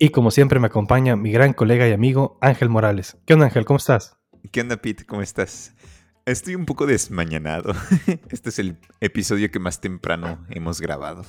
Y 0.00 0.10
como 0.10 0.30
siempre 0.30 0.60
me 0.60 0.68
acompaña 0.68 1.16
mi 1.16 1.32
gran 1.32 1.52
colega 1.52 1.88
y 1.88 1.92
amigo 1.92 2.38
Ángel 2.40 2.68
Morales. 2.68 3.16
¿Qué 3.26 3.34
onda 3.34 3.46
Ángel? 3.46 3.64
¿Cómo 3.64 3.78
estás? 3.78 4.16
¿Qué 4.52 4.60
onda, 4.60 4.76
Pete? 4.76 5.04
¿Cómo 5.04 5.22
estás? 5.22 5.74
Estoy 6.24 6.54
un 6.54 6.66
poco 6.66 6.86
desmañanado. 6.86 7.74
Este 8.30 8.50
es 8.50 8.60
el 8.60 8.78
episodio 9.00 9.50
que 9.50 9.58
más 9.58 9.80
temprano 9.80 10.46
hemos 10.50 10.80
grabado. 10.80 11.24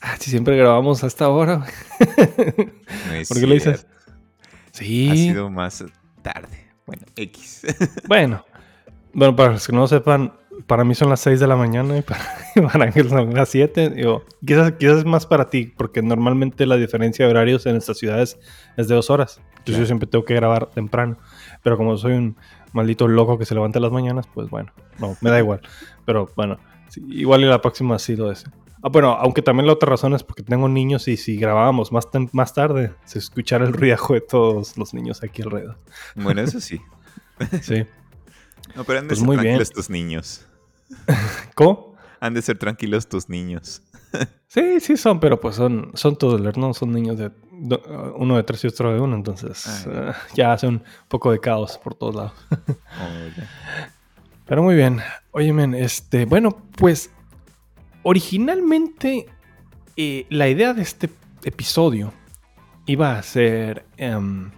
Ah, 0.00 0.16
si 0.20 0.30
siempre 0.30 0.56
grabamos 0.56 1.02
a 1.02 1.08
esta 1.08 1.28
hora. 1.30 1.66
No 3.08 3.12
es 3.12 3.28
¿Por 3.28 3.40
qué 3.40 3.46
lo 3.48 3.54
dices? 3.54 3.88
Sí. 4.70 5.10
Ha 5.10 5.14
sido 5.16 5.50
más 5.50 5.84
tarde. 6.22 6.70
Bueno, 6.86 7.02
X. 7.16 7.62
Bueno, 8.06 8.44
bueno, 9.12 9.34
para 9.34 9.52
los 9.54 9.66
que 9.66 9.72
no 9.72 9.88
sepan, 9.88 10.32
para 10.66 10.84
mí 10.84 10.94
son 10.94 11.08
las 11.10 11.20
6 11.20 11.40
de 11.40 11.46
la 11.46 11.56
mañana 11.56 11.96
y 11.98 12.02
para, 12.02 12.20
para 12.72 12.84
Ángel 12.84 13.08
son 13.08 13.34
las 13.34 13.48
7. 13.48 13.90
Digo, 13.90 14.24
quizás, 14.46 14.72
quizás 14.72 14.98
es 14.98 15.04
más 15.04 15.26
para 15.26 15.50
ti, 15.50 15.72
porque 15.76 16.02
normalmente 16.02 16.66
la 16.66 16.76
diferencia 16.76 17.24
de 17.24 17.30
horarios 17.30 17.66
en 17.66 17.76
estas 17.76 17.98
ciudades 17.98 18.38
es 18.76 18.88
de 18.88 18.94
dos 18.94 19.10
horas. 19.10 19.38
Entonces 19.38 19.64
Claro. 19.64 19.80
yo 19.80 19.86
siempre 19.86 20.08
tengo 20.08 20.24
que 20.24 20.34
grabar 20.34 20.66
temprano. 20.70 21.16
Pero 21.62 21.76
como 21.76 21.96
soy 21.96 22.12
un 22.14 22.36
maldito 22.72 23.06
loco 23.08 23.38
que 23.38 23.44
se 23.44 23.54
levanta 23.54 23.78
las 23.80 23.92
mañanas, 23.92 24.26
pues 24.32 24.50
bueno, 24.50 24.72
no, 24.98 25.16
me 25.20 25.30
da 25.30 25.38
igual. 25.38 25.60
Pero 26.04 26.28
bueno, 26.34 26.58
sí, 26.88 27.00
igual 27.10 27.42
y 27.42 27.44
la 27.44 27.60
próxima 27.60 27.98
sí 27.98 28.16
lo 28.16 28.30
es. 28.30 28.44
Ah, 28.82 28.88
bueno, 28.88 29.12
aunque 29.12 29.42
también 29.42 29.68
la 29.68 29.74
otra 29.74 29.90
razón 29.90 30.12
es 30.14 30.24
porque 30.24 30.42
tengo 30.42 30.68
niños 30.68 31.06
y 31.06 31.16
si 31.16 31.36
grabábamos 31.36 31.92
más, 31.92 32.08
más 32.32 32.52
tarde, 32.52 32.92
se 33.04 33.20
escuchara 33.20 33.64
el 33.64 33.72
ruidajo 33.72 34.14
de 34.14 34.20
todos 34.22 34.76
los 34.76 34.92
niños 34.92 35.22
aquí 35.22 35.42
alrededor. 35.42 35.78
Bueno, 36.16 36.40
eso 36.40 36.60
sí. 36.60 36.80
Sí. 37.60 37.86
No, 38.74 38.84
pero 38.84 38.98
han 39.00 39.04
de 39.06 39.08
Pues 39.08 39.18
ser 39.18 39.26
muy 39.26 39.36
bien. 39.36 39.44
tranquilos 39.56 39.70
tus 39.70 39.90
niños. 39.90 40.46
¿Cómo? 41.54 41.94
Han 42.20 42.34
de 42.34 42.42
ser 42.42 42.58
tranquilos 42.58 43.08
tus 43.08 43.28
niños. 43.28 43.82
Sí, 44.48 44.80
sí 44.80 44.98
son, 44.98 45.18
pero 45.18 45.40
pues 45.40 45.56
son, 45.56 45.92
son 45.94 46.14
toddlers, 46.16 46.58
¿no? 46.58 46.74
Son 46.74 46.92
niños 46.92 47.16
de 47.16 47.30
uno 48.16 48.36
de 48.36 48.42
tres 48.42 48.62
y 48.64 48.66
otro 48.66 48.92
de 48.92 49.00
uno, 49.00 49.16
entonces 49.16 49.86
Ah, 49.86 50.10
eh, 50.10 50.12
ya 50.34 50.52
hace 50.52 50.66
un 50.66 50.82
poco 51.08 51.32
de 51.32 51.40
caos 51.40 51.78
por 51.78 51.94
todos 51.94 52.14
lados. 52.16 52.32
Oh. 53.00 53.42
Pero 54.44 54.62
muy 54.62 54.74
bien. 54.74 55.00
Oye, 55.30 55.54
men, 55.54 55.72
este, 55.72 56.26
bueno, 56.26 56.50
pues 56.76 57.08
originalmente 58.02 59.26
eh, 59.96 60.26
la 60.28 60.48
idea 60.50 60.74
de 60.74 60.82
este 60.82 61.08
episodio 61.44 62.12
iba 62.84 63.16
a 63.18 63.22
ser 63.22 63.86
em, 63.96 64.50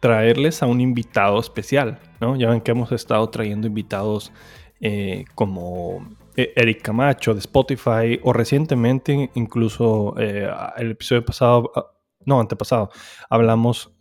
traerles 0.00 0.62
a 0.62 0.66
un 0.66 0.80
invitado 0.80 1.38
especial, 1.38 1.98
¿no? 2.20 2.36
Ya 2.36 2.50
ven 2.50 2.60
que 2.60 2.70
hemos 2.70 2.90
estado 2.92 3.28
trayendo 3.30 3.66
invitados 3.66 4.32
eh, 4.80 5.24
como 5.34 6.08
eh, 6.36 6.52
Eric 6.56 6.82
Camacho 6.82 7.34
de 7.34 7.40
Spotify 7.40 8.18
o 8.22 8.32
recientemente 8.32 9.30
incluso 9.34 10.14
eh, 10.18 10.48
el 10.78 10.92
episodio 10.92 11.24
pasado, 11.24 11.70
ah, 11.76 11.86
no, 12.24 12.40
antepasado, 12.40 12.90
hablamos, 13.28 13.94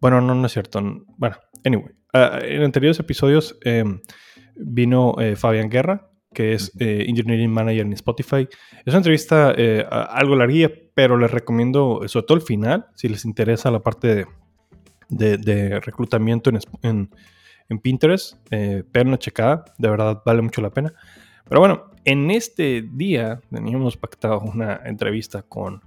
bueno, 0.00 0.20
no, 0.20 0.34
no 0.34 0.46
es 0.46 0.52
cierto, 0.52 0.80
bueno, 1.18 1.36
anyway, 1.64 1.94
ah, 2.14 2.38
en 2.42 2.62
anteriores 2.62 2.98
episodios 2.98 3.58
em, 3.62 4.00
vino 4.56 5.14
eh, 5.18 5.36
Fabián 5.36 5.68
Guerra, 5.68 6.08
que 6.32 6.52
es 6.52 6.72
eh, 6.78 7.04
Engineering 7.08 7.50
Manager 7.50 7.86
en 7.86 7.92
Spotify. 7.94 8.48
Es 8.84 8.88
una 8.88 8.98
entrevista 8.98 9.54
eh, 9.56 9.84
algo 9.90 10.36
larguilla, 10.36 10.70
pero 10.94 11.16
les 11.16 11.30
recomiendo, 11.30 12.02
eh, 12.04 12.08
sobre 12.08 12.26
todo 12.26 12.38
el 12.38 12.44
final, 12.44 12.86
si 12.94 13.08
les 13.08 13.24
interesa 13.24 13.70
la 13.70 13.80
parte 13.80 14.14
de, 14.14 14.26
de- 15.08 15.38
de 15.38 15.80
reclutamiento 15.80 16.50
en, 16.50 16.58
en- 16.82 17.10
en 17.68 17.78
Pinterest, 17.78 18.36
eh, 18.50 18.82
peguen 18.90 19.08
una 19.08 19.18
checada, 19.18 19.64
de 19.76 19.90
verdad 19.90 20.22
vale 20.24 20.40
mucho 20.42 20.60
la 20.62 20.70
pena. 20.70 20.92
Pero 21.48 21.60
bueno, 21.60 21.84
en 22.04 22.30
este 22.30 22.82
día 22.82 23.40
teníamos 23.50 23.96
pactado 23.96 24.40
una 24.40 24.80
entrevista 24.84 25.42
con 25.42 25.82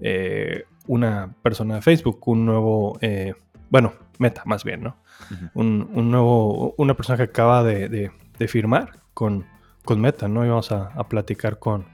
eh, 0.00 0.64
una 0.86 1.34
persona 1.42 1.76
de 1.76 1.82
Facebook, 1.82 2.20
un 2.28 2.44
nuevo, 2.46 2.98
eh, 3.00 3.34
bueno, 3.70 3.92
Meta 4.18 4.42
más 4.46 4.64
bien, 4.64 4.82
¿no? 4.82 4.96
Ujú. 5.30 5.50
un, 5.60 5.90
un 5.92 6.10
nuevo, 6.10 6.74
una 6.78 6.94
persona 6.94 7.16
que 7.18 7.24
acaba 7.24 7.62
de, 7.62 7.88
de- 7.88 8.10
de 8.38 8.48
firmar 8.48 9.00
con, 9.14 9.44
con 9.84 10.00
Meta, 10.00 10.28
¿no? 10.28 10.44
Y 10.44 10.48
vamos 10.48 10.70
a, 10.72 10.88
a 10.88 11.08
platicar 11.08 11.58
con 11.58 11.84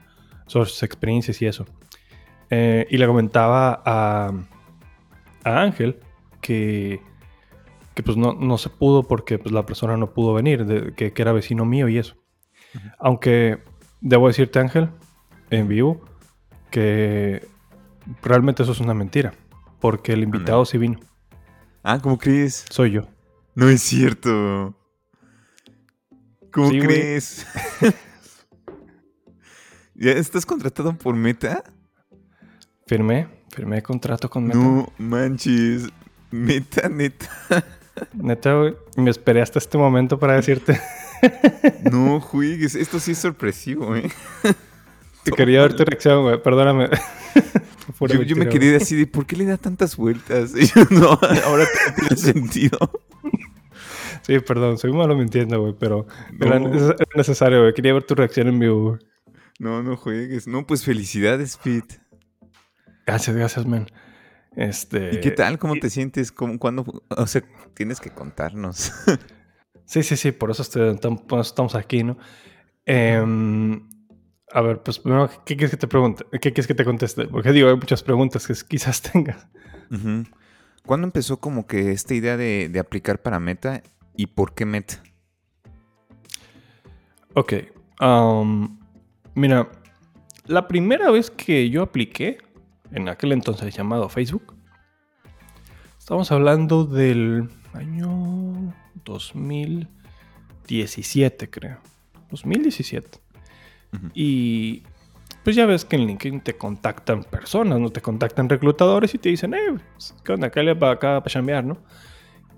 sobre 0.47 0.69
sus 0.69 0.83
experiencias 0.83 1.41
y 1.41 1.45
eso. 1.47 1.65
Eh, 2.49 2.85
y 2.89 2.97
le 2.97 3.07
comentaba 3.07 3.81
a, 3.85 4.31
a 5.43 5.61
Ángel 5.61 5.97
que, 6.43 7.01
que 7.95 8.03
pues 8.03 8.15
no, 8.17 8.33
no 8.33 8.59
se 8.59 8.69
pudo 8.69 9.01
porque 9.07 9.39
pues, 9.39 9.51
la 9.51 9.65
persona 9.65 9.97
no 9.97 10.13
pudo 10.13 10.33
venir, 10.35 10.65
de- 10.67 10.93
que, 10.93 11.11
que 11.13 11.21
era 11.23 11.31
vecino 11.31 11.65
mío 11.65 11.89
y 11.89 11.97
eso. 11.97 12.15
Aunque 12.99 13.63
debo 14.01 14.27
decirte, 14.27 14.59
Ángel, 14.59 14.89
en 15.49 15.67
vivo, 15.67 16.01
que 16.69 17.47
realmente 18.21 18.61
eso 18.63 18.71
es 18.73 18.79
una 18.79 18.93
mentira. 18.93 19.33
Porque 19.79 20.13
el 20.13 20.23
invitado 20.23 20.65
sí 20.65 20.77
vino, 20.77 20.99
Ah, 21.83 21.99
¿cómo 22.01 22.17
crees? 22.17 22.65
soy 22.69 22.91
yo. 22.91 23.07
No 23.55 23.67
es 23.69 23.81
cierto. 23.81 24.75
¿Cómo 26.51 26.69
Sí, 26.69 26.79
crees? 26.79 27.45
¿Ya 29.95 30.11
estás 30.11 30.45
contratado 30.45 30.93
por 30.97 31.15
Meta? 31.15 31.63
Firmé, 32.87 33.27
firmé 33.49 33.81
contrato 33.83 34.29
con 34.29 34.45
Meta. 34.45 34.57
No 34.57 34.91
manches. 34.97 35.87
Meta, 36.33 36.89
neta. 36.89 37.29
Neta, 38.13 38.55
güey, 38.55 38.75
me 38.97 39.11
esperé 39.11 39.43
hasta 39.43 39.59
este 39.59 39.77
momento 39.77 40.17
para 40.17 40.33
decirte 40.33 40.79
No 41.91 42.19
juegues. 42.19 42.73
Esto 42.73 42.99
sí 42.99 43.11
es 43.11 43.19
sorpresivo, 43.19 43.95
¿eh? 43.95 44.09
que 45.23 45.31
quería 45.31 45.61
ver 45.61 45.75
tu 45.75 45.85
reacción, 45.85 46.23
güey. 46.23 46.41
Perdóname. 46.41 46.89
Yo, 48.09 48.21
yo 48.23 48.35
me 48.35 48.49
quedé 48.49 48.75
así 48.77 48.95
de, 48.95 49.07
¿por 49.07 49.25
qué 49.25 49.35
le 49.35 49.45
da 49.45 49.57
tantas 49.57 49.95
vueltas? 49.95 50.53
Y 50.57 50.65
yo, 50.67 50.85
no, 50.89 51.19
ahora 51.45 51.65
tiene 51.95 52.15
sentido. 52.15 52.77
Sí, 54.23 54.39
perdón, 54.39 54.77
soy 54.77 54.91
malo 54.93 55.15
mintiendo, 55.15 55.61
güey, 55.61 55.75
pero 55.77 56.07
No. 56.39 56.45
era 56.47 56.59
necesario, 57.15 57.61
güey. 57.61 57.73
Quería 57.73 57.93
ver 57.93 58.03
tu 58.03 58.15
reacción 58.15 58.47
en 58.47 58.59
vivo, 58.59 58.89
güey. 58.89 58.99
No, 59.59 59.83
no 59.83 59.95
juegues. 59.97 60.47
No, 60.47 60.65
pues 60.65 60.83
felicidades, 60.83 61.57
Pete. 61.57 61.99
Gracias, 63.05 63.35
gracias, 63.35 63.65
man. 63.65 63.87
Este. 64.55 65.15
¿Y 65.15 65.21
qué 65.21 65.31
tal? 65.31 65.57
¿Cómo 65.59 65.75
y- 65.75 65.79
te 65.79 65.89
sientes? 65.89 66.31
¿Cómo, 66.31 66.59
cuándo? 66.59 66.85
O 67.09 67.27
sea, 67.27 67.41
tienes 67.73 67.99
que 67.99 68.09
contarnos. 68.11 68.91
Sí, 69.85 70.01
sí, 70.01 70.15
sí, 70.15 70.31
por 70.31 70.49
eso, 70.49 70.61
estoy- 70.63 70.95
tam- 70.97 71.21
por 71.25 71.39
eso 71.41 71.49
estamos 71.49 71.75
aquí, 71.75 72.03
¿no? 72.03 72.17
Em, 72.85 73.87
a 74.51 74.61
ver, 74.61 74.81
pues 74.81 74.97
primero, 74.97 75.29
¿qué 75.45 75.57
quieres 75.57 75.71
que 75.71 75.77
te 75.77 75.87
pregunte? 75.89 76.23
¿Qué 76.31 76.39
quieres 76.39 76.67
que 76.67 76.73
te 76.73 76.85
conteste? 76.85 77.25
Porque 77.27 77.51
digo, 77.51 77.67
hay 77.67 77.75
muchas 77.75 78.01
preguntas 78.01 78.47
que 78.47 78.53
quizás 78.67 79.01
tengas. 79.11 79.45
¿Cuándo 80.85 81.05
empezó 81.05 81.37
como 81.41 81.67
que 81.67 81.91
esta 81.91 82.13
idea 82.13 82.37
de, 82.37 82.69
de 82.69 82.79
aplicar 82.79 83.21
para 83.21 83.39
Meta 83.41 83.83
y 84.15 84.27
por 84.27 84.53
qué 84.55 84.65
Meta? 84.65 85.03
Ok. 87.33 87.53
mira, 89.35 89.69
la 90.45 90.67
primera 90.67 91.11
vez 91.11 91.29
que 91.29 91.69
yo 91.69 91.83
apliqué, 91.83 92.37
en 92.93 93.09
aquel 93.09 93.31
entonces 93.31 93.75
llamado 93.75 94.07
Facebook, 94.09 94.55
estamos 95.97 96.31
hablando 96.31 96.85
del 96.85 97.49
año 97.73 98.75
2017, 99.05 101.49
creo. 101.49 101.79
2017. 102.29 103.19
Ujú. 103.93 104.09
Y 104.13 104.83
pues 105.43 105.55
ya 105.55 105.65
ves 105.65 105.85
que 105.85 105.95
en 105.97 106.07
LinkedIn 106.07 106.41
te 106.41 106.55
contactan 106.55 107.23
personas, 107.23 107.79
no 107.79 107.89
te 107.89 108.01
contactan 108.01 108.49
reclutadores 108.49 109.13
y 109.13 109.17
te 109.17 109.29
dicen, 109.29 109.53
eh, 109.53 109.77
pues, 109.93 110.15
¿qué 110.23 110.33
onda? 110.33 110.47
Acá 110.47 110.63
le 110.63 110.73
va 110.73 110.91
acá 110.91 111.19
para 111.19 111.31
chambear, 111.31 111.65
¿no? 111.65 111.77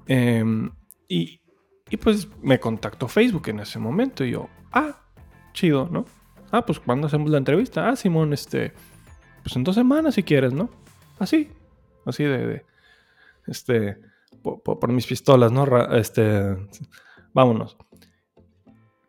Em, 0.08 0.70
y, 1.08 1.42
y 1.90 1.98
pues 1.98 2.28
me 2.42 2.60
contactó 2.60 3.08
Facebook 3.08 3.50
en 3.50 3.62
ese 3.62 3.80
momento 3.80 4.24
y 4.24 4.32
yo, 4.32 4.50
ah, 4.72 5.02
chido, 5.54 5.90
¿no? 5.92 6.06
Ah, 6.52 6.64
pues 6.66 6.80
cuando 6.80 7.08
hacemos 7.08 7.32
la 7.32 7.40
entrevista? 7.40 7.90
Ah, 7.90 7.96
Simón, 7.96 8.34
este, 8.34 8.74
pues 9.46 9.56
en 9.56 9.64
dos 9.64 9.76
semanas 9.76 10.16
si 10.16 10.24
quieres, 10.24 10.54
¿no? 10.54 10.72
Así, 11.20 11.52
así 12.04 12.24
de, 12.24 12.66
este, 13.46 14.00
po- 14.42 14.60
po- 14.60 14.80
por, 14.80 14.92
mis 14.92 15.06
pistolas, 15.06 15.52
¿no? 15.52 15.66
Este, 15.96 16.58
vámonos. 17.32 17.78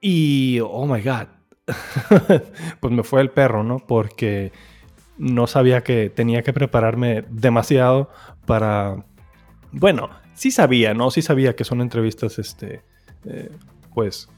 Y, 0.00 0.60
oh 0.62 0.86
my 0.86 1.00
God, 1.00 1.28
pues 2.80 2.92
me 2.92 3.02
fue 3.02 3.22
el 3.22 3.30
perro, 3.30 3.64
¿no? 3.64 3.78
Porque 3.78 4.52
no 5.16 5.46
sabía 5.46 5.82
que 5.82 6.10
tenía 6.10 6.42
que 6.42 6.52
prepararme 6.52 7.24
demasiado 7.30 8.10
para 8.44 9.06
Bueno, 9.72 10.10
sí 10.34 10.50
sabía, 10.50 10.92
¿no? 10.92 11.10
Sí 11.10 11.22
sabía 11.22 11.56
que 11.56 11.64
son 11.64 11.80
entrevistas, 11.80 12.38
este, 12.38 12.82
eh, 13.24 13.50
pues, 13.94 14.28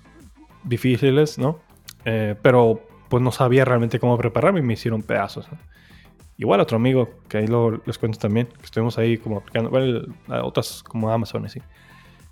difíciles, 0.63 1.39
¿no? 1.39 1.59
Eh, 2.05 2.37
pero 2.41 2.87
pues 3.09 3.21
no 3.21 3.33
sabía 3.33 3.65
realmente 3.65 3.99
cómo 3.99 4.17
prepararme 4.17 4.61
y 4.61 4.63
me 4.63 4.75
hicieron 4.75 5.03
pedazos. 5.03 5.49
Igual 6.37 6.61
otro 6.61 6.77
amigo, 6.77 7.09
que 7.29 7.39
ahí 7.39 7.47
lo, 7.47 7.83
les 7.85 7.99
cuento 7.99 8.19
también, 8.19 8.47
que 8.47 8.65
estuvimos 8.65 8.97
ahí 8.99 9.19
como 9.19 9.39
aplicando, 9.39 9.71
bueno, 9.71 10.03
a 10.29 10.45
otras 10.45 10.83
como 10.83 11.11
Amazon, 11.11 11.45
así. 11.47 11.61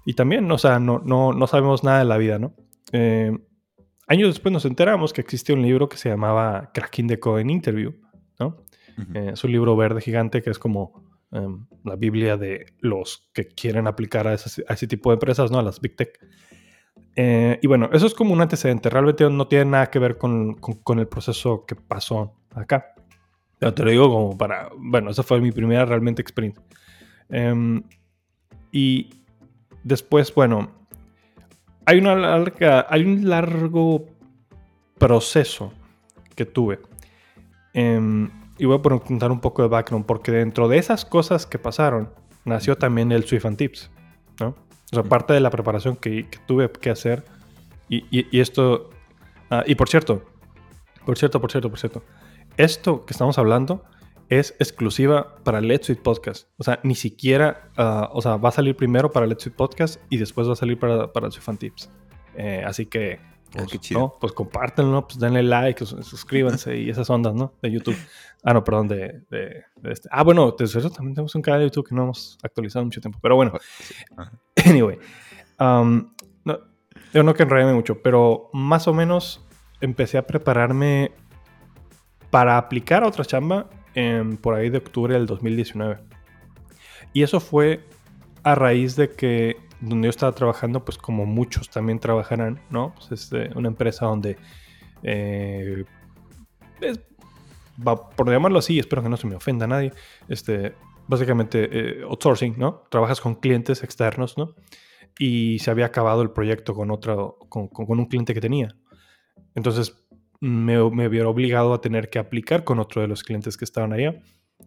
Y 0.05 0.15
también, 0.15 0.50
o 0.50 0.59
sea, 0.59 0.79
no, 0.79 1.00
no, 1.05 1.33
no 1.33 1.47
sabemos 1.47 1.83
nada 1.83 1.99
de 1.99 2.05
la 2.05 2.17
vida, 2.17 2.38
¿no? 2.38 2.55
Eh, 2.93 3.37
años 4.06 4.29
después 4.29 4.53
nos 4.53 4.65
enteramos 4.65 5.12
que 5.12 5.21
existía 5.21 5.56
un 5.56 5.62
libro 5.62 5.88
que 5.88 5.97
se 5.97 6.09
llamaba 6.09 6.71
Cracking 6.73 7.09
the 7.09 7.19
Code 7.19 7.43
Interview, 7.43 7.94
¿no? 8.38 8.65
es 9.12 9.44
un 9.44 9.53
libro 9.53 9.77
verde 9.77 10.00
gigante 10.00 10.41
que 10.41 10.49
es 10.49 10.59
como 10.59 11.05
em, 11.31 11.67
la 11.85 11.97
Biblia 11.97 12.38
de 12.38 12.73
los 12.81 13.29
que 13.35 13.47
quieren 13.47 13.87
aplicar 13.87 14.27
a, 14.27 14.33
ese 14.33 14.87
tipo 14.87 15.11
de 15.11 15.15
empresas, 15.15 15.50
¿no? 15.50 15.59
A 15.59 15.62
las 15.62 15.83
Big 15.83 15.97
Tech. 15.97 16.19
Eh, 17.15 17.59
y 17.62 17.67
bueno, 17.67 17.88
eso 17.93 18.06
es 18.06 18.15
como 18.15 18.33
un 18.33 18.41
antecedente. 18.41 18.91
Realmente 18.91 19.29
no 19.29 19.49
tiene 19.49 19.65
nada 19.67 19.91
que 19.91 19.99
ver 19.99 20.19
con, 20.19 20.59
el 20.99 21.09
proceso 21.09 21.65
que 21.67 21.75
pasó 21.75 22.38
acá. 22.55 22.94
Te 23.58 23.85
lo 23.85 23.91
digo 23.91 24.11
como 24.11 24.37
para. 24.37 24.70
Bueno, 24.76 25.11
esa 25.11 25.23
fue 25.23 25.41
mi 25.41 25.50
primera 25.50 25.85
realmente 25.85 26.20
experiencia. 26.20 26.62
Em, 27.29 27.82
y 28.70 29.11
después, 29.82 30.35
bueno, 30.35 30.70
hay, 31.87 31.99
una 31.99 32.14
larga, 32.14 32.87
hay 32.88 33.03
un 33.05 33.29
largo 33.29 34.06
proceso 34.99 35.73
que 36.35 36.44
tuve. 36.44 36.81
Em, 37.73 38.31
y 38.58 38.64
voy 38.67 38.79
a 38.79 38.82
contar 38.82 39.31
un 39.31 39.41
poco 39.41 39.62
de 39.62 39.69
background, 39.69 40.06
porque 40.06 40.32
dentro 40.32 40.69
de 40.69 40.79
esas 40.79 41.05
cosas 41.05 41.47
que 41.47 41.59
pasaron, 41.59 42.11
nació 42.44 42.76
también 42.76 43.12
el 43.12 43.25
Swift 43.25 43.47
and 43.47 43.56
Tips, 43.56 43.91
¿no? 44.41 44.49
O 44.93 44.94
sea, 44.94 45.02
parte 45.02 45.32
de 45.32 45.41
la 45.41 45.50
preparación 45.50 45.97
que, 45.97 46.29
tuve 46.47 46.70
que 46.70 46.91
hacer, 46.91 47.25
y, 47.88 48.41
esto, 48.41 48.91
ah, 49.50 49.62
y 49.67 49.75
por 49.75 49.88
cierto, 49.88 50.23
por 51.05 51.17
cierto, 51.19 51.41
por 51.41 51.50
cierto, 51.50 51.70
por 51.70 51.79
cierto, 51.79 52.02
esto 52.56 53.05
que 53.05 53.12
estamos 53.12 53.38
hablando 53.38 53.85
es 54.29 54.56
exclusiva 54.58 55.37
para 55.44 55.61
Let's 55.61 55.87
Sweet 55.87 56.03
Podcast. 56.03 56.49
O 56.58 56.64
sea, 56.64 56.81
ni 56.82 56.94
siquiera, 56.94 57.70
ah, 57.76 58.11
o 58.12 58.20
sea, 58.23 58.37
va 58.37 58.49
a 58.49 58.53
salir 58.53 58.76
primero 58.76 59.11
para 59.11 59.26
Let's 59.26 59.44
Sweet 59.44 59.56
Podcast 59.56 60.00
y 60.11 60.17
después 60.17 60.49
va 60.49 60.55
a 60.55 60.56
salir 60.56 60.79
para, 60.79 61.12
para 61.12 61.29
and 61.29 61.58
Tips. 61.58 61.91
Eh, 62.37 62.62
así 62.67 62.87
que 62.87 63.20
Ah, 63.55 63.64
pues, 63.69 63.91
¿no? 63.93 64.12
pues 64.20 64.32
compártanlo, 64.32 65.06
pues 65.06 65.19
denle 65.19 65.43
like, 65.43 65.85
suscríbanse 65.87 66.76
y 66.76 66.91
esas 66.91 67.08
ondas, 67.08 67.35
¿no? 67.35 67.55
De 67.62 67.70
YouTube. 67.70 67.97
Ah, 68.43 68.53
no, 68.53 68.62
perdón, 68.64 68.88
de, 68.88 69.23
este. 69.85 70.09
Ah, 70.12 70.23
bueno, 70.23 70.55
de 70.59 70.64
eso 70.64 70.91
también 70.91 71.14
tenemos 71.14 71.35
un 71.35 71.43
canal 71.43 71.61
de 71.61 71.67
YouTube 71.67 71.88
que 71.88 71.94
no 71.94 72.05
hemos 72.05 72.38
actualizado 72.43 72.85
mucho 72.85 73.00
tiempo. 73.00 73.19
Pero 73.23 73.37
bueno, 73.37 73.52
anyway. 74.64 74.99
Um, 75.59 76.12
no, 76.44 76.59
yo 77.14 77.23
no 77.23 77.35
que 77.35 77.44
enrollarme 77.44 77.75
mucho, 77.75 78.02
pero 78.02 78.50
más 78.52 78.88
o 78.88 78.94
menos 78.94 79.44
empecé 79.81 80.19
a 80.19 80.26
prepararme 80.26 81.12
para 82.31 82.58
aplicar 82.58 83.02
a 83.02 83.08
otra 83.08 83.25
chamba 83.25 83.69
por 84.43 84.55
ahí 84.55 84.69
de 84.69 84.78
octubre 84.78 85.14
del 85.14 85.26
2019. 85.26 85.99
Y 87.12 87.23
eso 87.23 87.40
fue 87.40 87.84
a 88.43 88.55
raíz 88.55 88.94
de 88.94 89.11
que 89.11 89.56
donde 89.81 90.06
yo 90.06 90.11
estaba 90.11 90.32
trabajando, 90.32 90.84
pues 90.84 90.99
como 90.99 91.26
muchos 91.26 91.70
también 91.70 91.99
trabajarán, 91.99 92.61
¿no? 92.70 92.94
Pues 92.94 93.32
es 93.32 93.55
una 93.55 93.69
empresa 93.69 94.06
donde, 94.06 94.37
eh, 95.02 95.84
por 98.17 98.31
llamarlo 98.31 98.58
así, 98.58 98.78
espero 98.78 99.02
que 99.02 99.08
no 99.08 99.17
se 99.17 99.26
me 99.26 99.37
ofenda 99.37 99.64
a 99.64 99.69
nadie, 99.69 99.93
este, 100.28 100.75
básicamente 101.06 101.69
eh, 101.70 102.02
outsourcing, 102.05 102.58
¿no? 102.58 102.84
Trabajas 102.90 103.20
con 103.20 103.37
clientes 103.37 103.82
externos, 103.82 104.37
¿no? 104.38 104.55
Y 105.19 105.58
se 105.61 105.70
había 105.70 105.87
acabado 105.87 106.23
el 106.23 106.31
proyecto 106.31 106.75
con 106.75 106.90
otro, 106.90 107.38
con, 107.49 107.70
un 107.73 108.06
cliente 108.06 108.34
que 108.34 108.40
tenía. 108.40 108.76
Entonces 109.55 110.06
me, 110.41 110.91
me 110.91 111.09
hubiera 111.09 111.29
obligado 111.29 111.75
a 111.75 111.81
tener 111.81 112.11
que 112.11 112.19
aplicar 112.19 112.65
con 112.65 112.79
otro 112.79 113.03
de 113.03 113.09
los 113.09 113.23
clientes 113.23 113.56
que 113.56 113.65
estaban 113.65 113.93
allá. 113.93 114.21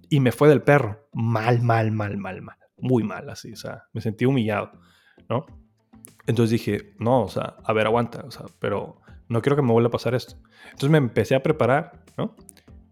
Y 0.09 0.19
me 0.19 0.31
fue 0.31 0.49
del 0.49 0.61
perro. 0.61 1.07
Mal, 1.13 1.61
mal, 1.61 1.91
mal, 1.91 2.17
mal, 2.17 2.41
mal. 2.41 2.57
Muy 2.77 3.03
mal, 3.03 3.29
así. 3.29 3.51
O 3.53 3.55
sea, 3.55 3.83
me 3.93 4.01
sentí 4.01 4.25
humillado. 4.25 4.71
¿no? 5.29 5.45
Entonces 6.27 6.51
dije, 6.51 6.93
no, 6.99 7.23
o 7.23 7.27
sea, 7.27 7.55
a 7.63 7.73
ver, 7.73 7.87
aguanta, 7.87 8.23
o 8.25 8.31
sea, 8.31 8.45
pero 8.59 9.01
no 9.27 9.41
quiero 9.41 9.55
que 9.55 9.61
me 9.61 9.71
vuelva 9.71 9.87
a 9.87 9.91
pasar 9.91 10.15
esto. 10.15 10.35
Entonces 10.65 10.89
me 10.89 10.97
empecé 10.97 11.35
a 11.35 11.43
preparar, 11.43 12.03
¿no? 12.17 12.35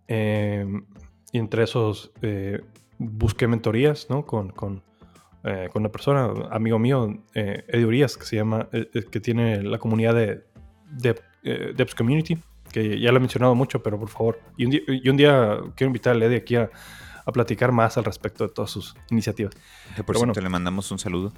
Em, 0.08 0.86
y 1.32 1.38
entre 1.38 1.64
esos 1.64 2.12
eh, 2.22 2.62
busqué 2.98 3.48
mentorías, 3.48 4.08
¿no? 4.10 4.26
Con, 4.26 4.50
con, 4.50 4.84
eh, 5.44 5.70
con, 5.72 5.84
una 5.84 5.92
persona, 5.92 6.32
amigo 6.52 6.80
mío, 6.80 7.24
eh, 7.34 7.64
Eddie 7.68 7.86
Urias, 7.86 8.18
que 8.18 8.26
se 8.26 8.38
llama, 8.38 8.70
que 8.72 9.20
tiene 9.20 9.62
la 9.62 9.78
comunidad 9.78 10.16
de, 10.16 10.44
de 10.90 11.74
Devs 11.76 11.96
Community, 11.96 12.38
que 12.78 13.00
ya 13.00 13.12
lo 13.12 13.18
he 13.18 13.20
mencionado 13.20 13.56
mucho, 13.56 13.82
pero 13.82 14.00
por 14.00 14.10
favor, 14.10 14.40
y 14.56 14.66
un 14.66 14.72
día, 14.72 14.82
y 14.86 15.10
un 15.10 15.18
día 15.18 15.58
quiero 15.76 15.90
invitar 15.90 16.16
a 16.16 16.24
Eddie 16.24 16.38
aquí 16.38 16.56
a, 16.56 16.70
a, 17.26 17.32
platicar 17.32 17.72
más 17.72 17.98
al 17.98 18.06
respecto 18.06 18.48
de 18.48 18.54
todas 18.54 18.70
sus 18.70 18.96
iniciativas. 19.10 19.56
por 20.06 20.16
cierto, 20.16 20.40
le 20.40 20.50
mandamos 20.50 20.92
un 20.92 21.00
saludo. 21.00 21.34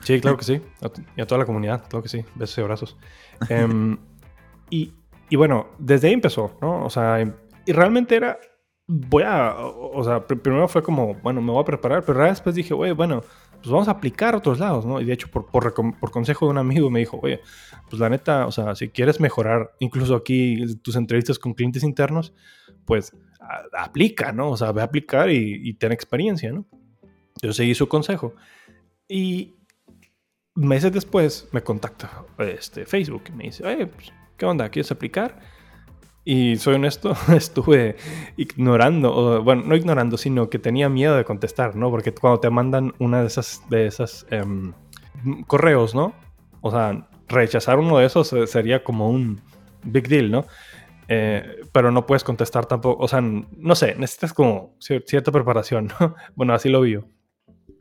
Sí, 0.00 0.20
claro 0.20 0.36
que 0.36 0.44
sí. 0.44 0.60
Y 1.16 1.22
a 1.22 1.26
toda 1.26 1.38
la 1.38 1.46
comunidad, 1.46 1.88
claro 1.88 2.02
que 2.02 2.10
sí. 2.10 2.22
Besos 2.34 2.58
y 2.58 2.60
abrazos. 2.60 2.96
Em, 3.48 3.96
y, 4.68 4.92
bueno, 5.34 5.68
desde 5.78 6.08
ahí 6.08 6.14
empezó, 6.14 6.58
¿no? 6.60 6.84
O 6.84 6.90
sea, 6.90 7.18
y 7.64 7.72
realmente 7.72 8.14
era, 8.14 8.38
voy 8.86 9.22
a, 9.22 9.54
o 9.56 10.04
sea, 10.04 10.26
primero 10.26 10.68
fue 10.68 10.82
como, 10.82 11.14
bueno, 11.14 11.40
me 11.40 11.50
voy 11.50 11.62
a 11.62 11.64
preparar, 11.64 12.04
pero 12.04 12.22
después 12.24 12.54
dije, 12.54 12.74
oye, 12.74 12.92
bueno, 12.92 13.22
pues 13.64 13.72
vamos 13.72 13.88
a 13.88 13.92
aplicar 13.92 14.34
a 14.34 14.38
otros 14.38 14.58
lados, 14.58 14.84
¿no? 14.84 15.00
Y 15.00 15.06
de 15.06 15.14
hecho, 15.14 15.28
por, 15.30 15.46
por, 15.46 15.72
por, 15.72 16.10
consejo 16.10 16.44
de 16.46 16.50
un 16.50 16.58
amigo 16.58 16.90
me 16.90 16.98
dijo, 17.00 17.18
oye, 17.22 17.40
pues 17.88 17.98
la 17.98 18.10
neta, 18.10 18.46
o 18.46 18.52
sea, 18.52 18.74
si 18.74 18.90
quieres 18.90 19.20
mejorar 19.20 19.72
incluso 19.80 20.14
aquí 20.14 20.76
tus 20.82 20.96
entrevistas 20.96 21.38
con 21.38 21.54
clientes 21.54 21.82
internos, 21.82 22.34
pues 22.84 23.16
aplica, 23.72 24.32
¿no? 24.32 24.50
O 24.50 24.56
sea, 24.56 24.72
ve 24.72 24.82
a 24.82 24.84
aplicar 24.84 25.30
y, 25.30 25.60
y 25.68 25.74
ten 25.74 25.92
experiencia, 25.92 26.52
¿no? 26.52 26.66
Yo 27.42 27.52
seguí 27.52 27.74
su 27.74 27.88
consejo. 27.88 28.34
Y, 29.08 29.54
meses 30.54 30.92
después 30.92 31.48
me 31.52 31.62
contacta 31.62 32.24
este, 32.38 32.86
Facebook 32.86 33.24
y 33.28 33.32
me 33.32 33.44
dice, 33.44 33.66
oye, 33.66 33.86
pues, 33.86 34.12
¿qué 34.36 34.46
onda? 34.46 34.68
¿Quieres 34.68 34.90
aplicar? 34.92 35.40
Y 36.24 36.56
soy 36.56 36.74
honesto, 36.76 37.14
estuve 37.36 37.96
ignorando, 38.36 39.42
bueno, 39.42 39.62
no 39.66 39.76
ignorando, 39.76 40.16
sino 40.16 40.48
que 40.48 40.58
tenía 40.58 40.88
miedo 40.88 41.16
de 41.16 41.24
contestar, 41.24 41.76
¿no? 41.76 41.90
Porque 41.90 42.12
cuando 42.14 42.40
te 42.40 42.50
mandan 42.50 42.94
una 42.98 43.20
de 43.20 43.26
esas, 43.26 43.62
de 43.68 43.86
esas 43.86 44.26
em, 44.30 44.72
correos, 45.46 45.94
¿no? 45.94 46.14
O 46.62 46.70
sea, 46.70 47.08
rechazar 47.28 47.78
uno 47.78 47.98
de 47.98 48.06
esos 48.06 48.32
eh, 48.32 48.46
sería 48.46 48.82
como 48.82 49.10
un 49.10 49.40
big 49.82 50.08
deal, 50.08 50.30
¿no? 50.30 50.46
Eh, 51.08 51.60
pero 51.72 51.90
no 51.90 52.06
puedes 52.06 52.24
contestar 52.24 52.64
tampoco, 52.64 53.04
o 53.04 53.08
sea, 53.08 53.20
no 53.20 53.74
sé, 53.74 53.94
necesitas 53.96 54.32
como 54.32 54.76
cierta 54.78 55.30
preparación, 55.30 55.92
¿no? 56.00 56.14
Bueno, 56.34 56.54
así 56.54 56.68
lo 56.68 56.80
vi. 56.80 56.98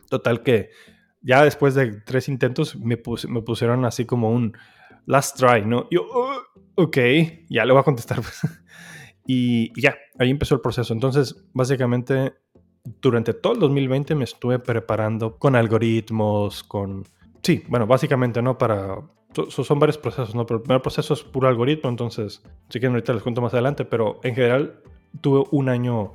Total 0.10 0.44
que 0.44 0.70
ya 1.22 1.44
después 1.44 1.74
de 1.76 2.02
tres 2.02 2.28
intentos 2.28 2.76
me, 2.76 2.98
pusieron 2.98 3.86
así 3.86 4.06
como 4.06 4.32
un 4.32 4.56
last 5.06 5.38
try, 5.38 5.66
¿no? 5.66 5.88
Yo, 5.90 6.06
ok, 6.76 6.98
ya 7.50 7.66
le 7.66 7.74
voy 7.74 7.82
a 7.82 7.84
contestar. 7.84 8.20
Pues. 8.24 8.42
y 9.26 9.80
ya, 9.80 9.96
ahí 10.20 10.30
empezó 10.30 10.56
el 10.56 10.62
proceso. 10.62 10.94
Entonces, 10.94 11.46
básicamente, 11.54 12.34
durante 13.02 13.34
todo 13.34 13.54
el 13.54 13.60
2020 13.60 14.16
me 14.16 14.26
estuve 14.26 14.60
preparando 14.60 15.38
con 15.38 15.56
algoritmos, 15.56 16.64
con... 16.64 17.06
Sí, 17.42 17.64
bueno, 17.70 17.88
básicamente, 17.88 18.42
¿no? 18.42 18.58
Para... 18.58 18.98
son 19.48 19.80
varios 19.80 19.98
procesos, 19.98 20.36
¿no? 20.36 20.46
Pero 20.46 20.58
el 20.58 20.64
primer 20.64 20.82
proceso 20.82 21.14
es 21.14 21.24
puro 21.24 21.48
algoritmo, 21.48 21.90
entonces, 21.90 22.44
sí 22.70 22.80
que 22.80 22.88
ahorita 22.88 23.14
les 23.14 23.24
cuento 23.24 23.42
más 23.42 23.54
adelante, 23.54 23.86
pero 23.86 24.20
en 24.24 24.36
general 24.36 24.82
tuve 25.22 25.46
un 25.52 25.70
año 25.70 26.14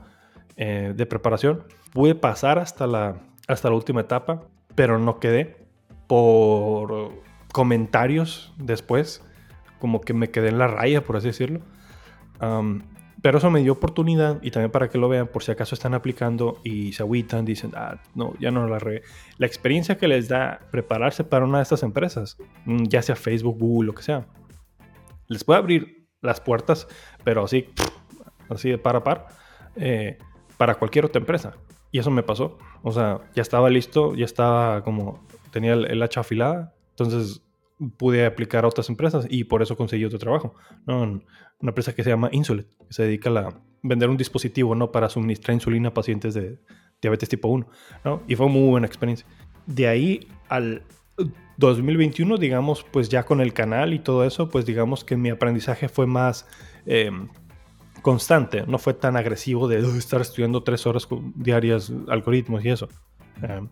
eh, 0.57 0.93
de 0.95 1.07
preparación. 1.07 1.65
Pude 1.95 2.15
pasar 2.15 2.59
hasta 2.59 2.87
la, 2.87 3.23
hasta 3.47 3.71
la 3.71 3.75
última 3.75 4.03
etapa 4.03 4.49
pero 4.79 4.97
no 5.01 5.19
quedé 5.19 5.57
por 6.07 7.11
comentarios 7.51 8.55
después, 8.59 9.25
como 9.79 10.01
que 10.01 10.15
me 10.15 10.31
quedé 10.31 10.49
en 10.49 10.59
la 10.59 10.67
raya, 10.67 11.03
por 11.05 11.17
así 11.17 11.29
decirlo. 11.29 11.61
pero 13.21 13.39
eso 13.39 13.51
me 13.51 13.61
dio 13.63 13.73
oportunidad 13.73 14.41
y 14.43 14.51
también 14.51 14.71
para 14.71 14.89
que 14.89 14.99
lo 14.99 15.09
vean, 15.09 15.27
por 15.29 15.43
si 15.43 15.51
acaso 15.51 15.75
están 15.75 15.95
aplicando 15.95 16.61
y 16.65 16.93
se 16.93 17.03
agüitan, 17.03 17.45
dicen, 17.45 17.73
ah, 17.75 18.01
no, 18.15 18.35
ya 18.39 18.51
no 18.51 18.67
la 18.69 18.79
regué. 18.79 19.03
La 19.39 19.47
experiencia 19.47 19.99
que 19.99 20.07
les 20.09 20.29
da 20.29 20.61
prepararse 20.71 21.25
para 21.25 21.45
una 21.45 21.59
de 21.59 21.63
estas 21.65 21.83
empresas, 21.83 22.39
mm, 22.65 22.85
ya 22.85 23.03
sea 23.03 23.17
Facebook, 23.17 23.59
Google, 23.59 23.89
lo 23.89 23.95
que 23.95 24.03
sea, 24.03 24.27
les 25.27 25.45
puede 25.45 25.59
abrir 25.59 26.07
las 26.21 26.41
puertas, 26.41 26.89
pero 27.25 27.45
así, 27.45 27.69
así 28.49 28.71
de 28.71 28.79
par 28.79 28.97
a 28.97 29.05
par, 29.05 29.29
eh, 29.77 30.19
para 30.57 30.75
cualquier 30.77 31.05
otra 31.05 31.21
empresa. 31.21 31.55
Y 31.91 31.99
eso 31.99 32.11
me 32.11 32.23
pasó. 32.23 32.59
O 32.83 32.93
sea, 32.93 33.21
ya 33.35 33.43
estaba 33.43 33.71
listo, 33.71 34.15
ya 34.15 34.25
estaba 34.25 34.83
como, 34.83 35.27
tenía 35.51 35.73
el, 35.75 36.03
hacha 36.03 36.21
afilada. 36.21 36.75
Entonces 36.91 37.43
pude 37.97 38.27
aplicar 38.27 38.65
a 38.65 38.69
otras 38.69 38.89
empresas 38.89 39.27
y 39.29 39.45
por 39.45 39.63
eso 39.63 39.77
conseguí 39.77 40.05
otro 40.05 40.19
trabajo. 40.19 40.55
¿no? 40.87 41.03
Una 41.03 41.23
empresa 41.61 41.95
que 41.95 42.05
se 42.05 42.11
llama 42.11 42.29
Insulet, 42.33 42.67
que 42.87 42.93
se 42.93 43.05
dedica 43.05 43.31
a 43.31 43.61
vender 43.83 44.09
un 44.09 44.17
dispositivo 44.17 44.75
¿no? 44.75 44.91
para 44.91 45.09
suministrar 45.09 45.55
insulina 45.55 45.89
a 45.89 45.95
pacientes 45.95 46.35
de, 46.35 46.59
diabetes 47.01 47.29
tipo 47.29 47.49
1, 47.49 47.67
¿no? 48.05 48.23
Y 48.27 48.35
fue 48.35 48.49
muy 48.49 48.69
buena 48.69 48.87
experiencia. 48.87 49.27
De 49.67 49.87
ahí 49.87 50.29
al 50.49 50.83
2021, 51.59 52.37
digamos, 52.37 52.85
pues 52.91 53.09
ya 53.09 53.25
con 53.25 53.41
el 53.41 53.53
canal 53.53 53.93
y 53.93 53.99
todo 53.99 54.25
eso, 54.25 54.49
pues 54.49 54.67
digamos 54.67 55.05
que 55.05 55.17
mi 55.17 55.31
aprendizaje 55.31 55.89
fue 55.89 56.07
más 56.07 56.47
em, 56.87 57.29
constante, 58.03 58.65
no 58.67 58.79
fue 58.79 58.95
tan 58.95 59.17
agresivo 59.17 59.69
de 59.69 59.79
estar 59.99 60.21
estudiando 60.21 60.63
tres 60.63 60.87
horas 60.87 61.07
diarias 61.35 61.93
algoritmos 62.09 62.65
y 62.65 62.71
eso. 62.71 62.89
Em, 63.43 63.69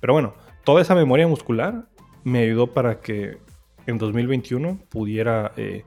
pero 0.00 0.12
bueno, 0.12 0.34
toda 0.64 0.82
esa 0.82 0.94
memoria 0.94 1.26
muscular 1.26 1.88
me 2.24 2.40
ayudó 2.40 2.72
para 2.72 3.00
que 3.00 3.38
en 3.86 3.98
2021 3.98 4.86
pudiera 4.88 5.52
eh, 5.56 5.84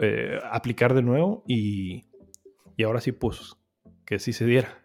eh, 0.00 0.38
aplicar 0.50 0.94
de 0.94 1.02
nuevo 1.02 1.44
y, 1.46 2.06
y 2.76 2.82
ahora 2.84 3.00
sí, 3.00 3.12
pues, 3.12 3.56
que 4.04 4.18
sí 4.18 4.32
se 4.32 4.46
diera. 4.46 4.78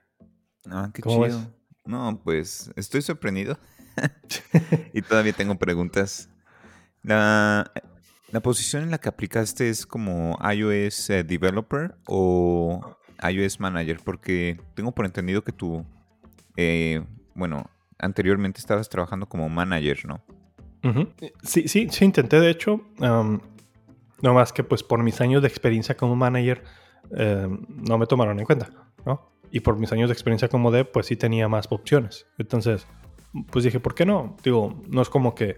Ah, 0.70 0.92
qué 0.94 1.02
chido. 1.02 1.54
No, 1.86 2.22
pues 2.24 2.72
estoy 2.76 3.02
sorprendido. 3.02 3.58
y 4.94 5.02
todavía 5.02 5.34
tengo 5.34 5.56
preguntas. 5.56 6.30
La, 7.02 7.72
posición 8.42 8.84
en 8.84 8.92
la 8.92 8.98
que 8.98 9.10
aplicaste 9.10 9.70
es 9.70 9.86
como 9.86 10.40
iOS 10.42 11.10
eh, 11.10 11.24
Developer 11.24 11.96
o 12.08 12.98
iOS 13.30 13.60
Manager, 13.60 14.00
porque 14.04 14.60
tengo 14.76 14.92
por 14.92 15.06
entendido 15.06 15.44
que 15.44 15.52
tú, 15.52 15.86
eh, 16.58 17.04
bueno, 17.36 17.70
anteriormente 18.00 18.60
estabas 18.60 18.90
trabajando 18.90 19.28
como 19.28 19.48
manager, 19.50 20.06
¿no? 20.06 20.24
Sí, 21.44 21.68
sí, 21.68 21.88
sí, 21.90 22.06
intenté, 22.06 22.40
de 22.40 22.50
hecho. 22.50 22.82
no 23.00 24.34
más 24.34 24.54
que 24.54 24.64
pues 24.64 24.84
por 24.84 25.02
mis 25.04 25.20
años 25.22 25.42
de 25.42 25.48
experiencia 25.48 25.96
como 25.96 26.16
manager, 26.16 26.64
em, 27.16 27.66
no 27.70 27.98
me 27.98 28.06
tomaron 28.06 28.40
en 28.40 28.46
cuenta, 28.46 28.70
¿no? 29.06 29.32
Y 29.52 29.60
por 29.60 29.78
mis 29.78 29.92
años 29.92 30.10
de 30.10 30.14
experiencia 30.14 30.48
como 30.48 30.72
dev, 30.72 30.92
pues 30.92 31.06
sí 31.08 31.16
tenía 31.16 31.48
más 31.48 31.68
opciones. 31.70 32.26
Entonces, 32.38 32.88
pues 33.52 33.66
dije, 33.66 33.80
¿por 33.80 33.96
qué 33.96 34.06
no? 34.06 34.36
Digo, 34.44 34.82
no 34.88 35.02
es 35.02 35.10
como 35.10 35.36
que 35.36 35.58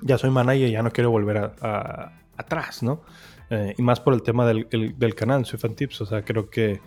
ya 0.00 0.18
soy 0.18 0.30
manager 0.30 0.68
y 0.68 0.72
ya 0.72 0.82
no 0.82 0.90
quiero 0.90 1.10
volver 1.10 1.38
a, 1.60 2.20
atrás, 2.36 2.82
¿no? 2.82 3.02
Eh, 3.50 3.74
y 3.76 3.82
más 3.82 4.00
por 4.00 4.14
el 4.14 4.22
tema 4.22 4.46
del, 4.46 5.14
canal, 5.14 5.44
soy 5.44 5.58
fan 5.58 5.74
tips, 5.74 6.00
o 6.00 6.06
sea, 6.06 6.24
creo 6.24 6.48
que 6.48 6.80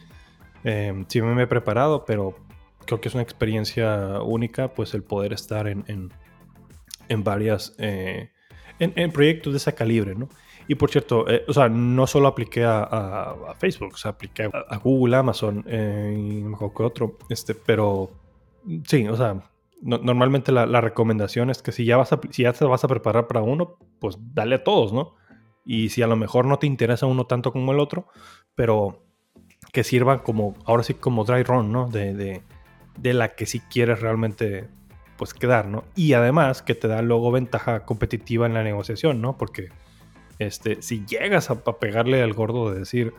eh, 0.64 1.06
sí 1.08 1.22
me 1.22 1.44
he 1.44 1.48
preparado, 1.48 2.06
pero 2.06 2.36
creo 2.86 3.02
que 3.02 3.10
es 3.10 3.14
una 3.14 3.24
experiencia 3.24 4.22
única, 4.22 4.70
pues 4.70 4.94
el 4.94 5.04
poder 5.04 5.34
estar 5.34 5.68
en, 5.68 6.12
varias, 7.24 7.76
eh, 7.80 8.32
en, 8.80 9.12
proyectos 9.12 9.54
de 9.54 9.58
ese 9.58 9.74
calibre, 9.74 10.16
¿no? 10.16 10.30
Y 10.68 10.76
por 10.76 10.90
cierto, 10.90 11.26
o 11.48 11.54
sea, 11.54 11.70
no 11.70 12.08
solo 12.08 12.28
apliqué 12.28 12.64
a, 12.66 13.56
Facebook, 13.60 13.94
o 13.94 13.98
sea, 13.98 14.12
apliqué 14.12 14.50
a, 14.52 14.78
Google, 14.78 15.16
Amazon, 15.16 15.64
y 15.68 16.42
no 16.42 16.50
me 16.50 16.58
otro, 16.60 17.18
este, 17.30 17.54
pero 17.54 18.10
sí, 18.88 19.08
o 19.08 19.16
sea, 19.16 19.44
normalmente 19.82 20.52
la, 20.52 20.82
recomendación 20.82 21.50
es 21.50 21.62
que 21.62 21.72
si 21.72 21.86
ya, 21.86 21.98
vas 21.98 22.14
a, 22.14 22.20
si 22.32 22.44
ya 22.44 22.54
te 22.54 22.66
vas 22.66 22.84
a 22.84 22.88
preparar 22.88 23.28
para 23.28 23.42
uno, 23.42 23.78
pues 24.00 24.18
dale 24.34 24.56
a 24.56 24.64
todos, 24.64 24.94
¿no? 24.94 25.16
Y 25.66 25.90
si 25.90 26.02
a 26.02 26.08
lo 26.08 26.16
mejor 26.16 26.46
no 26.46 26.60
te 26.60 26.68
interesa 26.68 27.06
uno 27.06 27.26
tanto 27.26 27.52
como 27.52 27.72
el 27.72 27.80
otro, 27.80 28.08
pero 28.56 29.04
que 29.72 29.84
sirvan 29.84 30.20
como, 30.20 30.56
ahora 30.66 30.84
sí 30.84 30.94
como 30.94 31.24
dry 31.24 31.44
run, 31.44 31.72
¿no? 31.72 31.88
De, 31.88 32.42
de, 32.98 33.14
la 33.14 33.36
que 33.36 33.46
si 33.46 33.60
quieres 33.60 34.00
realmente, 34.00 34.68
pues 35.18 35.34
quedar, 35.34 35.68
¿no? 35.68 35.84
Y 35.96 36.14
además 36.14 36.62
que 36.62 36.76
te 36.76 36.88
da 36.88 37.02
luego 37.02 37.32
ventaja 37.32 37.86
competitiva 37.86 38.46
en 38.46 38.54
la 38.54 38.64
negociación, 38.64 39.22
¿no? 39.22 39.38
Porque 39.38 39.70
este, 40.40 40.82
si 40.82 41.06
llegas 41.06 41.50
a, 41.50 41.62
pegarle 41.80 42.22
al 42.22 42.34
gordo 42.34 42.72
de 42.72 42.80
decir, 42.80 43.14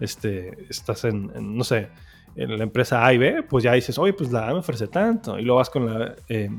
este, 0.00 0.66
estás 0.68 1.04
en 1.04 1.56
no 1.56 1.64
sé, 1.64 1.88
en 2.36 2.56
la 2.56 2.64
empresa 2.64 3.04
A 3.04 3.12
y 3.12 3.18
B, 3.18 3.42
pues 3.42 3.64
ya 3.64 3.72
dices, 3.72 3.98
oye, 3.98 4.12
pues 4.12 4.30
la 4.32 4.48
A 4.48 4.52
me 4.52 4.60
ofrece 4.60 4.86
tanto. 4.86 5.38
Y 5.38 5.42
luego 5.42 5.58
vas 5.58 5.70
con 5.70 5.86
la, 5.86 6.14
eh, 6.28 6.50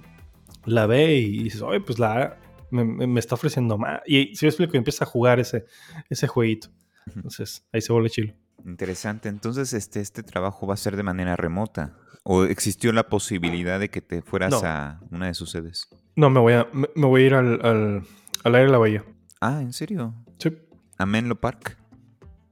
la 0.65 0.85
B 0.85 1.15
y 1.15 1.43
dices, 1.43 1.61
oye, 1.61 1.79
pues 1.79 1.99
la 1.99 2.21
A 2.21 2.37
me, 2.71 3.19
está 3.19 3.35
ofreciendo 3.35 3.77
más. 3.77 4.01
Y 4.05 4.35
si 4.35 4.45
yo 4.45 4.49
explico, 4.49 4.77
empieza 4.77 5.05
a 5.05 5.07
jugar 5.07 5.39
ese, 5.39 5.65
ese 6.09 6.27
jueguito. 6.27 6.69
Entonces, 7.15 7.65
ahí 7.71 7.81
se 7.81 7.93
vuelve 7.93 8.09
chilo. 8.09 8.33
Interesante. 8.65 9.29
Entonces, 9.29 9.73
este, 9.73 9.99
este 9.99 10.23
trabajo 10.23 10.67
va 10.67 10.73
a 10.73 10.77
ser 10.77 10.95
de 10.95 11.03
manera 11.03 11.35
remota. 11.35 11.97
¿O 12.23 12.45
existió 12.45 12.91
la 12.93 13.09
posibilidad 13.09 13.79
de 13.79 13.89
que 13.89 14.01
te 14.01 14.21
fueras 14.21 14.63
a 14.63 14.99
una 15.11 15.27
de 15.27 15.33
sus 15.33 15.51
sedes? 15.51 15.89
No, 16.15 16.29
me 16.29 16.39
voy 16.39 16.53
a, 16.53 16.67
me, 16.71 16.87
voy 16.95 17.23
a 17.23 17.25
ir 17.25 17.33
al, 17.33 17.65
al, 17.65 18.03
al, 18.43 18.55
aire 18.55 18.65
de 18.67 18.71
la 18.71 18.77
bahía. 18.77 19.03
Ah, 19.41 19.59
¿en 19.61 19.73
serio? 19.73 20.13
Sí. 20.37 20.57
¿A 20.97 21.05
Menlo 21.05 21.35
Park? 21.35 21.77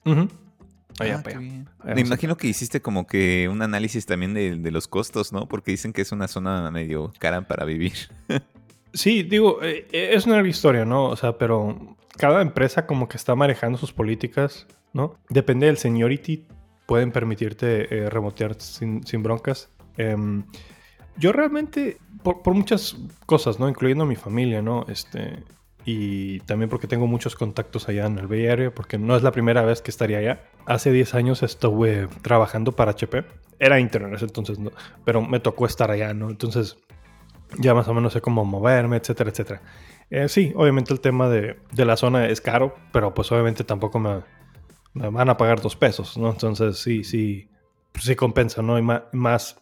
Ajá. 0.04 0.28
Ah, 1.00 1.24
Me 1.96 2.02
imagino 2.02 2.38
que 2.38 2.48
hiciste 2.48 2.82
como 2.82 3.08
que 3.08 3.48
un 3.50 3.62
análisis 3.62 4.06
también 4.06 4.34
de, 4.34 4.72
los 4.72 4.88
costos, 4.88 5.34
¿no? 5.34 5.48
Porque 5.48 5.72
dicen 5.72 5.94
que 5.94 6.02
es 6.02 6.12
una 6.12 6.28
zona 6.28 6.70
medio 6.72 7.12
cara 7.20 7.48
para 7.48 7.66
vivir. 7.66 7.94
sí, 8.94 9.24
digo, 9.24 9.62
eh, 9.64 9.88
es 9.92 10.26
una 10.26 10.46
historia, 10.48 10.86
¿no? 10.86 11.06
O 11.06 11.16
sea, 11.16 11.38
pero 11.38 11.98
cada 12.18 12.42
empresa 12.42 12.86
como 12.86 13.08
que 13.08 13.18
está 13.18 13.36
manejando 13.36 13.78
sus 13.78 13.94
políticas, 13.94 14.68
¿no? 14.94 15.16
Depende 15.30 15.68
del 15.68 15.78
seniority, 15.78 16.46
pueden 16.92 17.14
permitirte 17.14 17.88
eh, 17.96 18.10
remotear 18.10 18.56
sin, 18.60 19.24
broncas. 19.24 19.70
Em, 19.96 20.44
yo 21.16 21.32
realmente, 21.32 22.00
por, 22.22 22.42
por, 22.42 22.54
muchas 22.54 22.98
cosas, 23.26 23.62
¿no? 23.62 23.70
Incluyendo 23.70 24.06
mi 24.06 24.18
familia, 24.18 24.62
¿no? 24.62 24.86
Este, 24.90 25.42
y 25.86 26.42
también 26.42 26.70
porque 26.70 26.88
tengo 26.88 27.08
muchos 27.08 27.38
contactos 27.38 27.88
allá 27.88 28.08
en 28.08 28.20
el 28.20 28.28
Bay 28.28 28.46
Area, 28.46 28.72
porque 28.76 28.98
no 28.98 29.16
es 29.16 29.24
la 29.24 29.32
primera 29.32 29.62
vez 29.62 29.82
que 29.82 29.90
estaría 29.90 30.18
allá. 30.18 30.44
Hace 30.66 30.92
10 30.92 31.16
años 31.16 31.44
estuve 31.44 32.10
trabajando 32.24 32.74
para 32.74 32.92
HP. 32.92 33.24
Era 33.58 33.80
internet 33.80 34.22
entonces, 34.22 34.60
¿no? 34.60 34.72
pero 35.06 35.22
me 35.22 35.40
tocó 35.40 35.68
estar 35.68 35.92
allá, 35.92 36.14
¿no? 36.14 36.30
Entonces 36.30 36.78
ya 37.58 37.74
más 37.74 37.88
o 37.88 37.94
menos 37.94 38.12
sé 38.12 38.20
cómo 38.20 38.44
moverme, 38.44 38.98
etcétera, 38.98 39.30
etcétera. 39.30 39.62
Eh, 40.10 40.28
sí, 40.28 40.52
obviamente 40.58 40.92
el 40.92 41.00
tema 41.00 41.30
de, 41.30 41.56
de, 41.72 41.86
la 41.86 41.96
zona 41.96 42.28
es 42.28 42.42
caro, 42.42 42.76
pero 42.92 43.14
pues 43.14 43.32
obviamente 43.32 43.64
tampoco 43.64 43.98
me, 43.98 44.24
van 44.94 45.30
a 45.30 45.38
pagar 45.38 45.62
dos 45.62 45.76
pesos, 45.76 46.18
¿no? 46.18 46.32
Entonces 46.32 46.78
sí, 46.78 47.04
sí, 47.04 47.50
pues 47.92 48.06
sí 48.06 48.16
compensa, 48.16 48.62
¿no? 48.62 48.78
Y 48.78 48.82
más, 48.82 49.58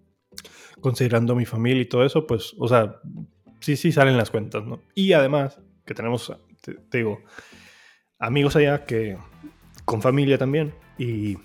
considerando 0.80 1.34
mi 1.34 1.46
familia 1.46 1.82
y 1.82 1.86
todo 1.86 2.04
eso, 2.04 2.26
pues, 2.26 2.54
o 2.58 2.68
sea, 2.68 2.96
sí, 3.60 3.76
sí 3.76 3.92
salen 3.92 4.16
las 4.16 4.30
cuentas, 4.30 4.64
¿no? 4.64 4.80
Y 4.94 5.12
además, 5.12 5.60
que 5.84 5.94
tenemos, 5.94 6.32
te, 6.60 6.78
digo, 6.92 7.20
amigos 8.18 8.56
allá 8.56 8.84
que 8.84 9.16
con 9.84 10.02
familia 10.02 10.38
también 10.38 10.74
y 10.98 11.38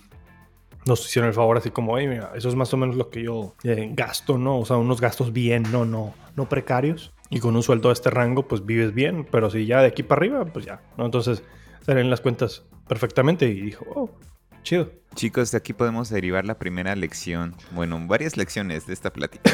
nos 0.85 1.05
hicieron 1.05 1.29
el 1.29 1.33
favor 1.33 1.57
así 1.57 1.69
como, 1.69 1.93
oye, 1.93 2.07
mira, 2.07 2.31
eso 2.35 2.49
es 2.49 2.55
más 2.55 2.73
o 2.73 2.77
menos 2.77 2.97
lo 2.97 3.09
que 3.09 3.23
yo 3.23 3.55
eh, 3.63 3.89
gasto, 3.93 4.37
¿no? 4.37 4.59
O 4.59 4.65
sea, 4.65 4.75
unos 4.77 4.99
gastos 4.99 5.31
bien, 5.31 5.63
no, 5.71 5.85
no, 5.85 6.13
no 6.35 6.49
precarios. 6.49 7.13
Y 7.29 7.39
con 7.39 7.55
un 7.55 7.63
sueldo 7.63 7.87
de 7.89 7.93
este 7.93 8.09
rango, 8.09 8.47
pues 8.47 8.65
vives 8.65 8.93
bien, 8.93 9.25
pero 9.31 9.49
si 9.49 9.65
ya 9.65 9.79
de 9.79 9.87
aquí 9.87 10.03
para 10.03 10.19
arriba, 10.19 10.45
pues 10.45 10.65
ya, 10.65 10.81
¿no? 10.97 11.05
Entonces 11.05 11.41
salen 11.81 12.09
las 12.09 12.21
cuentas 12.21 12.65
perfectamente 12.87 13.47
y 13.47 13.61
dijo, 13.61 13.85
oh, 13.95 14.19
chido. 14.63 14.91
Chicos, 15.15 15.51
de 15.51 15.59
aquí 15.59 15.73
podemos 15.73 16.09
derivar 16.09 16.43
la 16.43 16.57
primera 16.57 16.95
lección, 16.95 17.55
bueno, 17.71 17.99
varias 18.07 18.35
lecciones 18.35 18.87
de 18.87 18.93
esta 18.93 19.13
plática. 19.13 19.51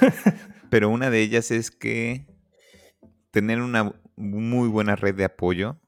pero 0.70 0.88
una 0.88 1.10
de 1.10 1.20
ellas 1.20 1.50
es 1.50 1.72
que 1.72 2.28
tener 3.32 3.60
una 3.60 3.92
muy 4.16 4.68
buena 4.68 4.94
red 4.94 5.16
de 5.16 5.24
apoyo 5.24 5.80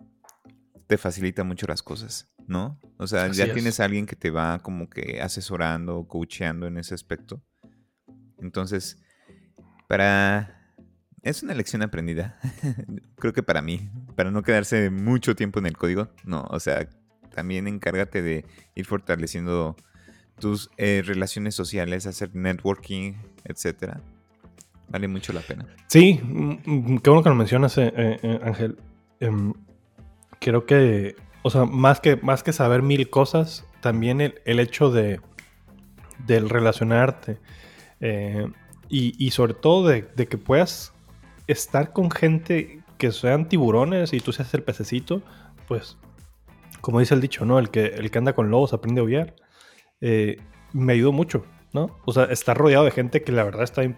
te 0.88 0.98
facilita 0.98 1.44
mucho 1.44 1.66
las 1.66 1.82
cosas, 1.82 2.32
¿no? 2.48 2.80
O 2.98 3.06
sea, 3.06 3.28
ya 3.28 3.52
tienes 3.52 3.78
a 3.78 3.84
alguien 3.84 4.06
que 4.06 4.16
te 4.16 4.30
va 4.30 4.58
como 4.58 4.88
que 4.88 5.20
asesorando, 5.20 6.06
coacheando 6.08 6.66
en 6.66 6.78
ese 6.78 6.94
aspecto. 6.94 7.42
Entonces, 8.38 9.02
para... 9.88 10.52
Es 11.22 11.42
una 11.42 11.54
lección 11.54 11.82
aprendida, 11.82 12.38
creo 13.16 13.32
que 13.32 13.42
para 13.42 13.60
mí, 13.60 13.90
para 14.16 14.30
no 14.30 14.42
quedarse 14.42 14.90
mucho 14.90 15.36
tiempo 15.36 15.58
en 15.58 15.66
el 15.66 15.76
código, 15.76 16.08
no, 16.24 16.46
o 16.50 16.58
sea, 16.58 16.88
también 17.34 17.68
encárgate 17.68 18.22
de 18.22 18.44
ir 18.74 18.86
fortaleciendo 18.86 19.76
tus 20.40 20.70
eh, 20.76 21.02
relaciones 21.04 21.54
sociales, 21.54 22.06
hacer 22.06 22.34
networking, 22.34 23.14
etcétera 23.44 24.00
Vale 24.88 25.08
mucho 25.08 25.32
la 25.32 25.40
pena. 25.40 25.66
Sí, 25.88 26.20
mm, 26.22 26.58
mm, 26.64 26.98
qué 26.98 27.10
bueno 27.10 27.22
que 27.24 27.28
lo 27.28 27.34
mencionas, 27.34 27.76
eh, 27.76 27.92
eh, 27.96 28.40
Ángel. 28.44 28.78
Em, 29.18 29.52
creo 30.38 30.64
que, 30.64 31.16
o 31.42 31.50
sea, 31.50 31.64
más 31.64 31.98
que, 31.98 32.14
más 32.16 32.44
que 32.44 32.52
saber 32.52 32.82
mil 32.82 33.10
cosas, 33.10 33.66
también 33.80 34.20
el, 34.20 34.60
hecho 34.60 34.92
de 34.92 35.20
relacionarte 36.28 37.38
y, 38.88 39.30
sobre 39.30 39.54
todo 39.54 39.88
de, 39.88 40.06
que 40.28 40.38
puedas 40.38 40.92
estar 41.46 41.92
con 41.92 42.10
gente 42.10 42.82
que 42.98 43.12
sean 43.12 43.48
tiburones 43.48 44.12
y 44.12 44.20
tú 44.20 44.32
seas 44.32 44.52
el 44.54 44.62
pececito, 44.62 45.22
pues, 45.68 45.98
como 46.80 47.00
dice 47.00 47.14
el 47.14 47.20
dicho, 47.20 47.44
¿no? 47.44 47.58
El 47.58 47.70
que, 47.70 47.86
el 47.86 48.10
que 48.10 48.18
anda 48.18 48.34
con 48.34 48.50
lobos 48.50 48.72
aprende 48.72 49.00
a 49.00 49.04
obviar. 49.04 49.34
me 50.72 50.92
ayudó 50.92 51.12
mucho. 51.12 51.44
¿no? 51.72 51.98
O 52.06 52.12
sea, 52.12 52.24
estar 52.24 52.56
rodeado 52.56 52.84
de 52.84 52.90
gente 52.90 53.22
que 53.22 53.32
la 53.32 53.44
verdad 53.44 53.62
está 53.62 53.82
bien 53.82 53.94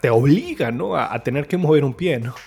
te 0.00 0.10
obliga, 0.10 0.70
¿no? 0.70 0.96
A, 0.96 1.18
tener 1.22 1.46
que 1.48 1.56
mover 1.56 1.84
un 1.84 1.94
pie, 1.94 2.20
¿no? 2.20 2.34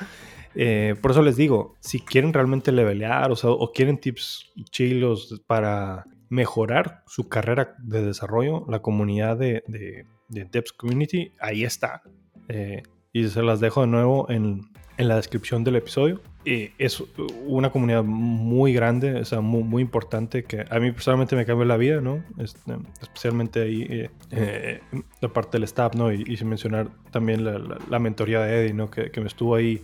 Eh, 0.55 0.93
por 1.01 1.09
eso 1.09 1.23
les 1.23 1.35
digo, 1.35 1.73
si 1.79 1.99
quieren 1.99 2.31
realmente 2.31 2.71
levelear, 2.71 3.31
o 3.31 3.35
sea, 3.35 3.49
o 3.49 3.71
quieren 3.71 3.97
tips 3.97 4.51
chilos 4.69 5.41
para 5.47 6.05
mejorar 6.29 7.01
su 7.07 7.27
carrera 7.27 7.73
de 7.79 8.05
desarrollo, 8.05 8.63
la 8.69 8.79
comunidad 8.79 9.35
de, 9.35 9.63
de, 9.67 10.05
de 10.29 10.63
Community, 10.77 11.31
ahí 11.39 11.63
está. 11.63 12.03
Eh, 12.49 12.83
y 13.13 13.27
se 13.29 13.43
las 13.43 13.59
dejo 13.59 13.81
de 13.81 13.87
nuevo 13.87 14.29
en, 14.29 14.65
en 14.97 15.07
la 15.07 15.15
descripción 15.15 15.63
del 15.63 15.75
episodio. 15.75 16.19
es 16.45 17.03
una 17.45 17.71
comunidad 17.71 18.03
muy 18.03 18.73
grande, 18.73 19.15
o 19.21 19.25
sea, 19.25 19.39
muy, 19.39 19.63
muy, 19.63 19.81
importante 19.81 20.43
que 20.43 20.65
a 20.69 20.79
mí 20.79 20.91
personalmente 20.91 21.35
me 21.35 21.45
cambió 21.45 21.63
la 21.63 21.77
vida, 21.77 22.01
¿no? 22.01 22.23
Este, 22.37 22.75
especialmente 23.01 23.61
ahí, 23.61 23.87
eh, 23.89 24.09
eh, 24.31 24.81
la 25.21 25.29
parte 25.29 25.57
del 25.57 25.63
staff, 25.63 25.95
¿no? 25.95 26.11
Y, 26.11 26.35
sin 26.35 26.49
mencionar 26.49 26.89
también 27.11 27.45
la, 27.45 27.79
la, 27.89 27.99
mentoría 27.99 28.41
de 28.41 28.61
Eddie, 28.61 28.73
¿no? 28.73 28.89
Que, 28.89 29.11
que 29.11 29.21
me 29.21 29.27
estuvo 29.27 29.55
ahí 29.55 29.83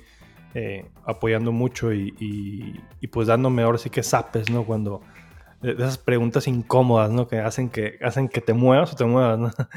eh, 0.53 0.86
apoyando 1.05 1.51
mucho 1.51 1.93
y, 1.93 2.13
y, 2.19 3.07
pues 3.07 3.27
dándome 3.27 3.62
ahora 3.62 3.77
sí 3.77 3.89
que 3.89 4.03
sapes, 4.03 4.50
¿no? 4.50 4.65
Cuando 4.65 5.01
de 5.62 5.74
esas 5.74 5.98
preguntas 5.98 6.48
incómodas, 6.48 7.12
¿no? 7.12 7.27
Que 7.27 7.39
hacen 7.39 7.69
que, 7.69 8.00
hacen 8.01 8.27
que 8.27 8.41
te 8.41 8.53
muevas 8.53 8.93
o 8.93 8.95
te 8.95 9.05
muevas, 9.05 9.39
¿no? 9.39 9.51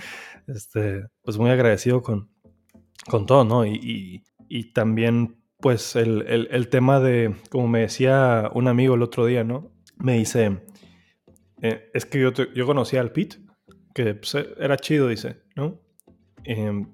Este, 0.49 1.07
pues 1.23 1.39
muy 1.39 1.51
agradecido 1.51 2.03
con, 2.03 2.32
con 3.09 3.27
todo, 3.27 3.45
¿no? 3.45 3.67
Y, 3.67 4.25
y 4.49 4.73
también, 4.73 5.37
pues, 5.59 5.97
el, 5.97 6.49
el, 6.51 6.69
tema 6.69 7.01
de, 7.01 7.37
como 7.51 7.69
me 7.69 7.81
decía 7.81 8.51
un 8.55 8.69
amigo 8.69 8.95
el 8.95 9.03
otro 9.03 9.27
día, 9.27 9.45
¿no? 9.45 9.71
Me 9.99 10.19
dice, 10.19 10.63
eh, 11.63 11.91
es 11.95 12.07
que 12.07 12.21
yo, 12.21 12.33
yo 12.33 12.67
conocía 12.67 13.01
al 13.01 13.13
Pete, 13.13 13.39
que 13.95 14.15
pues, 14.15 14.35
era 14.35 14.77
chido, 14.77 15.09
dice, 15.09 15.43
¿no? 15.57 15.81
Em, 16.45 16.93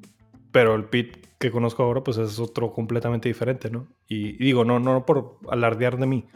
pero 0.52 0.74
el 0.74 0.84
Pete 0.84 1.28
que 1.38 1.50
conozco 1.50 1.82
ahora, 1.82 2.02
pues 2.02 2.18
es 2.18 2.38
otro 2.38 2.72
completamente 2.72 3.28
diferente, 3.28 3.70
¿no? 3.70 3.88
Y, 4.08 4.36
digo, 4.38 4.64
no, 4.64 4.80
no 4.80 5.06
por 5.06 5.38
alardear 5.48 5.98
de 5.98 6.06
mí, 6.06 6.26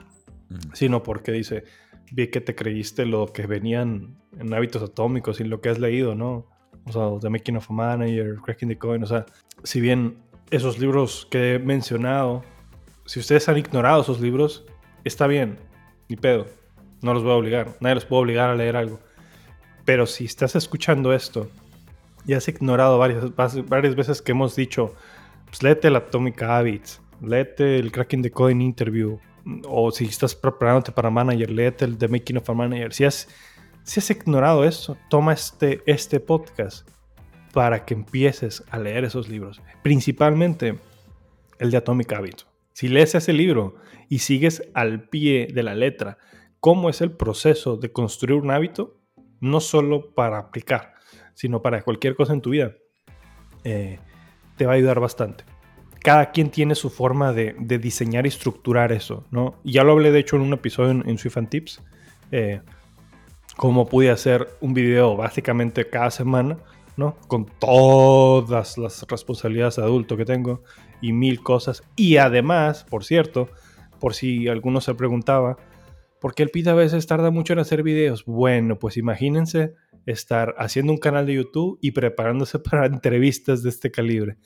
sino 0.72 1.02
porque 1.02 1.32
dice, 1.32 1.64
vi 2.12 2.28
que 2.28 2.40
te 2.40 2.54
creíste 2.54 3.04
lo 3.04 3.26
que 3.26 3.46
venían 3.46 4.22
en 4.38 4.54
hábitos 4.54 4.82
atómicos 4.82 5.40
y 5.40 5.44
lo 5.44 5.60
que 5.60 5.70
has 5.70 5.78
leído, 5.78 6.14
¿no? 6.14 6.46
O 6.86 6.92
sea, 6.92 7.20
The 7.20 7.30
Making 7.30 7.56
of 7.56 7.70
a 7.70 7.72
Manager, 7.72 8.36
Cracking 8.36 8.68
the 8.68 8.78
Coin, 8.78 9.02
o 9.02 9.06
sea, 9.06 9.24
si 9.62 9.80
bien 9.80 10.16
esos 10.50 10.78
libros 10.78 11.26
que 11.30 11.54
he 11.54 11.58
mencionado, 11.58 12.42
si 13.06 13.20
ustedes 13.20 13.48
han 13.48 13.58
ignorado 13.58 14.02
esos 14.02 14.20
libros, 14.20 14.64
está 15.04 15.26
bien, 15.26 15.58
ni 16.08 16.16
pedo. 16.16 16.46
No 17.00 17.14
los 17.14 17.22
voy 17.22 17.32
a 17.32 17.36
obligar, 17.36 17.68
nadie 17.80 17.96
los 17.96 18.04
puede 18.04 18.22
obligar 18.22 18.50
a 18.50 18.54
leer 18.54 18.76
algo. 18.76 19.00
Pero 19.84 20.06
si 20.06 20.24
estás 20.24 20.54
escuchando 20.54 21.12
esto 21.12 21.48
y 22.26 22.34
has 22.34 22.46
ignorado 22.48 22.98
varias, 22.98 23.34
varias 23.68 23.96
veces 23.96 24.22
que 24.22 24.32
hemos 24.32 24.54
dicho, 24.54 24.94
pues 25.46 25.62
léete 25.62 25.88
el 25.88 25.96
Atomic 25.96 26.40
Habits, 26.42 27.00
léete 27.20 27.78
el 27.78 27.90
Cracking 27.90 28.22
the 28.22 28.30
Code 28.30 28.52
Interview, 28.52 29.18
o 29.66 29.90
si 29.90 30.04
estás 30.04 30.34
preparándote 30.34 30.92
para 30.92 31.10
manager, 31.10 31.50
léete 31.50 31.84
el 31.84 31.98
The 31.98 32.08
Making 32.08 32.36
of 32.36 32.50
a 32.50 32.54
Manager. 32.54 32.92
Si 32.92 33.04
has, 33.04 33.28
si 33.84 34.00
has 34.00 34.10
ignorado 34.10 34.64
eso, 34.64 34.96
toma 35.08 35.32
este, 35.32 35.82
este 35.86 36.20
podcast 36.20 36.88
para 37.52 37.84
que 37.84 37.94
empieces 37.94 38.64
a 38.70 38.78
leer 38.78 39.04
esos 39.04 39.28
libros. 39.28 39.60
Principalmente 39.82 40.78
el 41.58 41.70
de 41.70 41.76
Atomic 41.76 42.12
Habits. 42.12 42.46
Si 42.72 42.88
lees 42.88 43.14
ese 43.14 43.32
libro 43.32 43.76
y 44.08 44.20
sigues 44.20 44.62
al 44.74 45.08
pie 45.08 45.48
de 45.52 45.62
la 45.62 45.74
letra 45.74 46.18
cómo 46.60 46.88
es 46.88 47.00
el 47.00 47.12
proceso 47.12 47.76
de 47.76 47.92
construir 47.92 48.40
un 48.40 48.50
hábito, 48.50 48.98
no 49.40 49.60
solo 49.60 50.14
para 50.14 50.38
aplicar, 50.38 50.94
sino 51.34 51.60
para 51.60 51.82
cualquier 51.82 52.14
cosa 52.14 52.32
en 52.32 52.40
tu 52.40 52.50
vida, 52.50 52.74
eh, 53.64 53.98
te 54.56 54.66
va 54.66 54.72
a 54.72 54.76
ayudar 54.76 55.00
bastante. 55.00 55.44
Cada 56.00 56.30
quien 56.30 56.50
tiene 56.50 56.74
su 56.74 56.90
forma 56.90 57.32
de, 57.32 57.54
diseñar 57.80 58.26
y 58.26 58.28
estructurar 58.28 58.92
eso, 58.92 59.26
¿no? 59.30 59.60
Ya 59.64 59.84
lo 59.84 59.92
hablé 59.92 60.10
de 60.10 60.20
hecho 60.20 60.36
en 60.36 60.42
un 60.42 60.52
episodio 60.52 60.90
en, 60.90 61.04
and 61.06 61.48
Tips, 61.48 61.82
eh, 62.32 62.60
cómo 63.56 63.86
pude 63.86 64.10
hacer 64.10 64.48
un 64.60 64.74
video 64.74 65.16
básicamente 65.16 65.88
cada 65.88 66.10
semana 66.10 66.58
¿no? 66.96 67.16
Con 67.26 67.46
todas 67.46 68.78
las 68.78 69.06
responsabilidades 69.08 69.76
de 69.76 69.82
adulto 69.82 70.16
que 70.16 70.24
tengo 70.24 70.62
y 71.00 71.12
mil 71.12 71.42
cosas. 71.42 71.82
Y 71.96 72.16
además, 72.16 72.84
por 72.84 73.04
cierto, 73.04 73.48
por 73.98 74.14
si 74.14 74.48
alguno 74.48 74.80
se 74.80 74.94
preguntaba, 74.94 75.56
¿por 76.20 76.34
qué 76.34 76.42
el 76.42 76.50
PIT 76.50 76.68
a 76.68 76.74
veces 76.74 77.06
tarda 77.06 77.30
mucho 77.30 77.52
en 77.52 77.60
hacer 77.60 77.82
videos? 77.82 78.24
Bueno, 78.24 78.78
pues 78.78 78.96
imagínense 78.96 79.74
estar 80.06 80.54
haciendo 80.58 80.92
un 80.92 80.98
canal 80.98 81.26
de 81.26 81.34
YouTube 81.34 81.78
y 81.80 81.92
preparándose 81.92 82.58
para 82.58 82.86
entrevistas 82.86 83.62
de 83.62 83.70
este 83.70 83.90
calibre. 83.90 84.36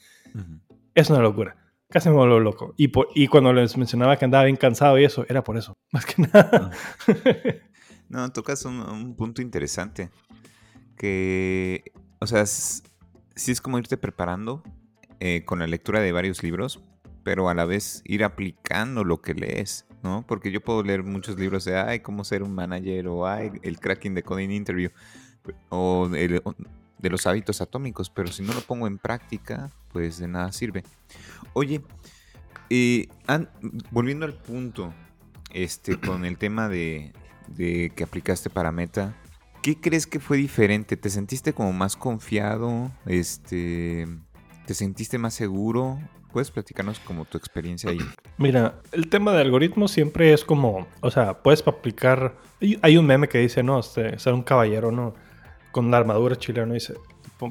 Es 0.94 1.10
una 1.10 1.20
locura. 1.20 1.56
Casi 1.88 2.08
me 2.08 2.16
vuelvo 2.16 2.40
loco. 2.40 2.74
Y, 2.76 2.90
y 3.14 3.28
cuando 3.28 3.52
les 3.52 3.76
mencionaba 3.76 4.16
que 4.16 4.24
andaba 4.24 4.44
bien 4.44 4.56
cansado 4.56 4.98
y 4.98 5.04
eso, 5.04 5.24
era 5.28 5.44
por 5.44 5.56
eso, 5.56 5.74
más 5.92 6.04
que 6.06 6.22
nada. 6.22 6.70
No, 8.08 8.30
tocas 8.32 8.64
un 8.64 9.14
punto 9.16 9.42
interesante. 9.42 10.10
Que 10.96 11.92
o 12.18 12.26
sea, 12.26 12.46
sí 12.46 13.52
es 13.52 13.60
como 13.60 13.78
irte 13.78 13.96
preparando 13.96 14.62
eh, 15.20 15.44
con 15.44 15.58
la 15.58 15.66
lectura 15.66 16.00
de 16.00 16.12
varios 16.12 16.42
libros, 16.42 16.82
pero 17.22 17.48
a 17.48 17.54
la 17.54 17.64
vez 17.64 18.02
ir 18.04 18.24
aplicando 18.24 19.04
lo 19.04 19.20
que 19.20 19.34
lees, 19.34 19.86
¿no? 20.02 20.24
Porque 20.26 20.50
yo 20.50 20.60
puedo 20.60 20.82
leer 20.82 21.02
muchos 21.02 21.38
libros 21.38 21.64
de, 21.64 21.78
ay, 21.78 22.00
cómo 22.00 22.24
ser 22.24 22.42
un 22.42 22.54
manager, 22.54 23.08
o 23.08 23.26
ay, 23.26 23.52
el 23.62 23.78
cracking 23.78 24.14
de 24.14 24.22
coding 24.22 24.50
interview, 24.50 24.90
o, 25.68 26.08
de 26.08 27.10
los 27.10 27.26
hábitos 27.26 27.60
atómicos, 27.60 28.10
pero 28.10 28.32
si 28.32 28.42
no 28.42 28.54
lo 28.54 28.60
pongo 28.60 28.86
en 28.86 28.98
práctica, 28.98 29.70
pues 29.92 30.18
de 30.18 30.28
nada 30.28 30.52
sirve. 30.52 30.82
Oye, 31.52 31.82
eh, 32.70 33.08
volviendo 33.90 34.24
al 34.24 34.34
punto, 34.34 34.92
este, 35.52 36.00
con 36.00 36.24
el 36.24 36.38
tema 36.38 36.68
de, 36.68 37.12
de 37.48 37.92
que 37.94 38.04
aplicaste 38.04 38.50
para 38.50 38.72
Meta, 38.72 39.14
¿Qué 39.66 39.74
crees 39.74 40.06
que 40.06 40.20
fue 40.20 40.36
diferente? 40.36 40.96
¿Te 40.96 41.10
sentiste 41.10 41.52
como 41.52 41.72
más 41.72 41.96
confiado? 41.96 42.92
Este, 43.04 44.06
¿Te 44.64 44.74
sentiste 44.74 45.18
más 45.18 45.34
seguro? 45.34 45.98
¿Puedes 46.32 46.52
platicarnos 46.52 47.00
como 47.00 47.24
tu 47.24 47.36
experiencia 47.36 47.90
ahí? 47.90 47.98
Mira, 48.38 48.80
el 48.92 49.08
tema 49.08 49.32
de 49.32 49.40
algoritmos 49.40 49.90
siempre 49.90 50.32
es 50.32 50.44
como, 50.44 50.86
o 51.00 51.10
sea, 51.10 51.42
puedes 51.42 51.66
aplicar, 51.66 52.36
hay 52.80 52.96
un 52.96 53.06
meme 53.06 53.28
que 53.28 53.38
dice, 53.38 53.64
no, 53.64 53.80
este, 53.80 54.16
ser 54.20 54.34
un 54.34 54.44
caballero, 54.44 54.92
¿no? 54.92 55.14
Con 55.72 55.90
la 55.90 55.96
armadura 55.96 56.36
chilena, 56.36 56.72
dice, 56.72 56.94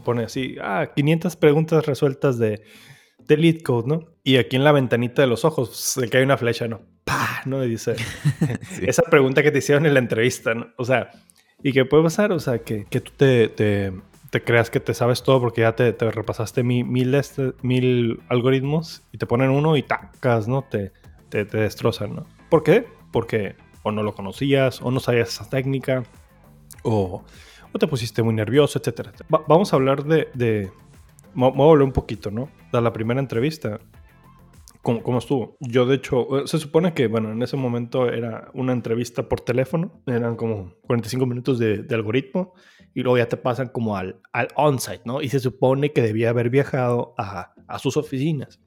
pone 0.06 0.24
así, 0.24 0.56
ah, 0.62 0.92
500 0.96 1.36
preguntas 1.36 1.86
resueltas 1.86 2.38
de, 2.40 2.64
de 3.28 3.38
lead 3.38 3.62
code, 3.62 3.88
¿no? 3.88 4.06
Y 4.24 4.38
aquí 4.38 4.56
en 4.56 4.64
la 4.64 4.72
ventanita 4.72 5.22
de 5.22 5.28
los 5.28 5.46
ojos 5.46 5.76
se 5.76 6.10
cae 6.10 6.24
una 6.24 6.38
flecha, 6.38 6.68
¿no? 6.68 6.82
¡Pah! 7.04 7.42
¿No? 7.46 7.64
Y 7.64 7.70
dice, 7.70 7.96
esa 8.82 9.04
pregunta 9.04 9.44
que 9.44 9.52
te 9.52 9.60
hicieron 9.60 9.86
en 9.86 9.94
la 9.94 10.00
entrevista, 10.00 10.54
¿no? 10.54 10.68
O 10.78 10.86
sea, 10.86 11.12
¿Y 11.66 11.74
qué 11.74 11.84
puede 11.84 12.04
pasar? 12.04 12.32
O 12.32 12.40
sea, 12.40 12.60
que, 12.60 12.86
que 12.86 13.02
tú 13.02 13.12
te, 13.18 13.48
te, 13.50 13.92
te, 14.30 14.44
creas 14.44 14.70
que 14.70 14.80
te 14.80 14.94
sabes 14.94 15.24
todo 15.24 15.40
porque 15.40 15.62
ya 15.62 15.76
te, 15.76 15.94
te 15.94 16.12
repasaste 16.12 16.64
mil, 16.64 17.16
este, 17.16 17.54
mil 17.64 18.20
algoritmos 18.30 19.02
y 19.12 19.18
te 19.18 19.26
ponen 19.26 19.50
uno 19.50 19.76
y 19.76 19.82
tacas, 19.82 20.48
¿no? 20.48 20.64
Te, 20.64 20.92
te, 21.30 21.44
destrozan, 21.46 22.18
¿no? 22.18 22.28
¿Por 22.50 22.62
qué? 22.62 22.86
Porque 23.12 23.56
o 23.82 23.92
no 23.92 24.04
lo 24.04 24.14
conocías, 24.14 24.80
o 24.82 24.92
no 24.92 25.00
sabías 25.00 25.30
esa 25.30 25.50
técnica, 25.50 26.04
o, 26.84 27.24
o 27.72 27.80
te 27.80 27.88
pusiste 27.88 28.22
muy 28.22 28.36
nervioso, 28.36 28.80
etc. 28.80 29.10
vamos 29.48 29.74
a 29.74 29.76
hablar 29.76 30.04
de, 30.04 30.28
de... 30.36 30.72
Volver 31.36 31.84
un 31.84 31.92
poquito, 31.92 32.32
¿no? 32.32 32.50
De 32.72 32.82
la 32.82 32.94
primera 32.94 33.20
entrevista. 33.20 33.80
¿Cómo, 34.82 35.18
estuvo? 35.18 35.58
Yo, 35.60 35.88
de 35.88 35.96
hecho, 35.96 36.42
eh, 36.42 36.48
se 36.48 36.60
supone 36.60 36.94
que, 36.94 37.08
bueno, 37.08 37.32
en 37.32 37.42
ese 37.42 37.58
momento 37.58 38.08
era 38.08 38.52
una 38.54 38.72
entrevista 38.72 39.28
por 39.28 39.42
teléfono, 39.42 40.04
eran 40.06 40.36
como 40.36 40.76
45 40.86 41.26
minutos 41.26 41.58
de, 41.58 41.88
algoritmo, 41.90 42.54
y 42.94 43.02
luego 43.02 43.18
ya 43.18 43.28
te 43.28 43.36
pasan 43.36 43.70
como 43.70 43.98
al, 43.98 44.22
al 44.32 44.50
on-site, 44.56 45.02
¿no? 45.04 45.24
Y 45.24 45.30
se 45.30 45.40
supone 45.40 45.92
que 45.92 46.04
debía 46.04 46.30
haber 46.30 46.52
viajado 46.52 47.16
a, 47.18 47.56
a, 47.68 47.80
sus 47.80 47.98
oficinas, 47.98 48.62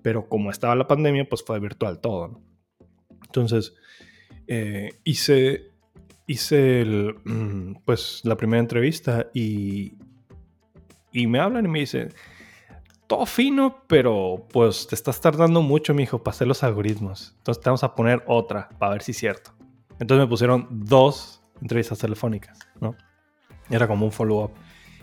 pero 0.00 0.28
como 0.28 0.52
estaba 0.52 0.76
la 0.76 0.86
pandemia, 0.86 1.28
pues 1.28 1.42
fue 1.44 1.58
virtual 1.58 2.00
todo, 2.00 2.28
¿no? 2.28 2.42
Entonces, 3.24 3.74
eh, 4.46 5.00
hice, 5.04 5.72
hice 6.26 6.80
el, 6.80 7.16
mm, 7.24 7.82
pues 7.84 8.22
la 8.24 8.36
primera 8.36 8.60
entrevista 8.60 9.28
y, 9.34 9.98
y 11.18 11.26
me 11.26 11.40
hablan 11.40 11.64
y 11.64 11.68
me 11.68 11.80
dicen 11.80 12.14
todo 13.08 13.26
fino, 13.26 13.82
pero 13.86 14.46
pues 14.52 14.86
te 14.86 14.94
estás 14.94 15.20
tardando 15.20 15.62
mucho, 15.62 15.94
mijo, 15.94 16.22
para 16.22 16.34
hacer 16.34 16.46
los 16.46 16.62
algoritmos. 16.62 17.34
Entonces 17.38 17.62
te 17.62 17.70
vamos 17.70 17.82
a 17.82 17.94
poner 17.94 18.22
otra 18.26 18.68
para 18.78 18.92
ver 18.92 19.02
si 19.02 19.12
es 19.12 19.18
cierto. 19.18 19.50
Entonces 19.98 20.24
me 20.24 20.28
pusieron 20.28 20.68
dos 20.70 21.42
entrevistas 21.60 21.98
telefónicas, 21.98 22.58
¿no? 22.80 22.94
Era 23.70 23.88
como 23.88 24.04
un 24.04 24.12
follow-up. 24.12 24.52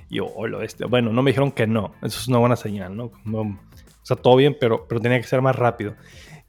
Y 0.07 0.17
yo, 0.17 0.27
oh, 0.27 0.45
este. 0.61 0.85
Bueno, 0.85 1.11
no 1.11 1.23
me 1.23 1.31
dijeron 1.31 1.51
que 1.51 1.65
no. 1.65 1.93
Eso 2.03 2.19
es 2.19 2.27
una 2.27 2.37
buena 2.37 2.55
señal, 2.55 2.95
¿no? 2.95 3.05
o 3.05 3.57
sea, 4.03 4.15
todo 4.15 4.35
bien, 4.35 4.55
pero, 4.59 4.87
pero 4.87 5.01
tenía 5.01 5.19
que 5.19 5.27
ser 5.27 5.41
más 5.41 5.55
rápido. 5.55 5.95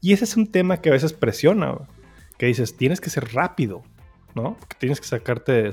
Y 0.03 0.13
ese 0.13 0.25
es 0.25 0.37
un 0.37 0.53
tema 0.53 0.83
que 0.83 0.91
a 0.91 0.93
veces 0.93 1.15
presiona, 1.15 1.79
que 2.37 2.47
dices, 2.47 2.77
tienes 2.77 3.01
que 3.01 3.09
ser 3.09 3.33
rápido, 3.33 3.83
¿no? 4.35 4.59
Tienes 4.79 5.01
que 5.01 5.07
sacarte, 5.07 5.71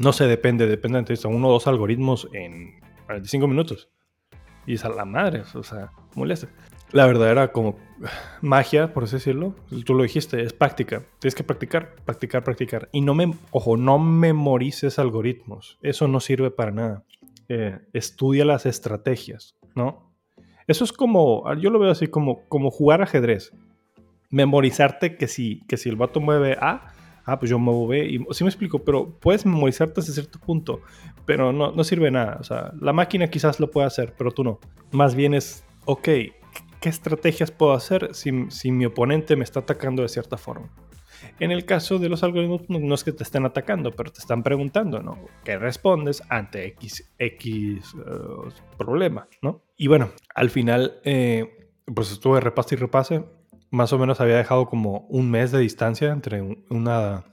no 0.00 0.12
sé, 0.14 0.26
depende, 0.26 0.66
depende 0.66 1.02
de 1.02 1.28
uno 1.28 1.48
o 1.48 1.52
dos 1.52 1.66
algoritmos 1.66 2.28
en 2.32 2.80
45 3.06 3.46
minutos. 3.46 3.90
Y 4.66 4.74
es 4.74 4.84
a 4.84 4.88
la 4.88 5.04
madre, 5.04 5.42
o 5.54 5.62
sea, 5.62 5.90
molesta. 6.14 6.48
la 6.92 7.06
verdad 7.06 7.30
era 7.30 7.52
como 7.52 7.76
magia, 8.40 8.94
por 8.94 9.04
así 9.04 9.16
decirlo. 9.16 9.54
Tú 9.84 9.94
lo 9.94 10.02
dijiste, 10.02 10.42
es 10.42 10.54
práctica. 10.54 11.02
Tienes 11.18 11.34
que 11.34 11.44
practicar, 11.44 11.96
practicar, 12.04 12.42
practicar. 12.42 12.88
Y 12.92 13.02
no 13.02 13.14
me, 13.14 13.32
ojo, 13.50 13.76
no 13.76 13.98
memorices 13.98 14.98
algoritmos. 14.98 15.78
Eso 15.82 16.08
no 16.08 16.20
sirve 16.20 16.50
para 16.50 16.70
nada. 16.70 17.04
Eh, 17.48 17.78
estudia 17.92 18.44
las 18.46 18.64
estrategias, 18.64 19.56
¿no? 19.74 20.14
Eso 20.66 20.84
es 20.84 20.92
como, 20.92 21.52
yo 21.56 21.68
lo 21.68 21.78
veo 21.78 21.90
así 21.90 22.06
como, 22.06 22.48
como 22.48 22.70
jugar 22.70 23.02
ajedrez. 23.02 23.52
Memorizarte 24.30 25.16
que 25.16 25.26
si, 25.26 25.60
que 25.66 25.76
si 25.76 25.88
el 25.88 25.96
vato 25.96 26.20
mueve 26.20 26.56
A, 26.60 26.92
ah, 27.30 27.38
pues 27.38 27.50
yo 27.50 27.58
muevo 27.58 27.86
B. 27.86 28.04
Y, 28.04 28.26
sí 28.32 28.44
me 28.44 28.50
explico, 28.50 28.80
pero 28.80 29.10
puedes 29.20 29.46
memorizarte 29.46 30.00
hasta 30.00 30.12
cierto 30.12 30.38
punto, 30.38 30.80
pero 31.26 31.52
no, 31.52 31.72
no 31.72 31.84
sirve 31.84 32.10
nada. 32.10 32.38
O 32.40 32.44
sea, 32.44 32.72
la 32.80 32.92
máquina 32.92 33.28
quizás 33.28 33.60
lo 33.60 33.70
pueda 33.70 33.86
hacer, 33.86 34.14
pero 34.16 34.32
tú 34.32 34.44
no. 34.44 34.58
Más 34.92 35.14
bien 35.14 35.34
es, 35.34 35.64
ok, 35.84 36.02
¿qué 36.80 36.88
estrategias 36.88 37.50
puedo 37.50 37.72
hacer 37.72 38.14
si, 38.14 38.50
si 38.50 38.72
mi 38.72 38.84
oponente 38.86 39.36
me 39.36 39.44
está 39.44 39.60
atacando 39.60 40.02
de 40.02 40.08
cierta 40.08 40.36
forma? 40.36 40.70
En 41.38 41.50
el 41.50 41.64
caso 41.64 41.98
de 41.98 42.08
los 42.08 42.22
algoritmos, 42.22 42.62
no 42.68 42.94
es 42.94 43.04
que 43.04 43.12
te 43.12 43.22
estén 43.22 43.44
atacando, 43.44 43.92
pero 43.92 44.10
te 44.10 44.20
están 44.20 44.42
preguntando, 44.42 45.02
¿no? 45.02 45.18
¿Qué 45.44 45.58
respondes 45.58 46.22
ante 46.28 46.66
X, 46.66 47.12
X 47.18 47.94
eh, 47.94 48.52
problema, 48.78 49.28
¿no? 49.42 49.62
Y 49.76 49.86
bueno, 49.88 50.10
al 50.34 50.50
final, 50.50 51.00
eh, 51.04 51.68
pues 51.94 52.10
estuve 52.12 52.40
repase 52.40 52.74
y 52.74 52.78
repase. 52.78 53.24
Más 53.70 53.92
o 53.92 53.98
menos 53.98 54.20
había 54.20 54.36
dejado 54.36 54.66
como 54.66 55.06
un 55.08 55.30
mes 55.30 55.52
de 55.52 55.60
distancia 55.60 56.10
entre 56.10 56.42
una, 56.70 57.24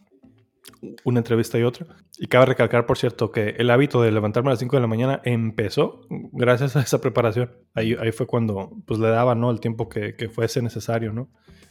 una 1.04 1.20
entrevista 1.20 1.58
y 1.58 1.64
otra. 1.64 1.88
Y 2.20 2.28
cabe 2.28 2.48
recalcar, 2.48 2.86
por 2.86 2.98
cierto, 2.98 3.32
que 3.32 3.50
el 3.58 3.70
hábito 3.70 4.02
de 4.02 4.12
levantarme 4.12 4.50
a 4.50 4.54
las 4.54 4.60
5 4.60 4.76
de 4.76 4.82
la 4.82 4.88
mañana 4.88 5.22
empezó 5.24 6.02
gracias 6.10 6.76
a 6.76 6.82
esa 6.82 7.02
preparación. 7.02 7.52
Ahí, 7.74 7.96
ahí 8.00 8.12
fue 8.12 8.28
cuando 8.28 8.72
pues, 8.86 9.00
le 9.00 9.10
daba 9.10 9.36
¿no? 9.36 9.52
el 9.52 9.60
tiempo 9.60 9.90
que, 9.90 10.16
que 10.16 10.30
fuese 10.30 10.62
necesario, 10.62 11.14
¿no? 11.14 11.30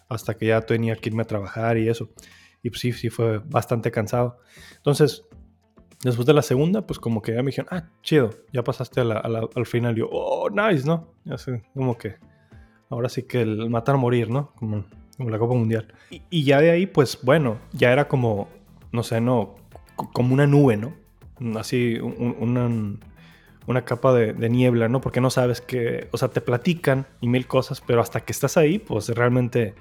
hasta 0.09 0.35
que 0.35 0.47
ya 0.47 0.61
tenía 0.63 0.97
que 0.97 1.09
irme 1.09 1.23
a 1.23 1.27
trabajar 1.27 1.79
y 1.79 1.89
eso. 1.89 2.11
Y 2.63 2.71
pues 2.71 2.81
sí, 2.81 2.93
sí 2.93 3.11
fue 3.11 3.39
bastante 3.39 3.91
cansado. 3.91 4.39
Entonces, 4.77 5.25
después 6.03 6.27
de 6.27 6.35
la 6.35 6.43
segunda, 6.43 6.87
pues 6.87 6.99
como 6.99 7.23
que 7.23 7.35
ya 7.35 7.43
me 7.43 7.51
dijeron, 7.51 7.69
ah, 7.71 7.91
chido, 8.03 8.31
ya 8.53 8.65
pasaste 8.65 9.01
al 9.01 9.67
final. 9.67 9.95
Yo, 9.95 10.09
oh, 10.11 10.49
nice, 10.51 10.87
¿no? 10.87 11.15
Ya 11.25 11.37
como 11.75 11.97
que 11.97 12.17
ahora 12.91 13.09
sí 13.09 13.23
que 13.25 13.43
el 13.43 13.71
matar 13.71 13.97
morir, 13.97 14.31
¿no? 14.31 14.53
Como, 14.57 14.85
la 15.19 15.39
Copa 15.39 15.55
Mundial. 15.55 15.95
Y, 16.31 16.45
ya 16.45 16.61
de 16.61 16.71
ahí, 16.71 16.87
pues 16.87 17.19
bueno, 17.23 17.59
ya 17.73 17.91
era 17.93 18.07
como, 18.07 18.49
no 18.93 19.03
sé, 19.03 19.21
no, 19.21 19.57
como 19.95 20.35
una 20.35 20.47
nube, 20.47 20.77
¿no? 20.77 20.95
Así, 21.59 21.99
una, 21.99 22.69
una 23.67 23.85
capa 23.85 24.13
de, 24.13 24.49
niebla, 24.49 24.89
¿no? 24.89 25.01
Porque 25.01 25.21
no 25.21 25.31
sabes 25.31 25.61
que, 25.61 26.09
o 26.13 26.19
sea, 26.19 26.29
te 26.29 26.41
platican 26.41 27.07
y 27.21 27.29
mil 27.29 27.47
cosas, 27.47 27.81
pero 27.81 28.01
hasta 28.01 28.21
que 28.21 28.33
estás 28.33 28.57
ahí, 28.57 28.79
pues 28.79 29.09
realmente 29.09 29.75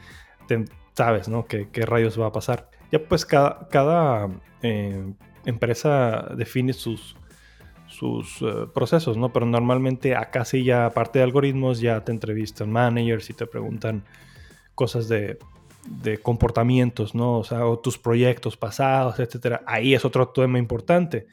te, 0.47 0.65
sabes, 0.93 1.27
¿no? 1.27 1.45
¿Qué, 1.45 1.69
¿Qué, 1.69 1.85
rayos 1.85 2.19
va 2.19 2.27
a 2.27 2.31
pasar? 2.31 2.69
Ya 2.91 2.99
pues 3.03 3.25
cada, 3.25 3.67
cada 3.69 4.29
eh, 4.61 5.13
empresa 5.45 6.29
define 6.35 6.73
sus, 6.73 7.17
sus 7.87 8.41
uh, 8.41 8.71
procesos, 8.73 9.17
¿no? 9.17 9.31
Pero 9.31 9.45
normalmente 9.45 10.15
acá 10.15 10.45
sí 10.45 10.63
ya, 10.63 10.85
aparte 10.85 11.19
de 11.19 11.23
algoritmos, 11.23 11.79
ya 11.79 12.03
te 12.03 12.11
entrevistan 12.11 12.71
managers 12.71 13.29
y 13.29 13.33
te 13.33 13.45
preguntan 13.45 14.03
cosas 14.73 15.07
de, 15.07 15.37
de 15.87 16.17
comportamientos, 16.17 17.15
¿no? 17.15 17.39
O 17.39 17.43
sea, 17.43 17.65
o 17.65 17.79
tus 17.79 17.97
proyectos 17.97 18.57
pasados, 18.57 19.19
etcétera. 19.19 19.63
Ahí 19.65 19.93
es 19.93 20.05
otro 20.05 20.29
tema 20.29 20.59
importante 20.59 21.27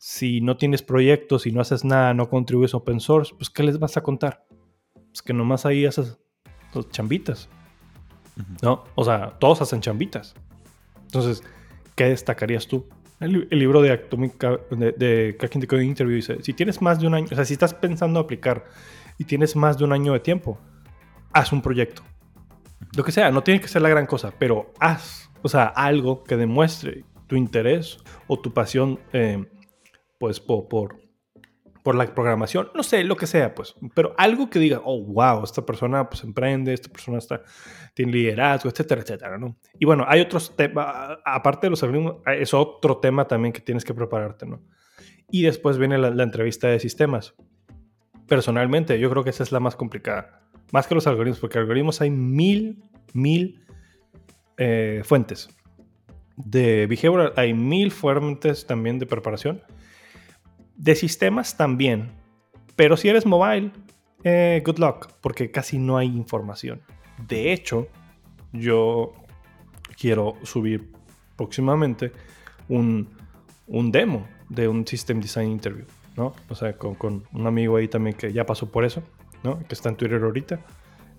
si 0.00 0.40
no 0.40 0.56
tienes 0.56 0.80
proyectos, 0.80 1.42
si 1.42 1.52
no 1.52 1.60
haces 1.60 1.84
nada, 1.84 2.14
no 2.14 2.30
contribuyes 2.30 2.72
a 2.72 2.78
open 2.78 3.00
source, 3.00 3.34
pues 3.36 3.50
¿qué 3.50 3.62
les 3.62 3.78
vas 3.78 3.98
a 3.98 4.02
contar? 4.02 4.46
Pues 4.94 5.20
que 5.20 5.34
nomás 5.34 5.66
ahí 5.66 5.84
haces 5.84 6.18
los 6.72 6.88
chambitas. 6.88 7.50
¿No? 8.62 8.84
O 8.94 9.04
sea, 9.04 9.38
todos 9.38 9.60
hacen 9.60 9.82
chambitas. 9.82 10.34
Entonces, 11.02 11.42
¿qué 11.96 12.04
destacarías 12.04 12.66
tú? 12.66 12.88
El, 13.20 13.48
libro 13.50 13.82
de, 13.82 13.92
Atomic, 13.92 14.42
de 14.96 15.36
Cracking 15.38 15.60
the 15.60 15.66
Code 15.66 15.84
Interview 15.84 16.16
dice, 16.16 16.42
si 16.42 16.54
tienes 16.54 16.80
más 16.80 16.98
de 16.98 17.06
un 17.06 17.14
año, 17.14 17.26
o 17.30 17.34
sea, 17.34 17.44
si 17.44 17.52
estás 17.52 17.74
pensando 17.74 18.18
aplicar 18.18 18.64
y 19.18 19.24
tienes 19.24 19.54
más 19.56 19.76
de 19.76 19.84
un 19.84 19.92
año 19.92 20.14
de 20.14 20.20
tiempo, 20.20 20.58
haz 21.32 21.52
un 21.52 21.60
proyecto. 21.60 22.02
Lo 22.96 23.04
que 23.04 23.12
sea, 23.12 23.30
no 23.30 23.42
tiene 23.42 23.60
que 23.60 23.68
ser 23.68 23.82
la 23.82 23.90
gran 23.90 24.06
cosa, 24.06 24.32
pero 24.38 24.72
haz, 24.80 25.30
o 25.42 25.48
sea, 25.50 25.64
algo 25.64 26.24
que 26.24 26.38
demuestre 26.38 27.04
tu 27.26 27.36
interés 27.36 27.98
o 28.26 28.40
tu 28.40 28.54
pasión 28.54 28.98
eh, 29.12 29.44
pues 30.18 30.40
por, 30.40 30.66
por, 30.68 30.96
la 31.84 32.14
programación, 32.14 32.70
no 32.74 32.82
sé, 32.82 33.04
lo 33.04 33.16
que 33.16 33.26
sea, 33.26 33.54
pues, 33.54 33.74
pero 33.94 34.14
algo 34.18 34.50
que 34.50 34.58
diga, 34.58 34.80
oh, 34.84 35.02
wow, 35.02 35.42
esta 35.42 35.64
persona 35.64 36.08
pues 36.08 36.22
emprende, 36.24 36.72
esta 36.72 36.90
persona 36.90 37.18
está, 37.18 37.42
tiene 37.94 38.12
liderazgo, 38.12 38.68
etcétera, 38.68 39.00
etcétera, 39.00 39.38
¿no? 39.38 39.56
Y 39.78 39.86
bueno, 39.86 40.04
hay 40.06 40.20
otros 40.20 40.54
temas, 40.56 41.18
aparte 41.24 41.66
de 41.66 41.70
los 41.70 41.82
algoritmos, 41.82 42.16
es 42.26 42.52
otro 42.54 42.98
tema 42.98 43.26
también 43.26 43.52
que 43.52 43.60
tienes 43.60 43.84
que 43.84 43.94
prepararte, 43.94 44.46
¿no? 44.46 44.62
Y 45.30 45.42
después 45.42 45.78
viene 45.78 45.96
la, 45.96 46.22
entrevista 46.22 46.68
de 46.68 46.80
sistemas. 46.80 47.34
Personalmente, 48.26 48.98
yo 48.98 49.10
creo 49.10 49.24
que 49.24 49.30
esa 49.30 49.42
es 49.42 49.52
la 49.52 49.60
más 49.60 49.76
complicada, 49.76 50.42
más 50.72 50.86
que 50.86 50.94
los 50.94 51.06
algoritmos, 51.06 51.40
porque 51.40 51.58
algoritmos 51.58 52.00
hay 52.00 52.10
mil, 52.10 52.82
mil 53.12 53.64
eh, 54.56 55.02
fuentes. 55.04 55.48
De 56.36 56.86
behavioral 56.86 57.32
hay 57.36 57.54
mil 57.54 57.90
fuentes 57.90 58.66
también 58.66 58.98
de 58.98 59.06
preparación 59.06 59.62
de 60.80 60.94
sistemas 60.94 61.56
también. 61.56 62.10
Pero 62.74 62.96
si 62.96 63.08
eres 63.08 63.26
mobile, 63.26 63.70
eh, 64.24 64.62
good 64.64 64.78
luck, 64.78 65.12
porque 65.20 65.50
casi 65.50 65.78
no 65.78 65.98
hay 65.98 66.08
información. 66.08 66.80
De 67.28 67.52
hecho, 67.52 67.88
yo 68.52 69.12
quiero 69.98 70.34
subir 70.42 70.90
próximamente 71.36 72.12
un, 72.68 73.08
demo 73.68 74.26
de 74.48 74.68
un 74.68 74.86
System 74.86 75.20
Design 75.20 75.50
Interview, 75.50 75.86
¿no? 76.16 76.32
O 76.48 76.54
sea, 76.54 76.72
con, 76.76 77.24
un 77.32 77.46
amigo 77.46 77.76
ahí 77.76 77.86
también 77.86 78.16
que 78.16 78.32
ya 78.32 78.46
pasó 78.46 78.70
por 78.70 78.84
eso, 78.84 79.02
¿no? 79.42 79.58
Que 79.58 79.74
está 79.74 79.90
en 79.90 79.96
Twitter 79.96 80.22
ahorita. 80.22 80.60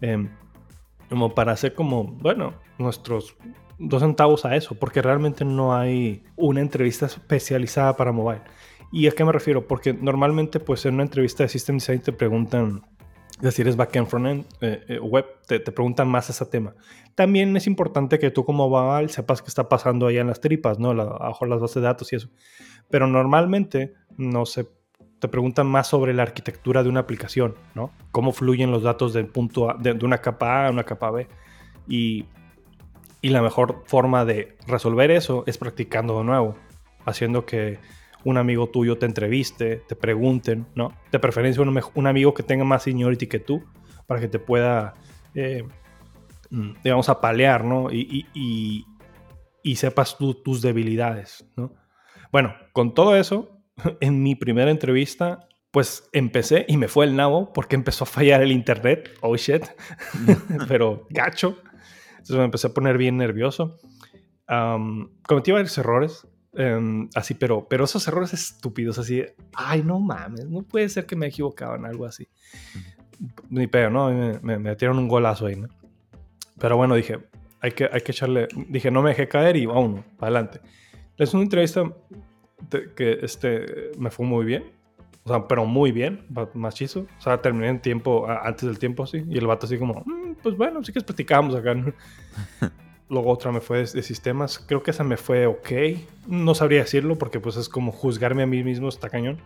Em, 0.02 0.30
como 1.10 1.36
para 1.36 1.52
hacer 1.52 1.76
como, 1.76 2.06
bueno, 2.06 2.56
nuestros 2.80 3.36
dos 3.78 4.02
centavos 4.02 4.45
a 4.45 4.56
eso, 4.56 4.76
porque 4.76 5.02
realmente 5.02 5.45
no 5.45 5.76
hay 5.76 6.24
una 6.36 6.62
entrevista 6.62 7.06
especializada 7.06 7.95
para 7.95 8.12
mobile. 8.12 8.41
¿Y 8.91 9.08
a 9.08 9.12
qué 9.12 9.23
me 9.23 9.32
refiero? 9.32 9.67
Porque 9.67 9.93
normalmente, 9.93 10.60
pues 10.60 10.86
en 10.86 10.95
una 10.95 11.04
entrevista 11.04 11.43
de 11.43 11.49
System 11.49 11.77
Design 11.77 12.01
te 12.01 12.12
preguntan 12.12 12.82
si 13.49 13.62
eres 13.63 13.75
backend, 13.75 14.08
frontend, 14.08 14.45
eh, 14.62 14.84
eh, 14.88 14.99
web, 14.99 15.25
te, 15.47 15.60
preguntan 15.60 16.08
más 16.08 16.30
ese 16.30 16.45
tema. 16.45 16.75
También 17.15 17.58
es 17.58 17.65
importante 17.65 18.19
que 18.19 18.30
tú 18.30 18.45
como 18.45 18.69
Babal 18.69 19.10
sepas 19.10 19.41
qué 19.41 19.47
está 19.47 19.67
pasando 19.67 20.06
allá 20.06 20.21
en 20.21 20.27
las 20.27 20.41
tripas, 20.41 20.77
¿no? 20.77 20.93
La, 20.93 21.04
abajo 21.04 21.45
las 21.45 21.60
bases 21.60 21.75
de 21.75 21.82
datos 21.82 22.13
y 22.13 22.17
eso. 22.17 22.30
Pero 22.89 23.08
normalmente 23.08 23.93
no 24.17 24.45
se 24.45 24.67
te 25.17 25.27
preguntan 25.27 25.67
más 25.67 25.88
sobre 25.88 26.13
la 26.13 26.23
arquitectura 26.23 26.84
de 26.84 26.89
una 26.89 26.99
aplicación, 26.99 27.56
¿no? 27.73 27.91
Cómo 28.12 28.32
fluyen 28.32 28.69
los 28.69 28.84
datos 28.84 29.13
del 29.13 29.27
punto 29.27 29.75
de, 29.80 29.93
una 30.04 30.19
capa 30.19 30.63
A 30.63 30.67
a 30.67 30.71
una 30.71 30.84
capa 30.84 31.10
B. 31.10 31.27
Y, 31.88 32.25
y 33.21 33.30
la 33.30 33.41
mejor 33.41 33.84
forma 33.86 34.25
de 34.25 34.56
resolver 34.67 35.10
eso 35.10 35.43
es 35.47 35.58
practicando 35.58 36.19
de 36.19 36.25
nuevo, 36.25 36.56
haciendo 37.06 37.45
que 37.45 37.80
un 38.23 38.38
amigo 38.38 38.69
tuyo 38.69 38.97
te 38.97 39.05
entreviste, 39.05 39.77
te 39.88 39.95
pregunten, 39.95 40.67
¿no? 40.75 40.93
De 41.12 41.19
preferencia 41.19 41.63
un, 41.63 42.07
amigo 42.07 42.34
que 42.34 42.43
tenga 42.43 42.63
más 42.63 42.84
seniority 42.84 43.27
que 43.27 43.39
tú 43.39 43.63
para 44.05 44.19
que 44.19 44.27
te 44.27 44.39
pueda, 44.39 44.93
eh, 45.36 45.63
mm, 46.49 46.71
digamos, 46.84 47.10
apalear, 47.10 47.63
¿no? 47.63 47.91
Y, 47.91 48.25
y, 48.34 49.75
sepas 49.75 50.17
tus 50.17 50.62
debilidades, 50.62 51.45
¿no? 51.55 51.73
Bueno, 52.31 52.55
con 52.73 52.93
todo 52.93 53.15
eso, 53.15 53.62
en 53.99 54.23
mi 54.23 54.36
primera 54.36 54.71
entrevista, 54.71 55.47
pues 55.71 56.10
empecé 56.12 56.65
y 56.67 56.77
me 56.77 56.88
fue 56.88 57.05
el 57.05 57.15
nabo 57.15 57.53
porque 57.53 57.75
empezó 57.75 58.03
a 58.03 58.07
fallar 58.07 58.41
el 58.41 58.51
internet. 58.51 59.17
Oh 59.21 59.36
shit. 59.36 59.65
Pero 60.67 61.07
gacho. 61.10 61.57
Entonces 62.12 62.36
me 62.36 62.43
empecé 62.43 62.67
a 62.67 62.73
poner 62.73 62.97
bien 62.97 63.17
nervioso. 63.17 63.77
cometí 64.47 65.51
varios 65.51 65.77
errores. 65.77 66.27
Em, 66.54 67.08
así, 67.16 67.34
pero, 67.34 67.66
pero 67.70 67.86
esos 67.86 68.06
errores 68.08 68.34
estúpidos, 68.34 69.00
así, 69.00 69.24
ay, 69.54 69.84
no 69.84 70.00
mames, 70.00 70.48
no 70.50 70.64
puede 70.64 70.90
ser 70.90 71.06
que 71.06 71.16
me 71.16 71.28
en 71.28 71.86
algo 71.86 72.06
así. 72.06 72.28
Ni 73.50 73.68
pedo, 73.68 73.90
¿no? 73.90 74.10
Me, 74.10 74.40
me, 74.40 74.60
metieron 74.60 74.98
un 74.98 75.08
golazo 75.08 75.46
ahí, 75.46 75.56
¿no? 75.56 75.70
Pero 76.60 76.76
bueno, 76.76 76.96
dije, 76.96 77.20
hay 77.62 77.72
que, 77.72 77.90
hay 77.92 78.02
que 78.02 78.12
echarle, 78.12 78.48
dije, 78.68 78.92
no 78.92 79.02
me 79.02 79.12
dejé 79.12 79.28
caer 79.28 79.56
y 79.56 79.66
vámonos, 79.66 80.04
para 80.18 80.32
adelante. 80.32 80.62
Es 81.18 81.34
una 81.34 81.44
entrevista 81.44 81.84
que 82.96 83.20
este, 83.22 83.92
me 83.98 84.10
fue 84.10 84.26
muy 84.26 84.46
bien, 84.46 84.64
o 85.24 85.30
sea, 85.30 85.48
pero 85.48 85.66
muy 85.66 85.92
bien, 85.92 86.26
machizo. 86.54 87.02
O 87.18 87.22
sea, 87.22 87.42
terminé 87.42 87.70
en 87.70 87.80
tiempo, 87.80 88.28
antes 88.28 88.68
del 88.68 88.80
tiempo, 88.80 89.06
sí. 89.06 89.24
Y 89.30 89.38
el 89.38 89.46
vato 89.46 89.68
así 89.68 89.78
como, 89.78 90.04
mm, 90.06 90.36
pues 90.42 90.58
bueno, 90.58 90.84
sí 90.84 90.92
que 90.92 91.02
platicamos 91.02 91.56
acá, 91.56 91.76
¿no? 91.76 91.94
Luego 93.12 93.30
otra 93.30 93.52
me 93.52 93.60
fue 93.60 93.80
de, 93.80 94.04
sistemas. 94.04 94.58
Creo 94.58 94.84
que 94.84 94.91
esa 94.91 95.04
me 95.04 95.17
fue 95.17 95.45
ok. 95.45 95.69
No 96.28 96.56
sabría 96.56 96.80
decirlo 96.80 97.17
porque 97.17 97.41
pues 97.41 97.58
es 97.58 97.67
como 97.67 97.91
juzgarme 97.91 98.43
a 98.43 98.47
mí 98.47 98.63
mismo 98.63 98.88
está 98.88 99.10
cañón. 99.10 99.41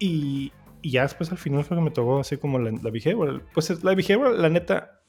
Y, 0.00 0.52
y, 0.82 0.90
ya 0.90 1.02
después 1.02 1.30
al 1.30 1.38
final 1.38 1.62
fue 1.62 1.76
que 1.76 1.82
me 1.84 1.92
tocó 1.92 2.18
así 2.18 2.36
como 2.36 2.58
la, 2.58 2.72
la 2.72 2.90
behavioral. 2.90 3.44
Pues 3.54 3.84
la 3.84 3.94
behavioral, 3.94 4.42
la 4.42 4.48
neta, 4.48 5.02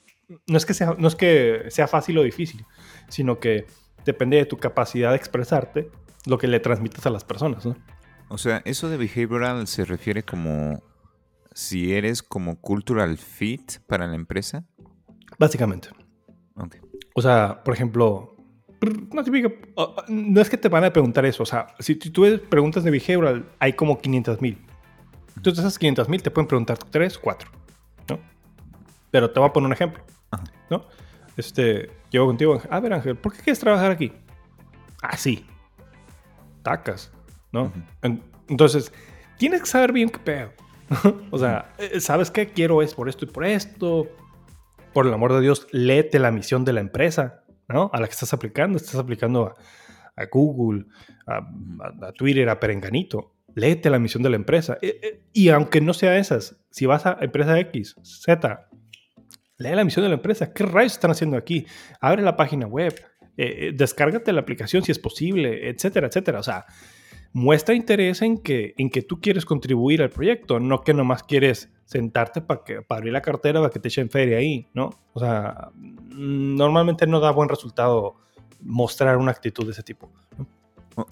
no 0.46 0.56
es, 0.56 0.64
que 0.64 0.74
sea, 0.74 0.94
no 0.96 1.08
es 1.08 1.16
que 1.16 1.64
sea 1.70 1.88
fácil 1.88 2.16
o 2.18 2.22
difícil, 2.22 2.64
sino 3.08 3.40
que 3.40 3.66
depende 4.04 4.36
de 4.36 4.46
tu 4.46 4.58
capacidad 4.58 5.10
de 5.10 5.16
expresarte 5.16 5.90
lo 6.24 6.38
que 6.38 6.46
le 6.46 6.60
transmites 6.60 7.04
a 7.04 7.10
las 7.10 7.24
personas, 7.24 7.66
¿no? 7.66 7.76
O 8.28 8.38
sea, 8.38 8.62
eso 8.64 8.88
de 8.88 8.96
behavioral 8.96 9.66
se 9.66 9.84
refiere 9.84 10.22
como 10.22 10.84
si 11.52 11.94
eres 11.94 12.22
como 12.22 12.60
cultural 12.60 13.18
fit 13.18 13.80
para 13.88 14.06
la 14.06 14.14
empresa. 14.14 14.64
Básicamente. 15.36 15.88
O 17.18 17.22
sea, 17.22 17.62
por 17.64 17.72
ejemplo, 17.72 18.36
no 20.06 20.40
es 20.42 20.50
que 20.50 20.58
te 20.58 20.68
van 20.68 20.84
a 20.84 20.92
preguntar 20.92 21.24
eso. 21.24 21.42
O 21.42 21.46
sea, 21.46 21.68
si 21.78 21.94
tú 21.94 22.26
preguntas 22.50 22.84
de 22.84 22.90
behavioral, 22.90 23.46
hay 23.58 23.72
como 23.72 23.98
500 23.98 24.42
mil. 24.42 24.58
Entonces, 25.34 25.64
esas 25.64 25.78
500 25.78 26.10
mil 26.10 26.22
te 26.22 26.30
pueden 26.30 26.46
preguntar 26.46 26.76
3, 26.76 27.16
4. 27.16 27.50
¿no? 28.10 28.18
Pero 29.10 29.30
te 29.30 29.40
voy 29.40 29.48
a 29.48 29.52
poner 29.54 29.66
un 29.66 29.72
ejemplo. 29.72 30.04
¿no? 30.68 30.84
Este, 31.38 31.90
llevo 32.10 32.26
contigo, 32.26 32.60
a 32.68 32.80
ver 32.80 32.92
Ángel, 32.92 33.16
¿por 33.16 33.32
qué 33.32 33.38
quieres 33.38 33.60
trabajar 33.60 33.90
aquí? 33.92 34.12
Ah, 35.02 35.16
sí. 35.16 35.46
Tacas, 36.62 37.10
¿no? 37.50 37.72
Entonces, 38.46 38.92
tienes 39.38 39.62
que 39.62 39.66
saber 39.66 39.90
bien 39.90 40.10
qué 40.10 40.18
pedo. 40.18 40.50
o 41.30 41.38
sea, 41.38 41.72
eh, 41.78 41.98
¿sabes 41.98 42.30
qué? 42.30 42.46
Quiero 42.46 42.82
es 42.82 42.92
por 42.92 43.08
esto 43.08 43.24
y 43.24 43.28
por 43.28 43.46
esto. 43.46 44.06
Por 44.96 45.06
el 45.06 45.12
amor 45.12 45.34
de 45.34 45.42
Dios, 45.42 45.66
léete 45.72 46.18
la 46.18 46.30
misión 46.30 46.64
de 46.64 46.72
la 46.72 46.80
empresa, 46.80 47.44
¿no? 47.68 47.90
A 47.92 48.00
la 48.00 48.06
que 48.06 48.12
estás 48.12 48.32
aplicando. 48.32 48.78
Estás 48.78 48.94
aplicando 48.94 49.54
a, 50.16 50.24
Google, 50.32 50.86
a, 51.26 52.12
Twitter, 52.12 52.48
a 52.48 52.58
Perenganito. 52.58 53.34
Léete 53.54 53.90
la 53.90 53.98
misión 53.98 54.22
de 54.22 54.30
la 54.30 54.36
empresa. 54.36 54.78
Eh, 54.80 54.98
eh, 55.02 55.22
y 55.34 55.50
aunque 55.50 55.82
no 55.82 55.92
sea 55.92 56.16
esas, 56.16 56.56
si 56.70 56.86
vas 56.86 57.04
a 57.04 57.18
empresa 57.20 57.60
X, 57.60 57.96
Z, 58.00 58.68
lee 59.58 59.74
la 59.74 59.84
misión 59.84 60.02
de 60.02 60.08
la 60.08 60.14
empresa. 60.14 60.54
¿Qué 60.54 60.64
rayos 60.64 60.94
están 60.94 61.10
haciendo 61.10 61.36
aquí? 61.36 61.66
Abre 62.00 62.22
la 62.22 62.34
página 62.34 62.66
web. 62.66 62.94
descárgate 63.36 64.32
la 64.32 64.40
aplicación 64.40 64.82
si 64.82 64.92
es 64.92 64.98
posible, 64.98 65.68
etcétera, 65.68 66.06
etcétera. 66.06 66.40
O 66.40 66.42
sea, 66.42 66.64
muestra 67.36 67.74
interés 67.74 68.22
en 68.22 68.38
que, 68.38 68.72
en 68.78 68.88
que 68.88 69.02
tú 69.02 69.20
quieres 69.20 69.44
contribuir 69.44 70.00
al 70.00 70.08
proyecto, 70.08 70.58
no 70.58 70.82
que 70.82 70.94
nomás 70.94 71.22
quieres 71.22 71.68
sentarte 71.84 72.40
para 72.40 72.62
abrir 72.88 73.12
la 73.12 73.20
cartera 73.20 73.60
para 73.60 73.70
que 73.70 73.78
te 73.78 73.88
echen 73.88 74.08
feria 74.08 74.38
ahí, 74.38 74.66
¿no? 74.72 74.88
O 75.12 75.20
sea, 75.20 75.70
normalmente 75.74 77.06
no 77.06 77.20
da 77.20 77.30
buen 77.32 77.50
resultado 77.50 78.16
mostrar 78.62 79.18
una 79.18 79.32
actitud 79.32 79.66
de 79.66 79.72
ese 79.72 79.82
tipo. 79.82 80.10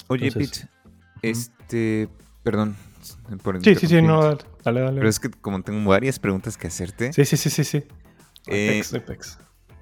oye, 0.09 0.33
Pete, 0.33 0.67
este, 1.21 2.09
perdón. 2.43 2.75
sí, 3.63 3.75
sí, 3.75 3.87
sí, 3.87 4.01
no, 4.01 4.35
dale, 4.65 4.81
dale. 4.81 4.97
Pero 4.97 5.09
es 5.11 5.21
que 5.21 5.31
como 5.31 5.63
tengo 5.63 5.87
varias 5.91 6.19
preguntas 6.19 6.57
que 6.57 6.69
hacerte. 6.69 7.13
Sí, 7.13 7.27
sí, 7.27 7.37
sí, 7.37 7.51
sí, 7.51 7.65
sí. 7.65 7.85
Eh, 8.47 8.83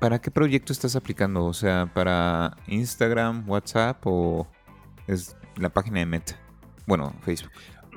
¿Para 0.00 0.20
qué 0.20 0.33
proyecto 0.33 0.72
estás 0.72 0.96
aplicando? 0.96 1.44
O 1.44 1.55
sea, 1.55 1.88
¿para 1.94 2.57
Instagram, 2.66 3.48
WhatsApp 3.48 4.05
o 4.05 4.48
es 5.07 5.37
la 5.56 5.70
página 5.70 6.00
de 6.00 6.06
Meta. 6.06 6.38
Bueno, 6.86 7.14
Facebook. 7.22 7.52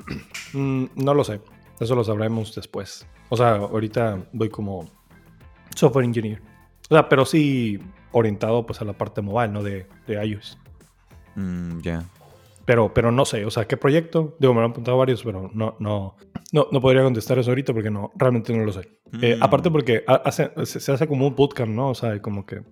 Mm, 0.53 0.85
no 0.95 1.13
lo 1.13 1.23
sé. 1.23 1.41
Eso 1.79 1.95
lo 1.95 2.03
sabremos 2.03 2.55
después. 2.55 3.05
O 3.29 3.35
sea, 3.35 3.55
ahorita 3.55 4.25
voy 4.31 4.49
como 4.49 4.89
software 5.75 6.05
engineer. 6.05 6.41
O 6.89 6.95
sea, 6.95 7.09
pero 7.09 7.25
sí 7.25 7.79
orientado 8.11 8.65
pues 8.65 8.81
a 8.81 8.85
la 8.85 8.93
parte 8.93 9.21
mobile, 9.21 9.51
¿no? 9.51 9.63
De, 9.63 9.87
de 10.07 10.25
iOS. 10.25 10.57
Mm, 11.35 11.79
ya. 11.81 12.05
Pero, 12.65 12.93
pero 12.93 13.11
no 13.11 13.25
sé, 13.25 13.45
o 13.45 13.51
sea, 13.51 13.67
¿qué 13.67 13.77
proyecto? 13.77 14.35
Digo, 14.39 14.53
me 14.53 14.59
lo 14.59 14.65
han 14.65 14.71
preguntado 14.71 14.97
varios, 14.97 15.21
pero 15.23 15.51
no, 15.53 15.75
no, 15.79 16.15
no, 16.51 16.67
no 16.71 16.81
podría 16.81 17.03
contestar 17.03 17.37
eso 17.37 17.51
ahorita 17.51 17.73
porque 17.73 17.91
no, 17.91 18.11
realmente 18.15 18.55
no 18.55 18.63
lo 18.63 18.71
sé. 18.71 18.89
Eh, 19.21 19.35
mm. 19.35 19.43
aparte 19.43 19.69
porque 19.69 20.03
hace, 20.07 20.51
se, 20.65 20.91
hace 20.91 21.07
como 21.07 21.27
un 21.27 21.35
bootcamp, 21.35 21.71
¿no? 21.71 21.89
O 21.89 21.95
sea, 21.95 22.19
como 22.21 22.45
que 22.45 22.63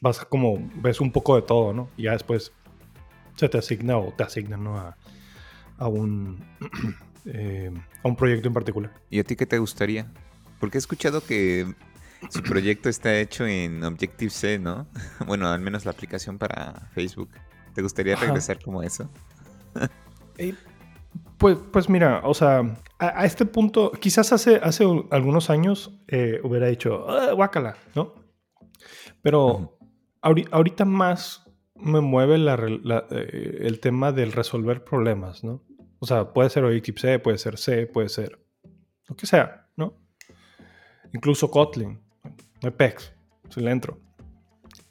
vas 0.00 0.24
como, 0.26 0.58
ves 0.82 1.00
un 1.00 1.10
poco 1.10 1.36
de 1.36 1.42
todo, 1.42 1.72
¿no? 1.72 1.88
Y 1.96 2.04
ya 2.04 2.12
después 2.12 2.52
se 3.40 3.48
te 3.48 3.56
asigna 3.56 3.96
o 3.96 4.12
te 4.12 4.22
asignan 4.22 4.66
a, 4.66 5.88
un, 5.88 6.44
eh, 7.24 7.72
a 8.04 8.08
un 8.08 8.14
proyecto 8.14 8.48
en 8.48 8.54
particular. 8.54 8.92
¿Y 9.08 9.18
a 9.18 9.24
ti 9.24 9.34
qué 9.34 9.46
te 9.46 9.58
gustaría? 9.58 10.12
Porque 10.58 10.76
he 10.76 10.80
escuchado 10.80 11.24
que 11.24 11.74
su 12.28 12.42
proyecto 12.42 12.90
está 12.90 13.18
hecho 13.18 13.46
en 13.46 13.82
Objective-C, 13.82 14.58
¿no? 14.58 14.86
Bueno, 15.26 15.48
al 15.48 15.60
menos 15.60 15.86
la 15.86 15.92
aplicación 15.92 16.36
para 16.36 16.90
Facebook. 16.94 17.30
¿Te 17.74 17.80
gustaría 17.80 18.14
regresar 18.14 18.62
como 18.62 18.82
eso? 18.82 19.08
pues, 21.38 21.56
pues 21.72 21.88
mira, 21.88 22.20
o 22.24 22.34
sea, 22.34 22.76
a, 22.98 23.24
este 23.24 23.46
punto, 23.46 23.90
quizás 23.92 24.34
hace, 24.34 24.56
hace 24.56 24.84
algunos 25.10 25.48
años 25.48 25.98
eh, 26.08 26.40
hubiera 26.42 26.66
dicho, 26.66 27.08
ah, 27.08 27.32
guácala, 27.32 27.76
¿no? 27.94 28.14
Pero 29.22 29.78
ahorita 30.20 30.84
más 30.84 31.49
me 31.82 32.00
mueve 32.00 32.36
eh, 32.36 33.58
el 33.60 33.80
tema 33.80 34.12
del 34.12 34.32
resolver 34.32 34.84
problemas, 34.84 35.44
¿no? 35.44 35.62
O 35.98 36.06
sea, 36.06 36.32
puede 36.32 36.50
ser 36.50 36.64
C, 36.96 37.18
puede 37.18 37.38
ser 37.38 37.58
C, 37.58 37.86
puede 37.86 38.08
ser 38.08 38.38
lo 39.06 39.16
que 39.16 39.26
sea, 39.26 39.68
¿no? 39.76 39.94
Incluso 41.12 41.50
Kotlin, 41.50 42.00
Apex, 42.62 43.12
si 43.48 43.60
le 43.60 43.70
entro. 43.70 43.98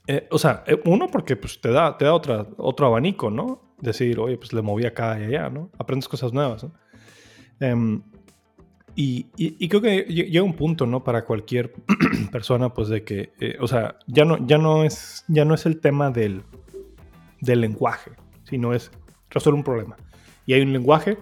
Eh, 0.08 0.28
o 0.32 0.38
sea, 0.38 0.64
eh, 0.68 0.80
uno 0.86 1.08
porque 1.08 1.36
pues, 1.36 1.60
te 1.62 1.72
da, 1.72 1.98
te 1.98 2.06
da 2.06 2.14
otra, 2.14 2.48
otro 2.58 2.88
abanico, 2.88 3.30
¿no? 3.30 3.76
Decir, 3.80 4.20
oye, 4.20 4.38
pues 4.38 4.54
le 4.54 4.62
moví 4.62 4.86
acá 4.86 5.20
y 5.20 5.24
allá, 5.24 5.50
¿no? 5.50 5.72
Aprendes 5.78 6.08
cosas 6.08 6.34
nuevas, 6.34 6.64
¿no? 6.64 6.74
Em, 7.60 8.02
y, 8.96 9.68
creo 9.70 9.82
que 9.82 10.02
llega 10.04 10.44
un 10.44 10.56
punto, 10.56 10.86
¿no? 10.86 11.04
Para 11.04 11.24
cualquier 11.24 11.74
persona, 12.32 12.74
pues 12.74 12.90
de 12.90 13.04
que, 13.04 13.32
o 13.62 13.68
sea, 13.68 13.98
ya 14.08 14.26
no, 14.26 14.46
ya, 14.46 14.58
no 14.58 14.84
es, 14.84 15.24
ya 15.30 15.46
no 15.46 15.54
es 15.54 15.66
el 15.66 15.80
tema 15.80 16.12
del, 16.12 16.44
del 17.42 17.62
lenguaje, 17.62 18.12
sino 18.44 18.74
es 18.74 18.92
resolver 19.30 19.58
un 19.58 19.64
problema. 19.64 19.98
Y 20.46 20.54
hay 20.54 20.62
un 20.62 20.74
lenguaje 20.74 21.18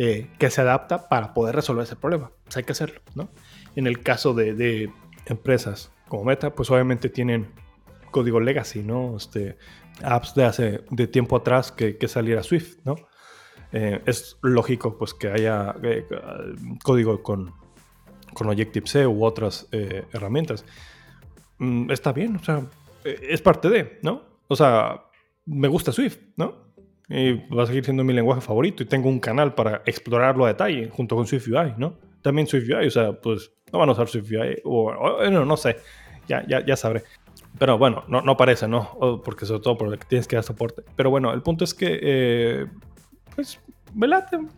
eh, 0.00 0.30
que 0.38 0.50
se 0.50 0.60
adapta 0.60 1.08
para 1.08 1.34
poder 1.34 1.56
resolver 1.56 1.82
ese 1.82 1.96
problema. 1.96 2.30
Pues 2.44 2.56
hay 2.56 2.62
que 2.62 2.72
hacerlo, 2.72 3.00
¿no? 3.16 3.28
En 3.74 3.88
el 3.88 4.00
caso 4.00 4.34
de, 4.34 4.90
empresas 5.26 5.92
como 6.08 6.24
Meta, 6.24 6.54
pues 6.54 6.70
obviamente 6.70 7.10
tienen 7.10 7.48
código 8.10 8.40
legacy, 8.40 8.82
¿no? 8.82 9.16
Este, 9.16 9.58
apps 10.02 10.34
de 10.34 10.44
hace 10.44 10.84
de 10.90 11.06
tiempo 11.06 11.36
atrás 11.36 11.72
que, 11.72 11.98
que 11.98 12.08
saliera 12.08 12.42
Swift, 12.42 12.78
¿no? 12.84 12.94
Eh, 13.72 14.00
es 14.06 14.38
lógico 14.40 14.96
pues 14.96 15.12
que 15.12 15.28
haya 15.28 15.74
eh, 15.82 16.06
código 16.82 17.22
con, 17.22 17.52
con 18.32 18.48
Objective-C 18.48 19.06
u 19.06 19.24
otras 19.24 19.68
herramientas. 19.70 20.64
Mm, 21.58 21.90
está 21.90 22.12
bien, 22.12 22.36
o 22.36 22.44
sea, 22.44 22.64
es 23.04 23.42
parte 23.42 23.68
de, 23.68 23.98
¿no? 24.02 24.22
O 24.46 24.56
sea, 24.56 25.07
me 25.48 25.68
gusta 25.68 25.92
Swift, 25.92 26.18
¿no? 26.36 26.68
Y 27.08 27.32
va 27.48 27.62
a 27.62 27.66
seguir 27.66 27.84
siendo 27.84 28.04
mi 28.04 28.12
lenguaje 28.12 28.42
favorito 28.42 28.82
y 28.82 28.86
tengo 28.86 29.08
un 29.08 29.18
canal 29.18 29.54
para 29.54 29.82
explorarlo 29.86 30.44
a 30.44 30.48
detalle 30.48 30.90
junto 30.90 31.16
con 31.16 31.26
Swift 31.26 31.48
UI, 31.48 31.74
¿no? 31.78 31.96
También 32.20 32.46
Swift 32.46 32.68
UI, 32.68 32.86
o 32.86 32.90
sea, 32.90 33.12
pues 33.12 33.50
no 33.72 33.78
van 33.78 33.88
a 33.88 33.92
usar 33.92 34.08
Swift 34.08 34.30
UI 34.30 34.60
o, 34.64 34.92
no, 35.30 35.44
no 35.44 35.56
sé, 35.56 35.76
ya, 36.26 36.46
ya, 36.46 36.64
ya 36.64 36.76
sabré. 36.76 37.04
Pero 37.58 37.78
bueno, 37.78 38.04
no, 38.08 38.20
no 38.20 38.36
parece, 38.36 38.68
¿no? 38.68 39.20
Porque 39.24 39.46
sobre 39.46 39.62
todo 39.62 39.78
por 39.78 39.92
el 39.92 39.98
que 39.98 40.06
tienes 40.06 40.28
que 40.28 40.36
dar 40.36 40.44
soporte. 40.44 40.82
Pero 40.96 41.10
bueno, 41.10 41.32
el 41.32 41.42
punto 41.42 41.64
es 41.64 41.72
que, 41.72 41.98
eh, 42.00 42.66
pues, 43.34 43.58
velate. 43.94 44.38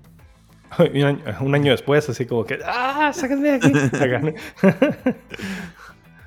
Un 0.79 1.05
año, 1.05 1.25
un 1.41 1.53
año, 1.53 1.73
después, 1.73 2.09
así 2.09 2.27
como 2.27 2.45
que, 2.45 2.61
¡ah, 2.65 3.11
sáquenme 3.13 3.49
de 3.49 3.55
aquí! 3.57 3.73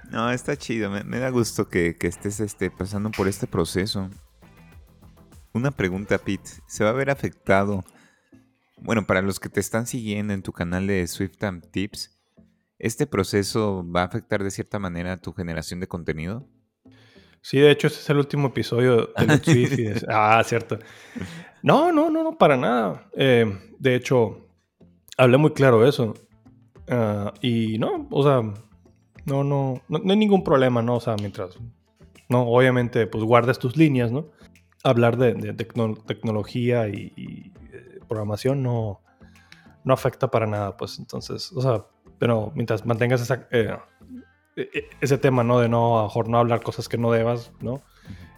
no, 0.11 0.29
está 0.31 0.57
chido. 0.57 0.89
Me, 0.89 1.19
da 1.19 1.29
gusto 1.29 1.69
que, 1.69 1.95
que 1.97 2.07
estés 2.07 2.41
este, 2.41 2.69
pasando 2.69 3.09
por 3.09 3.29
este 3.29 3.47
proceso. 3.47 4.09
Una 5.53 5.69
pregunta, 5.69 6.17
Pete. 6.17 6.49
¿Se 6.65 6.83
va 6.83 6.89
a 6.89 6.93
ver 6.93 7.11
afectado? 7.11 7.83
Bueno, 8.81 9.05
para 9.05 9.21
los 9.21 9.39
que 9.39 9.49
te 9.49 9.59
están 9.59 9.85
siguiendo 9.85 10.33
en 10.33 10.41
tu 10.41 10.51
canal 10.51 10.87
de 10.87 11.05
SwiftTime 11.05 11.61
Tips, 11.61 12.19
¿este 12.79 13.05
proceso 13.05 13.85
va 13.87 14.01
a 14.01 14.05
afectar 14.05 14.43
de 14.43 14.49
cierta 14.49 14.79
manera 14.79 15.21
tu 15.21 15.31
generación 15.31 15.79
de 15.79 15.87
contenido? 15.87 16.47
Sí, 17.41 17.59
de 17.59 17.69
hecho, 17.69 17.85
este 17.85 17.99
es 17.99 18.09
el 18.09 18.17
último 18.17 18.47
episodio 18.47 19.11
de 19.15 19.37
Swift. 19.37 20.03
ah, 20.09 20.41
cierto. 20.43 20.79
No, 21.61 21.91
no, 21.91 22.09
no, 22.09 22.23
no, 22.23 22.35
para 22.35 22.57
nada. 22.57 23.07
Eh, 23.15 23.45
de 23.77 23.95
hecho, 23.95 24.47
hablé 25.17 25.37
muy 25.37 25.51
claro 25.51 25.81
de 25.81 25.89
eso. 25.89 26.15
Ah, 26.89 27.31
y 27.41 27.77
no, 27.77 28.07
o 28.09 28.23
sea, 28.23 28.41
no, 29.25 29.43
no, 29.43 29.83
no, 29.87 29.99
no, 29.99 30.11
hay 30.11 30.17
ningún 30.17 30.43
problema, 30.43 30.81
¿no? 30.81 30.95
O 30.95 30.99
sea, 30.99 31.15
mientras, 31.15 31.59
no, 32.27 32.41
obviamente, 32.41 33.05
pues 33.05 33.23
guardes 33.23 33.59
tus 33.59 33.77
líneas, 33.77 34.11
¿no? 34.11 34.31
Hablar 34.83 35.17
de, 35.17 35.53
tecnología 36.05 36.87
y, 36.89 37.51
eh, 37.71 37.99
programación 38.07 38.61
no, 38.61 39.01
no 39.83 39.93
afecta 39.93 40.29
para 40.29 40.45
nada, 40.45 40.77
pues 40.77 40.99
entonces, 40.99 41.51
o 41.53 41.61
sea, 41.61 41.85
pero 42.19 42.51
mientras 42.55 42.85
mantengas 42.85 43.21
esa, 43.21 43.47
eh, 43.51 43.75
e, 44.55 44.61
e, 44.61 44.89
ese 45.01 45.17
tema, 45.17 45.43
¿no? 45.43 45.59
De 45.59 45.69
no, 45.69 45.99
a 45.99 46.03
mejor 46.03 46.29
no 46.29 46.37
hablar 46.37 46.61
cosas 46.61 46.87
que 46.87 46.97
no 46.97 47.11
debas, 47.11 47.51
¿no? 47.61 47.81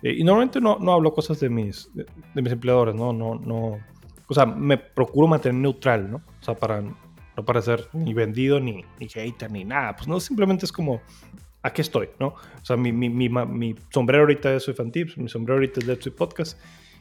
y 0.01 0.23
normalmente 0.23 0.61
no, 0.61 0.77
no 0.77 0.93
hablo 0.93 1.13
cosas 1.15 1.39
de 1.39 1.49
mis, 1.49 1.89
de, 1.95 2.05
mis 2.35 2.51
empleadores, 2.51 2.93
¿no? 2.93 3.11
No, 3.11 3.33
no, 3.33 3.79
O 4.27 4.33
sea, 4.35 4.45
me 4.45 4.77
procuro 4.77 5.27
mantener 5.27 5.59
neutral, 5.59 6.11
¿no? 6.11 6.17
O 6.17 6.43
sea, 6.43 6.53
para 6.53 6.81
no 6.81 7.43
parecer 7.43 7.87
ni 7.91 8.13
vendido, 8.13 8.59
ni, 8.59 8.85
ni 8.99 9.09
hater, 9.09 9.51
ni 9.51 9.65
nada. 9.65 9.95
Pues 9.95 10.07
no, 10.07 10.19
simplemente 10.19 10.65
es 10.65 10.71
como, 10.71 11.01
aquí 11.65 11.81
estoy, 11.81 12.09
¿no? 12.19 12.27
O 12.27 12.65
sea, 12.65 12.77
mi, 12.77 12.91
mi, 12.91 13.09
mi, 13.09 13.27
mi 13.27 13.75
sombrero 13.89 14.23
ahorita 14.23 14.53
es 14.53 14.63
Soy 14.63 14.75
Tips, 14.91 15.17
mi 15.17 15.27
sombrero 15.27 15.55
ahorita 15.55 15.79
es 15.79 15.87
Let's 15.87 16.09
Podcast 16.11 16.59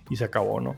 y 0.08 0.16
se 0.16 0.24
acabó, 0.24 0.60
¿no? 0.60 0.76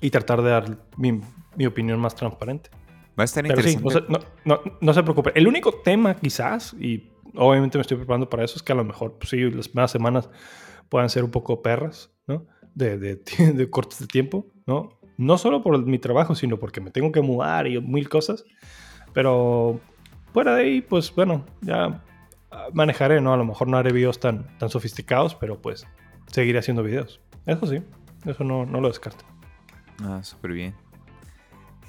Y 0.00 0.10
tratar 0.10 0.42
de 0.42 0.50
dar 0.50 0.78
mi, 0.96 1.20
mi 1.56 1.66
opinión 1.66 1.98
más 1.98 2.14
transparente. 2.14 2.70
Va 3.18 3.22
a 3.22 3.24
estar 3.24 3.44
interesante. 3.44 3.90
Sí, 3.90 4.04
no, 4.08 4.20
no, 4.44 4.60
no, 4.80 4.94
se 4.94 5.02
preocupe. 5.02 5.32
El 5.34 5.48
único 5.48 5.74
tema, 5.74 6.14
quizás, 6.14 6.74
y 6.74 7.10
obviamente 7.34 7.78
me 7.78 7.82
estoy 7.82 7.96
preparando 7.96 8.30
para 8.30 8.44
eso, 8.44 8.56
es 8.56 8.62
que 8.62 8.72
a 8.72 8.76
lo 8.76 8.84
mejor, 8.84 9.18
pues 9.18 9.30
sí, 9.30 9.38
las 9.50 9.68
primeras 9.68 9.90
semanas 9.90 10.30
puedan 10.88 11.10
ser 11.10 11.24
un 11.24 11.30
poco 11.32 11.62
perras, 11.62 12.12
¿no? 12.28 12.46
De, 12.74 12.96
de, 12.96 13.16
de 13.54 13.70
cortes 13.70 13.98
de 13.98 14.06
tiempo, 14.06 14.46
¿no? 14.66 15.00
No 15.16 15.36
solo 15.36 15.62
por 15.62 15.84
mi 15.84 15.98
trabajo, 15.98 16.34
sino 16.36 16.58
porque 16.58 16.80
me 16.80 16.90
tengo 16.90 17.10
que 17.10 17.20
mudar 17.20 17.66
y 17.66 17.80
mil 17.80 18.08
cosas. 18.08 18.44
Pero 19.12 19.80
fuera 20.32 20.54
de 20.54 20.62
ahí, 20.62 20.80
pues 20.80 21.12
bueno, 21.14 21.44
ya 21.60 22.02
manejaré, 22.72 23.20
¿no? 23.20 23.32
A 23.32 23.36
lo 23.36 23.44
mejor 23.44 23.68
no 23.68 23.76
haré 23.76 23.92
videos 23.92 24.20
tan, 24.20 24.56
tan 24.58 24.68
sofisticados, 24.68 25.34
pero 25.34 25.60
pues 25.60 25.86
seguiré 26.26 26.58
haciendo 26.58 26.82
videos. 26.82 27.20
Eso 27.46 27.66
sí, 27.66 27.82
eso 28.26 28.44
no, 28.44 28.66
no 28.66 28.80
lo 28.80 28.88
descarto. 28.88 29.24
Ah, 30.02 30.22
súper 30.22 30.52
bien. 30.52 30.74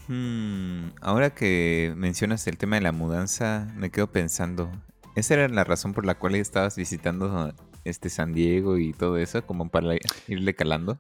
Hmm, 0.07 0.89
ahora 1.01 1.29
que 1.29 1.93
mencionas 1.95 2.45
el 2.47 2.57
tema 2.57 2.75
de 2.75 2.81
la 2.81 2.91
mudanza, 2.91 3.67
me 3.75 3.91
quedo 3.91 4.11
pensando, 4.11 4.71
¿esa 5.15 5.35
era 5.35 5.47
la 5.47 5.63
razón 5.63 5.93
por 5.93 6.05
la 6.05 6.15
cual 6.15 6.35
estabas 6.35 6.75
visitando 6.75 7.53
este 7.85 8.09
San 8.09 8.33
Diego 8.33 8.77
y 8.77 8.93
todo 8.93 9.17
eso, 9.17 9.45
como 9.45 9.69
para 9.69 9.95
irle 10.27 10.55
calando? 10.55 10.99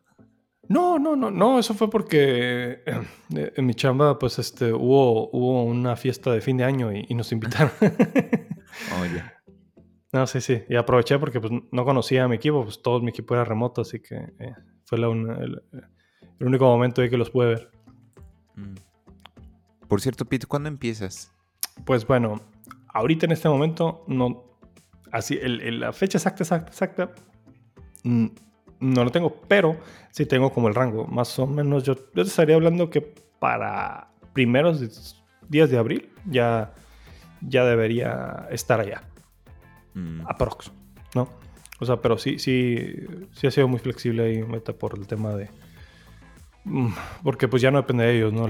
No, 0.69 0.99
no, 0.99 1.15
no, 1.17 1.31
no, 1.31 1.59
eso 1.59 1.73
fue 1.73 1.89
porque 1.89 2.83
eh, 2.85 3.53
en 3.55 3.65
mi 3.65 3.73
chamba, 3.73 4.17
pues, 4.17 4.39
este, 4.39 4.71
hubo, 4.71 5.29
hubo 5.31 5.65
una 5.65 5.97
fiesta 5.97 6.31
de 6.31 6.39
fin 6.39 6.55
de 6.55 6.63
año 6.63 6.93
y, 6.93 7.13
nos 7.13 7.31
invitaron. 7.33 7.71
Oye. 9.01 9.23
No, 10.11 10.27
sí, 10.27 10.41
sí. 10.41 10.63
Y 10.67 10.75
aproveché 10.75 11.17
porque 11.19 11.39
pues, 11.39 11.53
no 11.71 11.85
conocía 11.85 12.25
a 12.25 12.27
mi 12.27 12.35
equipo, 12.35 12.63
pues 12.63 12.81
todo 12.81 12.99
mi 12.99 13.09
equipo 13.09 13.33
era 13.33 13.45
remoto, 13.45 13.81
así 13.81 13.99
que 13.99 14.15
eh, 14.15 14.53
fue 14.85 14.97
el, 14.97 15.61
único 16.39 16.65
momento 16.65 17.01
ahí 17.01 17.09
que 17.09 17.17
los 17.17 17.29
pude 17.29 17.47
ver. 17.47 17.71
Mm. 18.55 18.75
Por 19.87 20.01
cierto, 20.01 20.25
Pete, 20.25 20.47
¿cuándo 20.47 20.69
empiezas? 20.69 21.33
Pues 21.85 22.05
bueno, 22.05 22.41
ahorita 22.89 23.25
en 23.25 23.31
este 23.31 23.49
momento, 23.49 24.03
no. 24.07 24.45
Así, 25.11 25.37
la 25.41 25.91
fecha 25.91 26.17
exacta, 26.17 26.43
exacta, 26.43 26.69
exacta. 26.69 27.15
No 28.03 29.03
lo 29.03 29.11
tengo, 29.11 29.41
pero 29.47 29.77
sí 30.11 30.25
tengo 30.25 30.51
como 30.51 30.67
el 30.69 30.75
rango. 30.75 31.05
Más 31.05 31.37
o 31.39 31.45
menos 31.45 31.83
yo, 31.83 31.95
estaría 32.15 32.55
hablando 32.55 32.89
que 32.89 33.01
para 33.39 34.11
primeros 34.33 35.23
días 35.49 35.69
de 35.69 35.77
abril 35.77 36.09
ya, 36.25 36.73
ya 37.41 37.65
debería 37.65 38.47
estar 38.49 38.79
allá. 38.79 39.10
Mm. 39.93 40.21
Aprox, 40.27 40.71
¿no? 41.15 41.27
O 41.79 41.85
sea, 41.85 42.01
pero 42.01 42.17
sí, 42.17 42.37
sí, 42.37 42.77
sí 43.31 43.47
ha 43.47 43.51
sido 43.51 43.67
muy 43.67 43.79
flexible 43.79 44.23
ahí, 44.23 44.43
meta 44.43 44.73
por 44.73 44.97
el 44.97 45.07
tema 45.07 45.35
de... 45.35 45.49
Mm, 46.63 46.89
porque 47.23 47.47
pues 47.47 47.61
ya 47.61 47.71
no 47.71 47.79
depende 47.79 48.05
de 48.05 48.17
ellos, 48.17 48.33
¿no? 48.33 48.45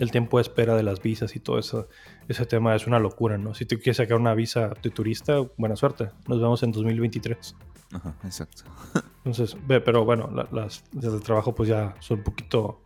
el 0.00 0.10
tiempo 0.10 0.38
de 0.38 0.42
espera 0.42 0.74
de 0.74 0.82
las 0.82 1.02
visas 1.02 1.36
y 1.36 1.40
todo 1.40 1.58
eso, 1.58 1.88
ese 2.26 2.46
tema 2.46 2.74
es 2.74 2.86
una 2.86 2.98
locura, 2.98 3.36
¿no? 3.36 3.54
Si 3.54 3.66
tú 3.66 3.76
quieres 3.76 3.98
sacar 3.98 4.16
una 4.16 4.34
visa 4.34 4.72
de 4.82 4.90
turista, 4.90 5.40
buena 5.58 5.76
suerte. 5.76 6.08
Nos 6.26 6.40
vemos 6.40 6.62
en 6.62 6.72
2023. 6.72 7.54
Ajá, 7.92 8.14
exacto. 8.24 8.62
Entonces, 9.24 9.56
ve, 9.66 9.80
pero 9.82 10.06
bueno, 10.06 10.30
las 10.52 10.84
vías 10.92 11.12
de 11.12 11.20
trabajo 11.20 11.54
pues 11.54 11.68
ya 11.68 11.94
son 12.00 12.18
un 12.18 12.24
poquito, 12.24 12.80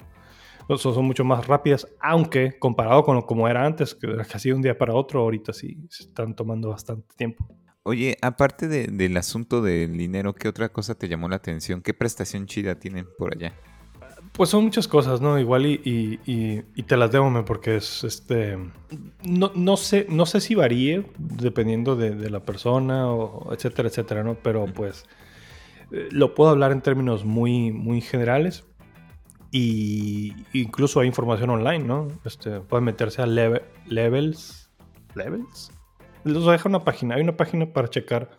son, 0.68 0.78
son, 0.78 1.04
mucho 1.04 1.24
más 1.24 1.46
rápidas, 1.46 1.86
aunque 2.00 2.58
comparado 2.58 3.04
con 3.04 3.20
como 3.22 3.48
era 3.48 3.64
antes, 3.64 3.94
que 3.94 4.10
era 4.10 4.24
casi 4.24 4.48
de 4.50 4.54
un 4.54 4.62
día 4.62 4.76
para 4.76 4.94
otro, 4.94 5.20
ahorita 5.20 5.52
sí 5.52 5.78
se 5.88 6.04
están 6.04 6.34
tomando 6.34 6.70
bastante 6.70 7.14
tiempo. 7.16 7.46
Oye, 7.86 8.16
aparte 8.22 8.66
del 8.66 9.16
asunto 9.18 9.60
del 9.60 9.98
dinero, 9.98 10.32
¿qué 10.34 10.48
otra 10.48 10.70
cosa 10.70 10.94
te 10.94 11.06
llamó 11.06 11.28
la 11.28 11.36
atención? 11.36 11.82
¿Qué 11.82 11.92
prestación 11.92 12.46
chida 12.46 12.76
tienen 12.76 13.06
por 13.18 13.34
allá? 13.34 13.52
Pues 14.32 14.48
son 14.48 14.64
muchas 14.64 14.88
cosas, 14.88 15.20
¿no? 15.20 15.38
Igual 15.38 15.66
y, 15.66 16.18
y, 16.24 16.82
te 16.84 16.96
las 16.96 17.12
debo, 17.12 17.44
porque 17.44 17.76
es 17.76 18.02
este. 18.02 18.58
No, 19.22 19.52
no, 19.54 19.76
sé, 19.76 20.06
no 20.08 20.24
sé 20.24 20.40
si 20.40 20.54
varíe 20.54 21.06
dependiendo 21.18 21.94
de, 21.94 22.30
la 22.30 22.40
persona, 22.40 23.12
o 23.12 23.52
etcétera, 23.52 23.90
etcétera, 23.90 24.24
¿no? 24.24 24.34
Pero 24.42 24.64
pues 24.64 25.04
eh, 25.92 26.08
lo 26.10 26.34
puedo 26.34 26.50
hablar 26.50 26.72
en 26.72 26.80
términos 26.80 27.26
muy, 27.26 27.70
muy 27.70 28.00
generales. 28.00 28.64
Y 29.56 30.34
incluso 30.52 30.98
hay 30.98 31.06
información 31.06 31.50
online, 31.50 31.84
¿no? 31.84 32.08
Este, 32.24 32.60
pueden 32.60 32.84
meterse 32.84 33.22
a 33.22 33.26
Levels. 33.26 34.68
¿Levels? 35.14 35.70
Les 36.24 36.44
deja 36.44 36.68
una 36.68 36.82
página. 36.82 37.14
Hay 37.14 37.22
una 37.22 37.36
página 37.36 37.72
para 37.72 37.88
checar 37.88 38.36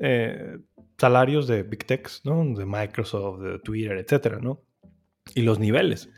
eh, 0.00 0.58
salarios 0.98 1.46
de 1.46 1.62
Big 1.62 1.86
Techs, 1.86 2.22
¿no? 2.24 2.44
De 2.56 2.66
Microsoft, 2.66 3.40
de 3.40 3.58
Twitter, 3.60 3.98
etcétera, 3.98 4.40
¿no? 4.40 4.62
y 5.34 5.42
los 5.42 5.58
niveles. 5.58 6.10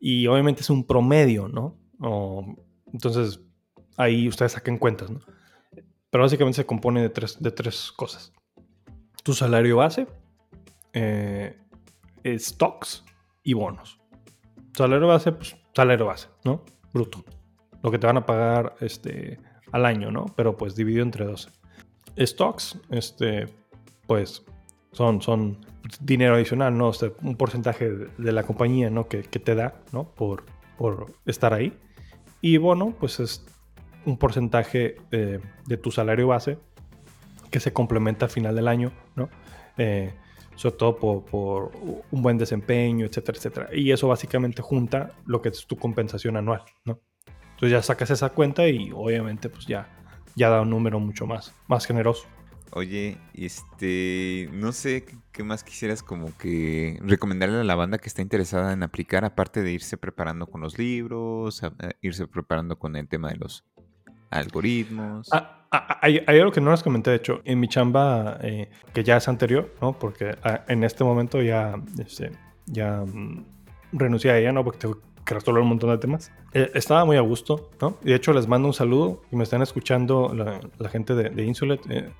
Y 0.00 0.26
obviamente 0.26 0.62
es 0.62 0.70
un 0.70 0.86
promedio, 0.86 1.48
¿no? 1.48 1.76
entonces, 2.92 3.40
ahí 3.96 4.28
ustedes 4.28 4.52
saquen 4.52 4.78
cuentas, 4.78 5.10
¿no? 5.10 5.20
Pero 6.10 6.22
básicamente 6.22 6.56
se 6.56 6.66
compone 6.66 7.02
de 7.02 7.10
tres, 7.10 7.42
de 7.42 7.50
tres 7.50 7.92
cosas. 7.92 8.32
Tu 9.24 9.34
salario 9.34 9.76
base, 9.78 10.06
eh, 10.92 11.58
stocks 12.38 13.04
y 13.48 13.54
bonos. 13.54 13.98
Salario 14.76 15.08
base, 15.08 15.32
pues 15.32 15.56
salario 15.74 16.04
base, 16.04 16.28
¿no? 16.44 16.62
Bruto. 16.92 17.24
Lo 17.82 17.90
que 17.90 17.98
te 17.98 18.06
van 18.06 18.18
a 18.18 18.26
pagar 18.26 18.74
este, 18.80 19.38
al 19.72 19.86
año, 19.86 20.10
¿no? 20.10 20.26
Pero 20.36 20.58
pues 20.58 20.76
dividido 20.76 21.02
entre 21.02 21.24
12. 21.24 21.48
Stocks, 22.18 22.78
este, 22.90 23.46
pues 24.06 24.44
son, 24.92 25.22
son 25.22 25.64
dinero 25.98 26.34
adicional, 26.34 26.76
¿no? 26.76 26.92
un 27.22 27.36
porcentaje 27.36 27.88
de 27.88 28.32
la 28.32 28.42
compañía, 28.42 28.90
¿no? 28.90 29.08
Que, 29.08 29.22
te 29.22 29.54
da, 29.54 29.80
¿no? 29.92 30.10
Por, 30.14 30.44
por 30.76 31.14
estar 31.24 31.54
ahí. 31.54 31.72
Y 32.42 32.58
bueno, 32.58 32.94
pues 33.00 33.18
es 33.18 33.46
un 34.04 34.18
porcentaje 34.18 34.96
eh, 35.10 35.40
de 35.64 35.76
tu 35.78 35.90
salario 35.90 36.26
base 36.28 36.58
que 37.50 37.60
se 37.60 37.72
complementa 37.72 38.26
al 38.26 38.30
final 38.30 38.54
del 38.54 38.68
año, 38.68 38.92
¿no? 39.16 39.30
Eh, 39.78 40.12
sobre 40.58 40.74
todo 40.76 41.24
por, 41.24 41.70
un 42.10 42.22
buen 42.22 42.36
desempeño, 42.36 43.06
etcétera, 43.06 43.38
etcétera. 43.38 43.68
Y 43.72 43.92
eso 43.92 44.08
básicamente 44.08 44.60
junta 44.60 45.12
lo 45.24 45.40
que 45.40 45.50
es 45.50 45.64
tu 45.68 45.76
compensación 45.76 46.36
anual, 46.36 46.62
¿no? 46.84 46.98
Entonces 47.50 47.70
ya 47.70 47.82
sacas 47.82 48.10
esa 48.10 48.30
cuenta 48.30 48.66
y 48.66 48.90
obviamente 48.92 49.48
pues 49.50 49.66
ya, 49.66 49.88
ya 50.34 50.48
da 50.48 50.62
un 50.62 50.70
número 50.70 50.98
mucho 50.98 51.26
más, 51.26 51.54
más 51.68 51.86
generoso. 51.86 52.26
Oye, 52.72 53.18
este, 53.34 54.50
no 54.52 54.72
sé 54.72 55.06
qué 55.30 55.44
más 55.44 55.62
quisieras 55.62 56.02
como 56.02 56.36
que 56.36 56.98
recomendarle 57.02 57.60
a 57.60 57.64
la 57.64 57.76
banda 57.76 57.98
que 57.98 58.08
está 58.08 58.20
interesada 58.20 58.72
en 58.72 58.82
aplicar, 58.82 59.24
aparte 59.24 59.62
de 59.62 59.70
irse 59.70 59.96
preparando 59.96 60.48
con 60.48 60.60
los 60.60 60.76
libros, 60.76 61.62
irse 62.00 62.26
preparando 62.26 62.80
con 62.80 62.96
el 62.96 63.06
tema 63.06 63.28
de 63.30 63.36
los 63.36 63.64
algoritmos. 64.30 65.28
Ah, 65.32 65.57
ah, 65.70 65.86
ah, 65.88 65.98
hay, 66.02 66.24
algo 66.26 66.52
que 66.52 66.60
no 66.60 66.70
les 66.70 66.82
comenté, 66.82 67.10
de 67.10 67.16
hecho, 67.16 67.40
en 67.44 67.60
mi 67.60 67.68
chamba, 67.68 68.38
eh, 68.42 68.70
que 68.92 69.04
ya 69.04 69.16
es 69.16 69.28
anterior, 69.28 69.74
¿no? 69.80 69.98
Porque 69.98 70.36
en 70.68 70.84
este 70.84 71.04
momento 71.04 71.42
ya, 71.42 71.74
este, 71.98 72.32
ya 72.66 73.04
mm, 73.04 73.44
renuncié 73.92 74.30
a 74.30 74.38
ella, 74.38 74.52
¿no? 74.52 74.64
Porque 74.64 74.80
tengo 74.80 75.00
que 75.28 75.34
resolver 75.34 75.62
un 75.62 75.68
montón 75.68 75.90
de 75.90 75.98
temas. 75.98 76.32
Eh, 76.54 76.70
estaba 76.74 77.04
muy 77.04 77.16
a 77.18 77.20
gusto, 77.20 77.70
¿no? 77.80 77.98
Y 78.02 78.08
de 78.08 78.14
hecho 78.14 78.32
les 78.32 78.48
mando 78.48 78.68
un 78.68 78.74
saludo 78.74 79.22
y 79.30 79.36
me 79.36 79.44
están 79.44 79.60
escuchando 79.60 80.32
la, 80.34 80.88
gente 80.88 81.14
de, 81.14 81.28
de 81.28 81.44
Insulet. 81.44 81.80
Eh, 81.90 82.10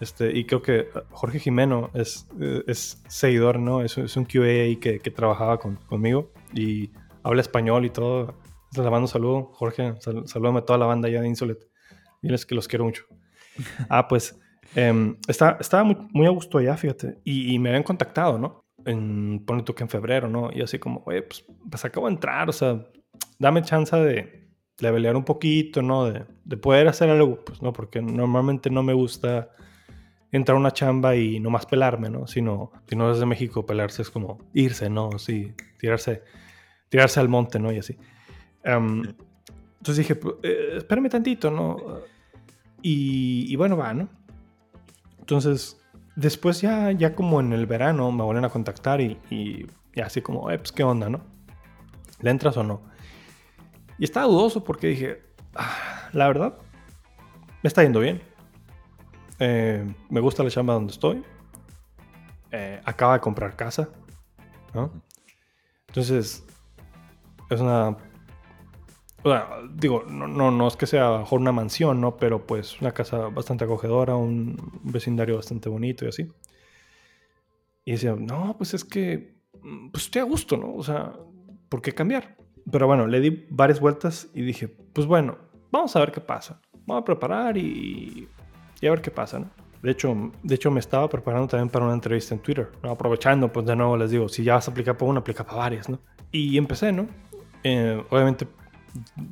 este, 0.00 0.36
y 0.36 0.44
creo 0.44 0.62
que 0.62 0.88
Jorge 1.10 1.38
Jimeno 1.38 1.90
es, 1.94 2.28
eh, 2.40 2.64
es 2.66 3.02
seguidor, 3.06 3.60
¿no? 3.60 3.82
Es, 3.82 3.96
es 3.96 4.16
un 4.16 4.24
QA 4.24 4.80
que, 4.80 5.00
que 5.02 5.10
trabajaba 5.10 5.58
con, 5.58 5.76
conmigo 5.76 6.32
y 6.52 6.90
habla 7.22 7.40
español 7.40 7.84
y 7.84 7.90
todo. 7.90 8.34
Les 8.76 8.84
mando 8.84 9.02
un 9.02 9.08
saludo, 9.08 9.50
Jorge. 9.54 9.94
Sal, 10.00 10.26
salúdame 10.26 10.58
a 10.58 10.62
toda 10.62 10.78
la 10.78 10.86
banda 10.86 11.08
allá 11.08 11.22
de 11.22 11.28
Insulet. 11.28 11.68
Diles 12.22 12.46
que 12.46 12.54
los 12.54 12.68
quiero 12.68 12.84
mucho. 12.84 13.04
ah, 13.88 14.06
pues 14.08 14.38
eh, 14.74 15.14
estaba, 15.28 15.58
estaba 15.60 15.84
muy, 15.84 15.96
muy, 16.12 16.26
a 16.26 16.30
gusto 16.30 16.58
allá, 16.58 16.76
fíjate. 16.76 17.18
Y, 17.24 17.54
y 17.54 17.58
me 17.58 17.70
habían 17.70 17.82
contactado, 17.82 18.38
¿no? 18.38 18.64
En, 18.84 19.42
ponle 19.44 19.62
tú 19.62 19.74
que 19.74 19.82
en 19.82 19.88
febrero, 19.88 20.28
¿no? 20.28 20.50
Y 20.52 20.62
así 20.62 20.78
como, 20.78 21.02
oye, 21.06 21.22
pues, 21.22 21.44
pues 21.68 21.84
acabo 21.84 22.06
de 22.06 22.14
entrar, 22.14 22.48
o 22.48 22.52
sea, 22.52 22.84
dame 23.38 23.62
chance 23.62 23.96
de 23.96 24.48
levelear 24.78 25.16
un 25.16 25.24
poquito, 25.24 25.82
¿no? 25.82 26.04
De, 26.06 26.24
de 26.44 26.56
poder 26.56 26.88
hacer 26.88 27.08
algo, 27.10 27.44
pues, 27.44 27.62
¿no? 27.62 27.72
Porque 27.72 28.00
normalmente 28.02 28.70
no 28.70 28.82
me 28.82 28.92
gusta 28.92 29.50
entrar 30.32 30.56
a 30.56 30.60
una 30.60 30.72
chamba 30.72 31.16
y 31.16 31.40
no 31.40 31.50
más 31.50 31.66
pelarme, 31.66 32.10
¿no? 32.10 32.26
Sino, 32.26 32.72
si 32.88 32.96
no 32.96 33.12
desde 33.12 33.26
México, 33.26 33.66
pelarse 33.66 34.02
es 34.02 34.10
como 34.10 34.38
irse, 34.52 34.90
¿no? 34.90 35.18
Sí, 35.18 35.52
tirarse, 35.78 36.22
tirarse 36.88 37.20
al 37.20 37.28
monte, 37.28 37.58
¿no? 37.58 37.72
Y 37.72 37.78
así. 37.78 37.96
entonces 38.64 39.96
dije, 39.96 40.18
eh, 40.42 40.74
espérame 40.78 41.08
tantito, 41.08 41.50
¿no? 41.50 41.76
Y, 42.82 43.54
bueno, 43.56 43.76
va, 43.76 43.94
¿no? 43.94 44.08
Entonces, 45.18 45.80
después 46.14 46.60
ya, 46.60 46.92
ya 46.92 47.14
como 47.14 47.40
en 47.40 47.52
el 47.52 47.66
verano 47.66 48.12
me 48.12 48.22
vuelven 48.22 48.44
a 48.44 48.48
contactar 48.50 49.00
y, 49.00 49.66
así 50.02 50.22
como, 50.22 50.50
eh, 50.50 50.58
pues 50.58 50.72
qué 50.72 50.84
onda, 50.84 51.08
¿no? 51.08 51.20
¿Le 52.20 52.30
entras 52.30 52.56
o 52.56 52.62
no? 52.62 52.82
Y 53.98 54.04
estaba 54.04 54.26
dudoso 54.26 54.62
porque 54.62 54.88
dije, 54.88 55.22
ah, 55.54 56.08
la 56.12 56.28
verdad, 56.28 56.58
me 57.62 57.68
está 57.68 57.82
yendo 57.82 58.00
bien. 58.00 58.22
Eh, 59.38 59.84
me 60.08 60.20
gusta 60.20 60.44
la 60.44 60.50
chamba 60.50 60.74
donde 60.74 60.92
estoy. 60.92 61.24
Eh, 62.52 62.80
acaba 62.84 63.14
de 63.14 63.20
comprar 63.20 63.56
casa. 63.56 63.88
¿no? 64.74 64.90
Entonces, 65.88 66.44
es 67.50 67.60
una... 67.60 67.96
digo, 69.74 70.04
no, 70.08 70.26
no, 70.26 70.50
no, 70.50 70.68
es 70.68 70.76
que 70.76 70.86
sea 70.86 71.18
mejor 71.18 71.40
una 71.40 71.52
mansión, 71.52 72.00
¿no? 72.00 72.16
Pero 72.16 72.46
pues 72.46 72.80
una 72.80 72.92
casa 72.92 73.28
bastante 73.28 73.64
acogedora, 73.64 74.16
un 74.16 74.56
vecindario 74.82 75.36
bastante 75.36 75.68
bonito 75.68 76.04
y 76.04 76.08
así. 76.08 76.28
Y 77.84 77.92
decía, 77.92 78.14
no, 78.18 78.54
pues 78.56 78.74
es 78.74 78.84
que, 78.84 79.36
mm, 79.62 79.90
pues 79.90 80.04
estoy 80.04 80.20
a 80.20 80.24
gusto, 80.24 80.56
¿no? 80.56 80.74
O 80.74 80.82
sea, 80.82 81.14
¿por 81.68 81.82
qué 81.82 81.92
cambiar? 81.92 82.36
Pero 82.70 82.86
bueno, 82.86 83.06
le 83.06 83.20
di 83.20 83.46
varias 83.50 83.80
vueltas 83.80 84.28
y 84.34 84.42
dije, 84.42 84.68
pues 84.68 85.06
bueno, 85.06 85.38
vamos 85.70 85.94
a 85.94 86.00
ver 86.00 86.12
qué 86.12 86.20
pasa. 86.20 86.60
Vamos 86.86 87.02
a 87.02 87.04
preparar 87.04 87.56
y, 87.56 88.28
y 88.80 88.86
a 88.86 88.90
ver 88.90 89.00
qué 89.00 89.10
pasa, 89.10 89.38
¿no? 89.38 89.50
De 89.82 89.92
hecho, 89.92 90.32
de 90.42 90.54
hecho, 90.54 90.70
me 90.70 90.80
estaba 90.80 91.08
preparando 91.08 91.46
también 91.46 91.68
para 91.68 91.84
una 91.84 91.94
entrevista 91.94 92.34
en 92.34 92.40
Twitter, 92.40 92.72
¿no? 92.82 92.90
aprovechando, 92.90 93.52
pues 93.52 93.66
de 93.66 93.76
nuevo 93.76 93.96
les 93.96 94.10
digo, 94.10 94.28
si 94.28 94.42
ya 94.42 94.54
vas 94.54 94.66
a 94.66 94.70
aplicar 94.70 94.96
para 94.96 95.10
una, 95.10 95.20
aplica 95.20 95.44
para 95.44 95.58
varias, 95.58 95.88
¿no? 95.88 96.00
Y 96.32 96.58
empecé, 96.58 96.92
¿no? 96.92 97.06
Eh, 97.62 98.02
obviamente 98.10 98.48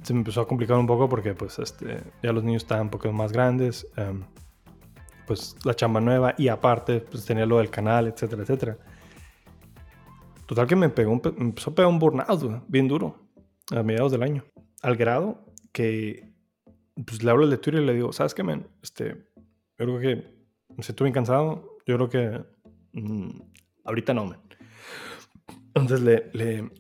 se 0.03 0.13
me 0.13 0.21
empezó 0.21 0.41
a 0.41 0.49
complicar 0.49 0.77
un 0.77 0.87
poco 0.87 1.09
porque 1.09 1.35
pues 1.35 1.59
este, 1.59 2.03
ya 2.23 2.33
los 2.33 2.45
niños 2.45 2.63
estaban 2.63 2.85
un 2.85 2.91
poco 2.91 3.13
más 3.13 3.33
grandes, 3.33 3.87
em, 3.97 4.23
pues 5.27 5.57
la 5.65 5.75
chamba 5.75 6.01
nueva 6.01 6.35
y 6.37 6.49
aparte 6.49 7.01
pues 7.01 7.25
tenía 7.25 7.47
lo 7.47 7.59
del 7.59 7.71
canal, 7.71 8.09
etcétera, 8.09 8.43
etcétera. 8.43 8.79
Total 10.47 10.67
que 10.67 10.77
me, 10.77 10.89
pegó 10.91 11.21
me 11.37 11.45
empezó 11.45 11.71
a 11.71 11.75
pegar 11.75 11.91
un 11.91 11.99
burnout, 11.99 12.65
bien 12.69 12.87
duro, 12.87 13.19
a 13.71 13.83
mediados 13.83 14.13
del 14.13 14.23
año. 14.23 14.45
Al 14.83 14.97
grado 14.97 15.47
que 15.73 16.35
pues 17.07 17.23
le 17.23 17.31
hablo 17.31 17.47
de 17.49 17.59
Twitter 17.59 17.83
y 17.83 17.87
le 17.87 17.95
digo, 17.95 18.13
¿sabes 18.13 18.35
qué, 18.35 18.43
men? 18.43 18.67
Este, 18.83 19.27
yo 19.79 19.87
creo 19.87 19.99
que 19.99 20.35
me 20.77 20.83
siento 20.83 21.05
bien 21.05 21.15
cansado. 21.15 21.79
Yo 21.87 21.97
creo 21.97 22.09
que 22.09 22.45
mm, 23.01 23.41
ahorita 23.85 24.15
no, 24.15 24.27
men. 24.27 24.41
Entonces 25.75 26.01
le, 26.03 26.31
le, 26.33 26.71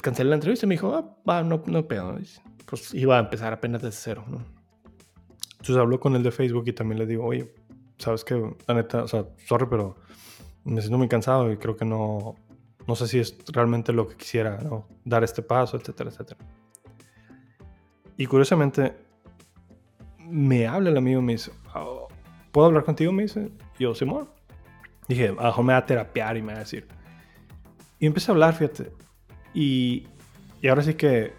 cancelé 0.00 0.30
la 0.30 0.36
entrevista 0.36 0.66
y 0.66 0.68
me 0.68 0.74
dijo, 0.74 0.94
ah, 0.94 1.16
va, 1.28 1.42
no, 1.42 1.62
no 1.66 1.86
pedo. 1.86 2.18
Pues 2.66 2.94
iba 2.94 3.16
a 3.16 3.20
empezar 3.20 3.52
apenas 3.52 3.82
desde 3.82 3.98
cero, 3.98 4.24
¿no? 4.28 4.44
Entonces 5.52 5.76
habló 5.76 5.98
con 5.98 6.14
el 6.14 6.22
de 6.22 6.30
Facebook 6.30 6.64
y 6.66 6.72
también 6.72 6.98
le 6.98 7.06
digo, 7.06 7.24
oye, 7.24 7.54
¿sabes 7.98 8.24
qué? 8.24 8.34
La 8.66 8.74
neta, 8.74 9.04
o 9.04 9.08
sea, 9.08 9.26
sorry, 9.46 9.66
pero 9.68 9.96
me 10.64 10.80
siento 10.80 10.98
muy 10.98 11.08
cansado 11.08 11.50
y 11.50 11.56
creo 11.56 11.76
que 11.76 11.84
no, 11.84 12.36
no 12.86 12.96
sé 12.96 13.08
si 13.08 13.18
es 13.18 13.36
realmente 13.52 13.92
lo 13.92 14.08
que 14.08 14.16
quisiera, 14.16 14.58
¿no? 14.58 14.86
Dar 15.04 15.24
este 15.24 15.42
paso, 15.42 15.76
etcétera, 15.76 16.10
etcétera. 16.10 16.38
Y 18.16 18.26
curiosamente, 18.26 18.94
me 20.18 20.66
habla 20.66 20.90
el 20.90 20.96
amigo 20.96 21.20
y 21.20 21.24
me 21.24 21.32
dice, 21.32 21.50
oh, 21.74 22.08
¿puedo 22.52 22.66
hablar 22.66 22.84
contigo? 22.84 23.12
Me 23.12 23.24
dice, 23.24 23.50
yo, 23.78 23.94
Simón. 23.94 24.28
Dije, 25.08 25.28
a 25.28 25.32
lo 25.32 25.42
mejor 25.42 25.64
me 25.64 25.72
va 25.72 25.78
a 25.78 25.86
terapiar 25.86 26.36
y 26.36 26.42
me 26.42 26.52
va 26.52 26.58
a 26.58 26.60
decir. 26.60 26.86
Y 27.98 28.06
empecé 28.06 28.30
a 28.30 28.34
hablar, 28.34 28.54
fíjate. 28.54 28.92
Y, 29.54 30.06
y 30.60 30.68
ahora 30.68 30.82
sí 30.82 30.94
que, 30.94 31.32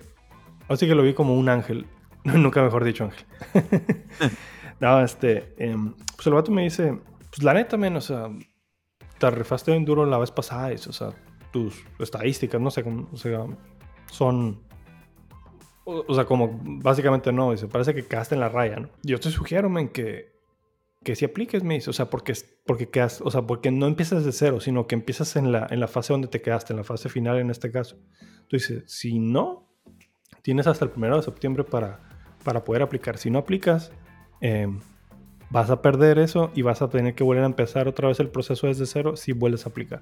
ahora 0.63 0.77
sí 0.77 0.87
que 0.87 0.95
lo 0.95 1.03
vi 1.03 1.13
como 1.13 1.35
un 1.35 1.49
ángel. 1.49 1.85
Nunca 2.23 2.63
mejor 2.63 2.83
dicho 2.83 3.03
ángel. 3.03 3.25
no, 4.79 5.01
este, 5.01 5.53
em, 5.57 5.93
pues 6.15 6.25
el 6.27 6.33
vato 6.33 6.51
me 6.51 6.63
dice, 6.63 6.97
pues 7.29 7.43
la 7.43 7.53
neta, 7.53 7.77
men, 7.77 7.97
o 7.97 8.01
sea, 8.01 8.29
te 9.19 9.31
rifaste 9.31 9.71
bien 9.71 9.85
duro 9.85 10.05
la 10.05 10.17
vez 10.17 10.31
pasada, 10.31 10.73
o 10.73 10.93
sea, 10.93 11.09
tus 11.51 11.83
estadísticas, 11.99 12.59
no 12.59 12.71
sé, 12.71 12.83
o 12.83 13.17
sea, 13.17 13.45
son... 14.11 14.63
O, 15.87 16.15
sea, 16.15 16.25
como 16.25 16.59
básicamente 16.63 17.31
no, 17.31 17.51
dice, 17.51 17.67
parece 17.67 17.93
que 17.93 18.07
quedaste 18.07 18.33
en 18.33 18.41
la 18.41 18.49
raya, 18.49 18.77
¿no? 18.77 18.89
Yo 19.03 19.19
te 19.19 19.29
sugiero, 19.29 19.69
men, 19.69 19.89
que, 19.89 20.34
que 21.05 21.15
si 21.15 21.23
apliques, 21.23 21.63
me 21.63 21.75
dice, 21.75 21.91
o 21.91 21.93
sea, 21.93 22.09
porque, 22.09 22.33
porque 22.65 22.89
quedas, 22.89 23.21
o 23.21 23.29
sea, 23.29 23.43
porque 23.43 23.69
no 23.69 23.85
empiezas 23.85 24.25
de 24.25 24.31
cero, 24.31 24.59
sino 24.59 24.87
que 24.87 24.95
empiezas 24.95 25.35
en 25.35 25.51
la, 25.51 25.67
en 25.69 25.79
la 25.79 25.87
fase 25.87 26.11
donde 26.11 26.27
te 26.27 26.41
quedaste, 26.41 26.73
en 26.73 26.77
la 26.77 26.83
fase 26.83 27.09
final 27.09 27.37
en 27.37 27.51
este 27.51 27.71
caso. 27.71 27.95
Tú 28.47 28.57
dices, 28.57 28.83
si 28.87 29.19
no, 29.19 29.69
tienes 30.41 30.65
hasta 30.65 30.83
el 30.83 30.91
primero 30.91 31.15
de 31.15 31.21
septiembre 31.21 31.63
para, 31.63 32.01
para 32.43 32.63
poder 32.63 32.81
aplicar. 32.81 33.19
Si 33.19 33.29
no 33.29 33.37
aplicas, 33.37 33.91
em, 34.41 34.79
vas 35.51 35.69
a 35.69 35.79
perder 35.83 36.17
eso 36.17 36.51
y 36.55 36.63
vas 36.63 36.81
a 36.81 36.89
tener 36.89 37.13
que 37.13 37.23
volver 37.23 37.43
a 37.43 37.47
empezar 37.47 37.87
otra 37.87 38.07
vez 38.07 38.19
el 38.19 38.29
proceso 38.29 38.65
desde 38.65 38.87
cero 38.87 39.15
si 39.15 39.31
vuelves 39.31 39.67
a 39.67 39.69
aplicar. 39.69 40.01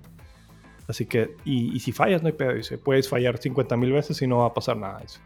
Así 0.87 1.05
que, 1.05 1.35
y, 1.43 1.77
si 1.81 1.91
fallas, 1.91 2.21
no 2.23 2.27
hay 2.27 2.33
pedo. 2.33 2.53
Dice, 2.53 2.77
puedes 2.77 3.09
fallar 3.09 3.37
50 3.37 3.75
mil 3.75 3.91
veces 3.91 4.21
y 4.21 4.27
no 4.27 4.37
va 4.37 4.47
a 4.47 4.53
pasar 4.53 4.77
nada. 4.77 5.01
Eso. 5.03 5.19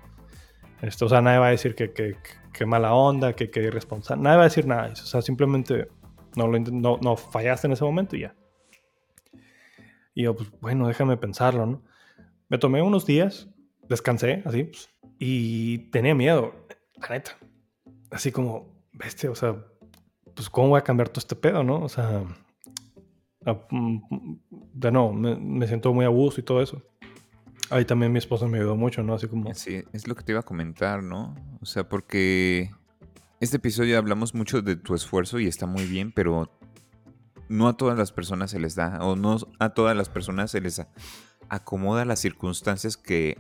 Esto, 0.82 1.06
o 1.06 1.10
sea, 1.10 1.22
nadie 1.22 1.40
va 1.40 1.48
a 1.48 1.52
decir 1.52 1.76
que, 1.76 1.92
que, 1.92 2.66
mala 2.66 2.94
onda, 2.94 3.34
que, 3.34 3.50
que 3.50 3.62
irresponsable. 3.62 4.24
Nadie 4.24 4.38
va 4.38 4.44
a 4.44 4.48
decir 4.48 4.68
nada. 4.68 4.92
O 4.92 4.96
sea, 4.96 5.22
simplemente 5.22 5.88
no, 6.36 6.48
lo, 6.48 6.60
no, 6.60 6.98
no 7.02 7.18
fallaste 7.18 7.68
en 7.68 7.74
ese 7.74 7.84
momento 7.84 8.16
y 8.16 8.22
ya. 8.22 8.36
Y 10.14 10.24
yo, 10.24 10.36
pues 10.36 10.52
bueno, 10.62 10.88
déjame 10.88 11.18
pensarlo, 11.18 11.66
¿no? 11.66 11.84
Me 12.50 12.58
tomé 12.58 12.82
unos 12.82 13.06
días, 13.06 13.50
descansé, 13.88 14.42
así, 14.46 14.66
pues, 14.66 14.90
y 15.20 15.90
tenía 15.90 16.16
miedo, 16.16 16.54
la 17.02 17.10
neta. 17.10 17.38
Así 18.10 18.32
como, 18.32 18.88
bestia, 18.94 19.30
o 19.30 19.36
sea, 19.36 19.64
pues 20.36 20.50
cómo 20.50 20.70
voy 20.70 20.80
a 20.80 20.84
cambiar 20.84 21.10
todo 21.10 21.20
este 21.20 21.36
pedo, 21.36 21.64
¿no? 21.64 21.82
O 21.84 21.90
sea, 21.90 22.24
Ah, 23.48 23.66
mm, 23.72 24.00
de 24.74 24.92
no, 24.92 25.14
me, 25.14 25.68
siento 25.68 25.94
muy 25.94 26.04
a 26.04 26.10
gusto 26.10 26.42
y 26.42 26.44
todo 26.44 26.62
eso. 26.62 26.82
Ahí 27.70 27.86
también 27.86 28.12
mi 28.12 28.20
esposa 28.20 28.48
me 28.48 28.58
ayudó 28.58 28.76
mucho, 28.76 29.04
¿no? 29.04 29.14
Así 29.14 29.28
como... 29.28 29.54
Sí, 29.54 29.84
es 29.94 30.08
lo 30.08 30.16
que 30.16 30.24
te 30.24 30.32
iba 30.32 30.40
a 30.40 30.44
comentar, 30.44 31.04
¿no? 31.04 31.36
O 31.62 31.66
sea, 31.66 31.88
porque 31.88 32.72
este 33.40 33.58
episodio 33.58 33.98
hablamos 33.98 34.34
mucho 34.34 34.62
de 34.62 34.76
tu 34.76 34.96
esfuerzo 34.96 35.40
y 35.40 35.48
está 35.48 35.66
muy 35.66 35.86
bien, 35.86 36.12
pero 36.12 36.52
no 37.50 37.68
a 37.68 37.78
todas 37.78 37.98
las 37.98 38.12
personas 38.12 38.52
se 38.52 38.60
les 38.60 38.76
da, 38.76 39.00
o 39.02 39.16
no 39.16 39.38
a 39.60 39.70
todas 39.70 39.96
las 39.96 40.10
personas 40.10 40.52
se 40.52 40.62
les 40.62 40.82
acomoda 41.50 42.06
las 42.06 42.20
circunstancias 42.20 42.98
que 42.98 43.38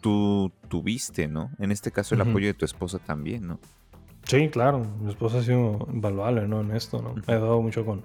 tú 0.00 0.52
tuviste, 0.68 1.28
¿no? 1.28 1.50
En 1.58 1.72
este 1.72 1.90
caso 1.90 2.14
el 2.14 2.20
apoyo 2.20 2.46
de 2.46 2.54
tu 2.54 2.64
esposa 2.64 2.98
también, 2.98 3.46
¿no? 3.46 3.60
Sí, 4.24 4.48
claro, 4.48 4.86
mi 5.00 5.10
esposa 5.10 5.38
ha 5.38 5.42
sido 5.42 5.86
invaluable, 5.92 6.48
¿no? 6.48 6.60
En 6.60 6.70
esto, 6.72 7.02
¿no? 7.02 7.14
Me 7.14 7.22
ha 7.26 7.36
ayudado 7.36 7.60
mucho 7.60 7.84
con 7.84 8.02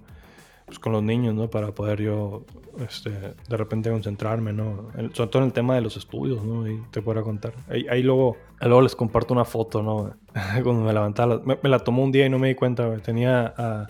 pues, 0.70 0.80
con 0.80 0.94
los 0.94 1.04
niños, 1.04 1.34
¿no? 1.34 1.50
Para 1.50 1.74
poder 1.74 2.02
yo, 2.02 2.46
este, 2.78 3.10
de 3.10 3.58
repente 3.58 3.90
concentrarme, 3.90 4.54
¿no? 4.54 4.90
sobre 5.14 5.30
todo 5.30 5.42
en 5.42 5.48
el 5.48 5.54
tema 5.54 5.76
de 5.76 5.82
los 5.82 5.98
estudios, 5.98 6.44
¿no? 6.44 6.68
Y 6.68 6.80
te 6.92 7.02
puedo 7.02 7.24
contar. 7.24 7.54
Ahí, 7.68 8.04
luego, 8.04 8.38
luego 8.62 8.82
les 8.82 8.96
comparto 8.96 9.34
una 9.34 9.46
foto, 9.46 9.82
¿no? 9.82 10.16
Cuando 10.64 10.84
me 10.84 10.94
levantaba, 10.94 11.42
me, 11.44 11.70
la 11.70 11.80
tomó 11.80 12.04
un 12.04 12.12
día 12.12 12.26
y 12.26 12.30
no 12.30 12.40
me 12.40 12.50
di 12.50 12.56
cuenta, 12.56 12.96
Tenía 12.98 13.54
a, 13.58 13.88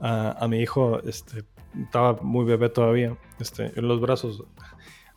a, 0.00 0.48
mi 0.48 0.60
hijo, 0.60 1.00
este, 1.02 1.44
estaba 1.82 2.18
muy 2.22 2.44
bebé 2.44 2.68
todavía, 2.68 3.16
este, 3.40 3.72
en 3.74 3.88
los 3.88 4.00
brazos, 4.00 4.44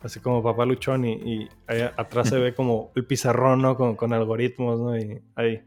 así 0.00 0.18
como 0.18 0.42
papá 0.42 0.66
luchón 0.66 1.04
y, 1.04 1.12
y 1.12 1.48
ahí 1.68 1.82
atrás 1.96 2.28
se 2.28 2.38
ve 2.38 2.54
como 2.54 2.90
el 2.96 3.06
pizarrón, 3.06 3.62
¿no? 3.62 3.76
Con, 3.76 3.94
con 3.94 4.12
algoritmos, 4.12 4.80
¿no? 4.80 4.98
Y 4.98 5.22
ahí 5.36 5.62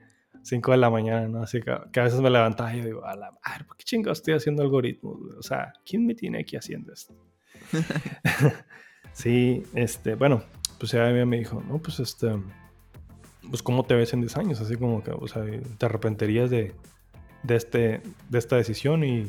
5 0.46 0.72
de 0.72 0.78
la 0.78 0.91
mañana, 0.91 1.28
¿no? 1.28 1.41
Así 1.41 1.60
que, 1.60 1.72
a 1.72 2.04
veces 2.04 2.22
me 2.22 2.30
levantaba 2.30 2.74
y 2.76 2.80
yo 2.80 2.86
digo, 2.86 3.06
a 3.06 3.16
la 3.16 3.32
madre, 3.32 3.66
¿por 3.66 3.76
qué 3.78 3.84
chingados 3.84 4.20
estoy 4.20 4.36
haciendo 4.36 4.62
algoritmos? 4.62 5.18
O 5.39 5.41
sea, 5.41 5.74
¿quién 5.84 6.06
me 6.06 6.14
tiene 6.14 6.39
aquí 6.39 6.56
haciendo 6.56 6.93
esto? 6.93 7.16
sí, 9.14 9.64
este, 9.74 10.14
bueno, 10.14 10.43
pues 10.80 10.91
ya 10.91 11.04
me 11.10 11.38
dijo, 11.39 11.64
no, 11.68 11.80
pues 11.80 12.00
este, 12.00 12.32
pues 13.50 13.64
cómo 13.64 13.86
te 13.86 13.96
ves 13.96 14.14
en 14.14 14.22
10 14.22 14.38
años, 14.38 14.62
así 14.62 14.76
como 14.76 15.04
que, 15.04 15.12
o 15.12 15.28
sea, 15.28 15.43
te 15.78 15.86
arrepentirías 15.86 16.52
de, 16.52 16.76
de, 17.41 17.56
este, 17.56 18.02
de 18.30 18.38
esta 18.38 18.56
decisión 18.56 19.04
y 19.04 19.28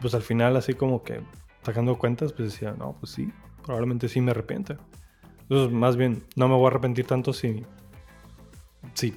pues 0.00 0.14
al 0.14 0.22
final 0.22 0.56
así 0.56 0.74
como 0.74 1.02
que 1.02 1.20
sacando 1.64 1.98
cuentas, 1.98 2.32
pues 2.32 2.52
decía, 2.52 2.76
no, 2.78 2.96
pues 3.00 3.10
sí, 3.10 3.32
probablemente 3.64 4.08
sí 4.08 4.20
me 4.20 4.30
arrepienta. 4.30 4.78
Entonces, 5.42 5.72
más 5.72 5.96
bien, 5.96 6.22
no 6.36 6.46
me 6.46 6.54
voy 6.54 6.66
a 6.66 6.68
arrepentir 6.68 7.04
tanto 7.04 7.32
si, 7.32 7.64
si 8.92 9.12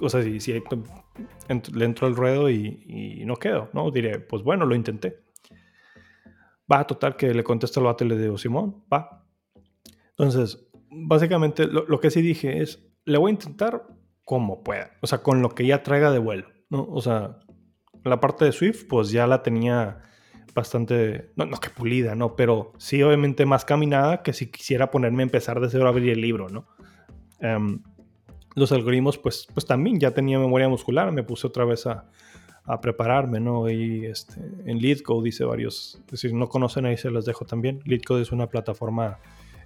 o 0.00 0.08
sea, 0.08 0.22
si, 0.22 0.52
le 0.52 1.84
entro 1.84 2.06
al 2.06 2.16
ruedo 2.16 2.50
y, 2.50 3.22
no 3.26 3.36
quedo, 3.36 3.70
¿no? 3.72 3.90
Diré, 3.90 4.20
pues 4.20 4.42
bueno, 4.42 4.66
lo 4.66 4.74
intenté. 4.74 5.24
Va, 6.70 6.86
total, 6.86 7.16
que 7.16 7.32
le 7.32 7.44
contesto 7.44 7.80
al 7.80 7.86
vato 7.86 8.04
y 8.04 8.08
le 8.08 8.18
digo, 8.18 8.38
Simón, 8.38 8.84
va. 8.92 9.24
Entonces, 10.10 10.68
básicamente 10.90 11.66
lo, 11.66 12.00
que 12.00 12.10
sí 12.10 12.22
dije 12.22 12.62
es, 12.62 12.84
le 13.04 13.18
voy 13.18 13.30
a 13.30 13.34
intentar 13.34 13.86
como 14.24 14.64
pueda, 14.64 14.90
o 15.00 15.06
sea, 15.06 15.18
con 15.18 15.42
lo 15.42 15.50
que 15.50 15.66
ya 15.66 15.82
traiga 15.82 16.10
de 16.10 16.18
vuelo, 16.18 16.48
¿no? 16.68 16.84
O 16.90 17.00
sea, 17.00 17.38
la 18.02 18.20
parte 18.20 18.44
de 18.44 18.52
Swift, 18.52 18.86
pues 18.88 19.10
ya 19.10 19.26
la 19.26 19.42
tenía 19.42 20.02
bastante, 20.54 21.30
no, 21.36 21.46
no 21.46 21.58
que 21.58 21.70
pulida, 21.70 22.14
¿no? 22.14 22.34
Pero 22.34 22.72
sí, 22.78 23.02
obviamente 23.02 23.46
más 23.46 23.64
caminada 23.64 24.22
que 24.22 24.32
si 24.32 24.50
quisiera 24.50 24.90
ponerme 24.90 25.22
a 25.22 25.24
empezar 25.24 25.60
de 25.60 25.68
cero 25.68 25.86
a 25.86 25.90
abrir 25.90 26.10
el 26.10 26.20
libro, 26.20 26.48
¿no? 26.48 26.66
Um, 27.40 27.82
los 28.56 28.72
algoritmos, 28.72 29.18
pues, 29.18 29.46
pues 29.54 29.64
también 29.64 30.00
ya 30.00 30.10
tenía 30.10 30.38
memoria 30.38 30.68
muscular, 30.68 31.12
me 31.12 31.22
puse 31.22 31.46
otra 31.46 31.64
vez 31.64 31.86
a, 31.86 32.06
a 32.64 32.80
prepararme, 32.80 33.38
¿no? 33.38 33.70
Y 33.70 34.06
este, 34.06 34.40
en 34.64 34.80
LeadCode 34.80 35.24
dice 35.24 35.44
varios, 35.44 36.00
si 36.12 36.32
no 36.32 36.48
conocen 36.48 36.86
ahí 36.86 36.96
se 36.96 37.10
los 37.10 37.24
dejo 37.24 37.44
también. 37.44 37.80
LeadCode 37.84 38.22
es 38.22 38.32
una 38.32 38.48
plataforma, 38.48 39.18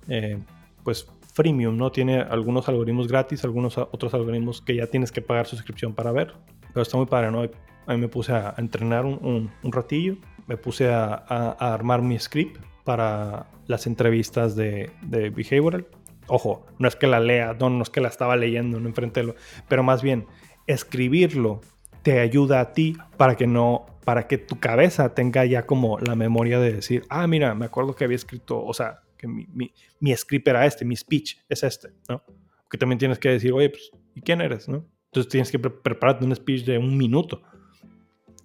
eh, 0.09 0.39
pues, 0.85 1.09
freemium, 1.33 1.77
¿no? 1.77 1.93
Tiene 1.93 2.21
algunos 2.21 2.69
algoritmos 2.69 3.09
gratis, 3.09 3.45
algunos 3.45 3.79
otros 3.79 4.13
algoritmos 4.13 4.61
que 4.61 4.75
ya 4.75 4.87
tienes 4.87 5.13
que 5.13 5.23
pagar 5.23 5.47
suscripción 5.47 5.95
para 5.95 6.13
ver. 6.13 6.35
Pero 6.75 6.83
está 6.83 6.97
muy 6.97 7.07
padre, 7.07 7.31
¿no? 7.31 7.49
Ahí 7.87 7.97
me 7.97 8.09
puse 8.09 8.33
a, 8.33 8.55
entrenar 8.59 9.07
un, 9.07 9.51
un, 9.63 9.73
ratillo, 9.73 10.17
me 10.47 10.57
puse 10.57 10.93
a, 10.93 11.25
a, 11.27 11.75
armar 11.75 12.03
mi 12.03 12.19
script 12.19 12.61
para 12.85 13.47
las 13.67 13.87
entrevistas 13.87 14.57
de, 14.57 14.91
behavioral. 15.03 15.87
Ojo, 16.31 16.65
no 16.79 16.87
es 16.87 16.95
que 16.95 17.09
la 17.09 17.19
lea, 17.19 17.57
no, 17.59 17.71
no 17.71 17.83
es 17.83 17.91
que 17.91 18.01
la 18.01 18.09
estaba 18.09 18.37
leyendo, 18.37 18.79
no 18.79 18.89
enfrente 18.89 19.23
lo, 19.25 19.35
pero 19.69 19.83
más 19.83 20.01
bien 20.01 20.27
escribirlo 20.67 21.61
te 22.03 22.21
ayuda 22.21 22.61
a 22.61 22.73
ti 22.73 22.97
para 23.17 23.37
que 23.37 23.49
no, 23.49 23.87
para 24.05 24.27
que 24.29 24.39
tu 24.39 24.61
cabeza 24.61 25.13
tenga 25.15 25.45
ya 25.45 25.67
como 25.67 25.99
la 25.99 26.15
memoria 26.15 26.61
de 26.61 26.73
decir, 26.73 27.05
ah, 27.09 27.27
mira, 27.27 27.55
me 27.55 27.67
acuerdo 27.67 27.95
que 27.95 28.05
había 28.05 28.17
escrito, 28.17 28.65
o 28.65 28.73
sea, 28.73 29.01
que 29.19 29.27
mi, 29.27 29.73
mi, 29.99 30.17
script 30.17 30.49
era 30.49 30.65
este, 30.65 30.85
mi 30.85 30.97
speech 30.97 31.37
es 31.49 31.63
este, 31.63 31.91
¿no? 32.09 32.23
Que 32.71 32.79
también 32.79 32.99
tienes 32.99 33.19
que 33.19 33.29
decir, 33.29 33.53
oye, 33.53 33.69
pues, 33.69 33.91
¿y 34.15 34.23
quién 34.23 34.41
eres, 34.41 34.69
no? 34.69 34.87
Entonces 35.07 35.29
tienes 35.29 35.51
que 35.51 35.59
prepararte 35.59 36.25
un 36.25 36.35
speech 36.35 36.65
de 36.65 36.79
un 36.79 36.97
minuto 36.97 37.43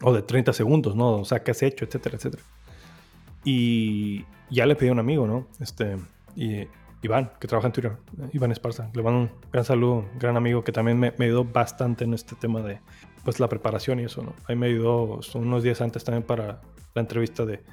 o 0.02 0.12
de 0.12 0.24
30 0.24 0.52
segundos, 0.54 0.96
¿no? 0.96 1.18
O 1.18 1.26
sea, 1.26 1.44
qué 1.44 1.52
has 1.52 1.62
hecho, 1.62 1.86
etcétera, 1.86 2.18
etcétera. 2.18 2.44
Y 3.44 4.26
ya 4.50 4.66
le 4.66 4.76
pedí 4.76 4.90
a 4.90 4.92
un 4.92 5.00
amigo, 5.00 5.28
¿no? 5.28 5.48
Este, 5.60 5.98
y 6.36 6.68
Iván, 7.06 7.32
que 7.40 7.48
trabaja 7.48 7.68
en 7.68 7.74
Twitter, 7.74 7.98
Iván 8.34 8.52
Esparza. 8.52 8.90
Le 8.94 9.04
mando 9.04 9.20
un 9.20 9.32
gran 9.52 9.64
saludo, 9.64 10.08
un 10.12 10.20
gran 10.20 10.38
amigo 10.38 10.64
que 10.64 10.72
también 10.72 11.00
me, 11.00 11.14
me, 11.18 11.26
ayudó 11.26 11.46
bastante 11.46 12.04
en 12.04 12.14
este 12.14 12.36
tema 12.36 12.62
de 12.62 12.80
pues 13.24 13.40
la 13.40 13.48
preparación 13.48 14.00
y 14.00 14.04
eso, 14.04 14.22
¿no? 14.22 14.36
Ahí 14.48 14.56
me 14.56 14.68
ayudó 14.68 15.20
unos 15.36 15.64
días 15.64 15.82
antes 15.82 16.04
también 16.04 16.24
para 16.24 16.62
la 16.94 17.02
entrevista 17.02 17.46
de 17.46 17.64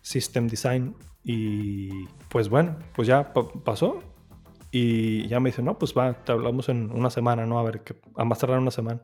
System 0.00 0.48
Design 0.48 0.94
y 1.22 2.06
pues 2.28 2.48
bueno, 2.48 2.78
pues 2.94 3.08
ya 3.08 3.32
pasó 3.64 4.02
y 4.70 5.26
ya 5.28 5.40
me 5.40 5.50
dice, 5.50 5.62
no, 5.62 5.78
pues 5.78 5.94
va, 5.96 6.24
te 6.24 6.32
hablamos 6.32 6.68
en 6.68 6.90
una 6.90 7.10
semana, 7.10 7.46
¿no? 7.46 7.58
A 7.58 7.62
ver, 7.62 7.82
que 7.82 7.96
a 8.16 8.24
más 8.24 8.38
tardar 8.38 8.58
una 8.58 8.70
semana. 8.70 9.02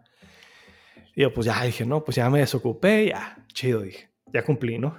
Y 1.14 1.22
yo 1.22 1.32
pues 1.32 1.46
ya 1.46 1.62
dije, 1.62 1.84
no, 1.84 2.04
pues 2.04 2.16
ya 2.16 2.28
me 2.30 2.40
desocupé, 2.40 3.08
ya, 3.08 3.44
chido, 3.52 3.82
dije, 3.82 4.10
ya 4.32 4.44
cumplí, 4.44 4.78
¿no? 4.78 4.96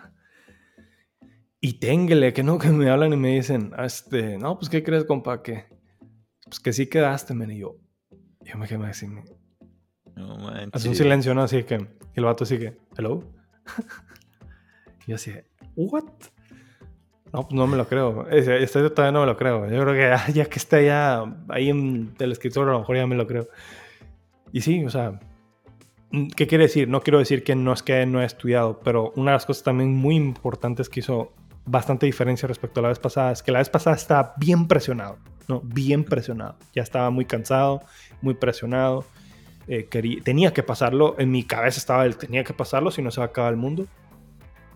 Y 1.66 1.80
téngale, 1.80 2.32
que 2.32 2.43
no, 2.43 2.59
que 2.59 2.70
me 2.70 2.91
hablan 2.91 3.13
y 3.13 3.18
me 3.18 3.30
dicen, 3.30 3.72
este, 3.80 4.38
no, 4.38 4.55
pues, 4.59 4.70
¿qué 4.70 4.84
crees, 4.84 5.03
compa? 5.03 5.41
Que, 5.41 5.66
pues 6.43 6.59
que 6.59 6.72
sí 6.72 6.86
quedaste, 6.86 7.34
men. 7.34 7.49
Y 7.49 7.57
yo, 7.57 7.78
yo 8.41 8.55
me 8.59 8.68
quedé 8.68 8.86
así, 8.86 9.07
no 9.07 10.38
manches. 10.38 10.70
Hace 10.74 10.89
un 10.89 10.95
silencio, 10.95 11.34
¿no? 11.34 11.41
Así 11.41 11.63
que, 11.63 11.78
y 11.78 12.20
el 12.20 12.26
vato 12.26 12.45
sigue, 12.45 12.78
hello. 12.95 13.24
y 15.07 15.09
yo 15.09 15.16
así, 15.16 15.32
what? 15.76 16.03
No, 17.34 17.41
pues 17.47 17.53
no 17.53 17.66
me 17.66 17.78
lo 17.78 17.88
creo. 17.88 18.28
Este 18.30 18.88
todavía 18.91 19.11
no 19.11 19.22
me 19.22 19.26
lo 19.26 19.36
creo. 19.36 19.68
Yo 19.68 19.82
creo 19.82 19.93
que 20.28 20.34
ya, 20.34 20.45
que 20.45 20.59
está 20.59 20.80
ya 20.80 21.24
ahí 21.49 21.72
en 21.72 22.13
el 22.20 22.32
escritorio, 22.32 22.70
a 22.70 22.74
lo 22.74 22.80
mejor 22.82 22.95
ya 22.95 23.07
me 23.07 23.16
lo 23.16 23.26
creo. 23.26 23.49
Y 24.51 24.61
sí, 24.61 24.86
o 24.86 24.91
sea, 24.91 25.20
¿qué 26.36 26.45
quiere 26.45 26.66
decir? 26.66 26.88
No 26.88 27.01
quiero 27.01 27.18
decir 27.18 27.43
que 27.43 27.55
no 27.55 27.74
es 27.74 27.82
que 27.82 28.05
no 28.05 28.22
he 28.22 28.26
estudiado, 28.26 28.82
pero 28.82 29.13
una 29.16 29.32
de 29.32 29.38
las 29.38 29.47
cosas 29.47 29.63
también 29.63 29.95
muy 29.95 30.16
importantes 30.16 30.89
que 30.89 30.99
hizo 30.99 31.34
bastante 31.66 32.05
diferencia 32.05 32.47
respecto 32.47 32.80
a 32.80 32.84
la 32.84 32.89
vez 32.89 32.99
pasada 32.99 33.32
es 33.32 33.41
que 33.41 33.51
la 33.51 33.59
vez 33.59 33.70
pasada 33.70 33.95
estaba 33.95 34.34
bien 34.38 34.68
presionado, 34.68 35.18
¿no? 35.47 35.61
Bien 35.61 36.03
presionado. 36.03 36.57
Ya 36.74 36.84
estaba 36.84 37.09
muy 37.09 37.26
cansado, 37.26 37.82
muy 38.22 38.36
presionado. 38.36 39.05
Eh, 39.68 39.88
quería, 39.89 40.22
tenía 40.24 40.53
que 40.53 40.63
pasarlo. 40.63 41.16
En 41.18 41.32
mi 41.32 41.43
cabeza 41.43 41.80
estaba 41.80 42.05
el 42.05 42.18
tenía 42.18 42.43
que 42.43 42.53
pasarlo, 42.53 42.91
si 42.91 43.01
no 43.01 43.11
se 43.11 43.20
va 43.20 43.26
a 43.26 43.30
acabar 43.30 43.51
el 43.51 43.57
mundo. 43.57 43.88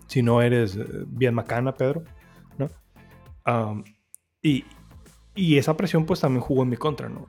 Si 0.06 0.22
no 0.22 0.42
eres 0.42 0.76
eh, 0.76 0.84
bien 1.06 1.34
macana, 1.34 1.74
Pedro, 1.74 2.02
¿no? 2.58 2.68
y, 4.42 4.64
y 5.34 5.58
esa 5.58 5.76
presión 5.76 6.06
pues 6.06 6.20
también 6.20 6.42
jugó 6.42 6.62
en 6.62 6.68
mi 6.68 6.76
contra, 6.76 7.08
¿no? 7.08 7.28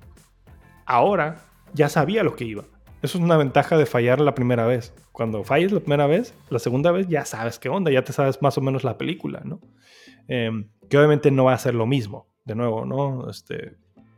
Ahora 0.86 1.46
ya 1.74 1.90
sabía 1.90 2.24
lo 2.24 2.36
que 2.36 2.46
iba. 2.46 2.64
Eso 3.02 3.18
es 3.18 3.24
una 3.24 3.38
ventaja 3.38 3.78
de 3.78 3.86
fallar 3.86 4.20
la 4.20 4.36
primera 4.36 4.66
vez. 4.66 4.94
Cuando 5.12 5.44
falles 5.44 5.72
la 5.72 5.80
primera 5.80 6.06
vez, 6.06 6.36
la 6.50 6.60
segunda 6.60 6.92
vez 6.92 7.08
ya 7.08 7.26
sabes 7.26 7.58
qué 7.58 7.68
onda, 7.68 7.92
ya 7.92 8.04
te 8.04 8.14
sabes 8.14 8.42
más 8.42 8.58
o 8.58 8.62
menos 8.62 8.84
la 8.84 8.98
película, 8.98 9.42
¿no? 9.44 9.60
Em, 10.28 10.70
que 10.88 10.98
obviamente 10.98 11.32
no 11.32 11.46
va 11.46 11.54
a 11.54 11.58
ser 11.58 11.74
lo 11.74 11.88
mismo, 11.88 12.28
de 12.46 12.54
nuevo, 12.54 12.86
¿no? 12.86 13.30
Este, 13.30 13.76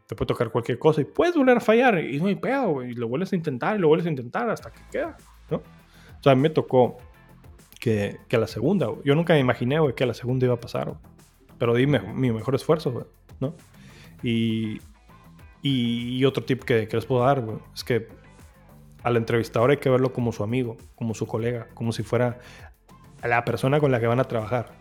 te 0.07 0.15
puede 0.15 0.27
tocar 0.27 0.51
cualquier 0.51 0.79
cosa 0.79 1.01
y 1.01 1.05
puedes 1.05 1.35
volver 1.35 1.57
a 1.57 1.61
fallar 1.61 1.99
y 2.03 2.19
no 2.19 2.27
hay 2.27 2.35
pedo, 2.35 2.83
y 2.83 2.93
lo 2.93 3.07
vuelves 3.07 3.31
a 3.31 3.35
intentar 3.37 3.77
y 3.77 3.79
lo 3.79 3.87
vuelves 3.87 4.05
a 4.05 4.09
intentar 4.09 4.49
hasta 4.49 4.71
que 4.71 4.81
queda, 4.91 5.15
¿no? 5.49 5.57
O 5.57 6.23
sea, 6.23 6.33
a 6.33 6.35
mí 6.35 6.41
me 6.41 6.49
tocó 6.49 6.97
que, 7.79 8.17
que 8.27 8.35
a 8.35 8.39
la 8.39 8.47
segunda, 8.47 8.87
yo 9.05 9.15
nunca 9.15 9.33
me 9.33 9.39
imaginé, 9.39 9.79
güey, 9.79 9.95
que 9.95 10.03
a 10.03 10.07
la 10.07 10.13
segunda 10.13 10.45
iba 10.45 10.55
a 10.55 10.59
pasar, 10.59 10.93
pero 11.57 11.73
di 11.73 11.87
mi 11.87 12.31
mejor 12.31 12.55
esfuerzo, 12.55 13.07
¿no? 13.39 13.55
Y, 14.21 14.79
y, 15.61 16.23
otro 16.25 16.43
tip 16.43 16.63
que, 16.63 16.87
que 16.87 16.95
les 16.97 17.05
puedo 17.05 17.23
dar, 17.23 17.43
es 17.73 17.83
que 17.83 18.07
al 19.03 19.17
entrevistador 19.17 19.71
hay 19.71 19.77
que 19.77 19.89
verlo 19.89 20.13
como 20.13 20.31
su 20.31 20.43
amigo, 20.43 20.77
como 20.95 21.13
su 21.13 21.27
colega, 21.27 21.67
como 21.73 21.91
si 21.91 22.03
fuera 22.03 22.39
la 23.21 23.45
persona 23.45 23.79
con 23.79 23.91
la 23.91 23.99
que 23.99 24.07
van 24.07 24.19
a 24.19 24.25
trabajar. 24.25 24.71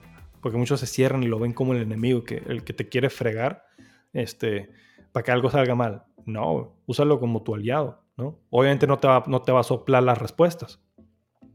Porque 0.41 0.59
muchos 0.59 0.81
se 0.81 0.87
cierran 0.87 1.23
y 1.23 1.27
lo 1.27 1.39
ven 1.39 1.53
como 1.53 1.73
el 1.73 1.83
enemigo, 1.83 2.23
el 2.29 2.65
que 2.65 2.73
te 2.73 2.89
quiere 2.89 3.11
fregar 3.11 3.65
este, 4.13 4.71
para 5.13 5.25
que 5.25 5.31
algo 5.31 5.51
salga 5.51 5.75
mal. 5.75 6.05
No, 6.25 6.77
úsalo 6.87 7.21
como 7.21 7.43
tu 7.43 7.55
aliado. 7.55 8.03
¿no? 8.17 8.39
Obviamente 8.51 8.87
no 8.87 8.99
te, 8.99 9.09
va, 9.09 9.25
no 9.27 9.43
te 9.43 9.53
va 9.53 9.61
a 9.61 9.65
soplar 9.65 10.03
las 10.03 10.19
respuestas. 10.19 10.81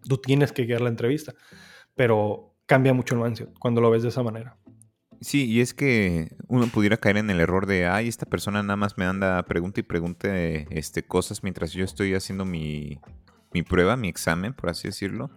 Tú 0.08 0.18
tienes 0.18 0.52
que 0.52 0.66
guiar 0.66 0.82
la 0.82 0.90
entrevista. 0.90 1.34
Pero 1.96 2.56
cambia 2.66 2.94
mucho 2.94 3.16
el 3.16 3.22
mindset 3.22 3.58
cuando 3.60 3.82
lo 3.82 3.90
ves 3.90 4.04
de 4.04 4.10
esa 4.10 4.24
manera. 4.24 4.58
Sí, 5.22 5.46
y 5.46 5.62
es 5.62 5.74
que 5.74 6.36
uno 6.48 6.68
pudiera 6.68 6.98
caer 6.98 7.18
en 7.18 7.30
el 7.30 7.40
error 7.40 7.66
de, 7.66 7.88
ay, 7.88 8.08
esta 8.08 8.26
persona 8.26 8.62
nada 8.62 8.78
más 8.78 8.98
me 8.98 9.06
anda 9.06 9.42
pregunta 9.44 9.80
y 9.80 9.84
pregunte 9.84 10.68
este, 10.70 11.04
cosas 11.04 11.44
mientras 11.44 11.74
yo 11.74 11.84
estoy 11.84 12.14
haciendo 12.14 12.46
mi, 12.46 13.00
prueba, 13.68 13.98
mi 13.98 14.10
examen, 14.10 14.54
por 14.54 14.70
así 14.70 14.88
decirlo. 14.88 15.32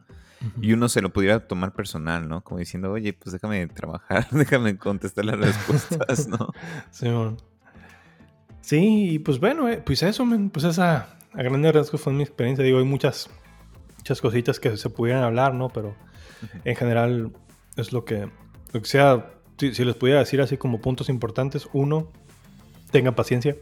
Y 0.63 0.73
uno 0.73 0.89
se 0.89 1.03
lo 1.03 1.13
pudiera 1.13 1.47
tomar 1.47 1.75
personal, 1.75 2.27
¿no? 2.27 2.43
Como 2.43 2.61
diciendo, 2.61 2.91
oye, 2.91 3.13
pues 3.13 3.33
déjame 3.33 3.67
trabajar, 3.67 4.27
déjame 4.31 4.79
contestar 4.79 5.27
las 5.27 5.39
respuestas, 5.39 6.29
¿no? 6.29 6.53
sí, 6.91 7.09
Sí, 8.63 9.19
pues 9.25 9.41
bueno, 9.41 9.69
eh, 9.69 9.83
pues 9.85 10.03
eso, 10.03 10.27
pues 10.53 10.65
esa, 10.65 11.19
a 11.33 11.43
grandes 11.43 11.75
rasgos 11.75 12.01
fue 12.01 12.13
mi 12.13 12.23
experiencia. 12.23 12.65
Digo, 12.65 12.79
hay 12.79 12.85
muchas, 12.85 13.29
muchas 13.99 14.21
cositas 14.21 14.61
que 14.61 14.77
se 14.77 14.91
pudieran 14.91 15.23
hablar, 15.23 15.55
¿no? 15.55 15.69
Pero 15.69 15.95
en 16.65 16.77
general 16.77 17.33
es 17.77 17.93
lo 17.93 18.05
que, 18.05 18.31
lo 18.73 18.81
que 18.81 18.89
sea 18.89 19.40
si, 19.61 19.85
les 19.85 19.95
pudiera 19.95 20.21
decir 20.21 20.41
así 20.41 20.57
como 20.57 20.81
puntos 20.81 21.09
importantes, 21.09 21.69
uno, 21.73 22.11
tengan 22.91 23.15
paciencia, 23.15 23.57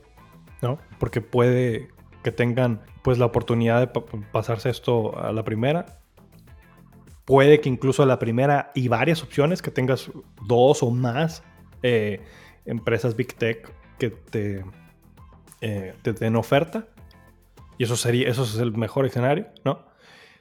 ¿no? 0.62 0.78
Porque 0.99 1.20
puede 1.20 1.88
que 2.22 2.30
tengan 2.30 2.80
pues 3.03 3.18
la 3.18 3.26
oportunidad 3.26 3.80
de 3.80 4.01
pasarse 4.32 4.70
esto 4.70 5.18
a 5.18 5.32
la 5.32 5.44
primera. 5.44 6.01
Puede 7.24 7.61
que 7.61 7.68
incluso 7.68 8.03
a 8.03 8.07
la 8.07 8.18
primera 8.18 8.70
y 8.74 8.88
varias 8.88 9.22
opciones, 9.22 9.61
que 9.61 9.70
tengas 9.70 10.11
dos 10.46 10.82
o 10.82 10.90
más 10.90 11.42
eh, 11.82 12.20
empresas 12.64 13.16
Big 13.16 13.34
Tech 13.34 13.70
que 13.99 14.11
te, 14.11 14.64
eh, 15.61 15.94
te 16.03 16.12
den 16.12 16.36
oferta. 16.36 16.88
Y 17.76 17.84
eso 17.84 17.96
sería, 17.96 18.28
eso 18.28 18.44
es 18.44 18.57
el 18.57 18.72
mejor 18.72 19.05
escenario, 19.07 19.49
¿no? 19.64 19.86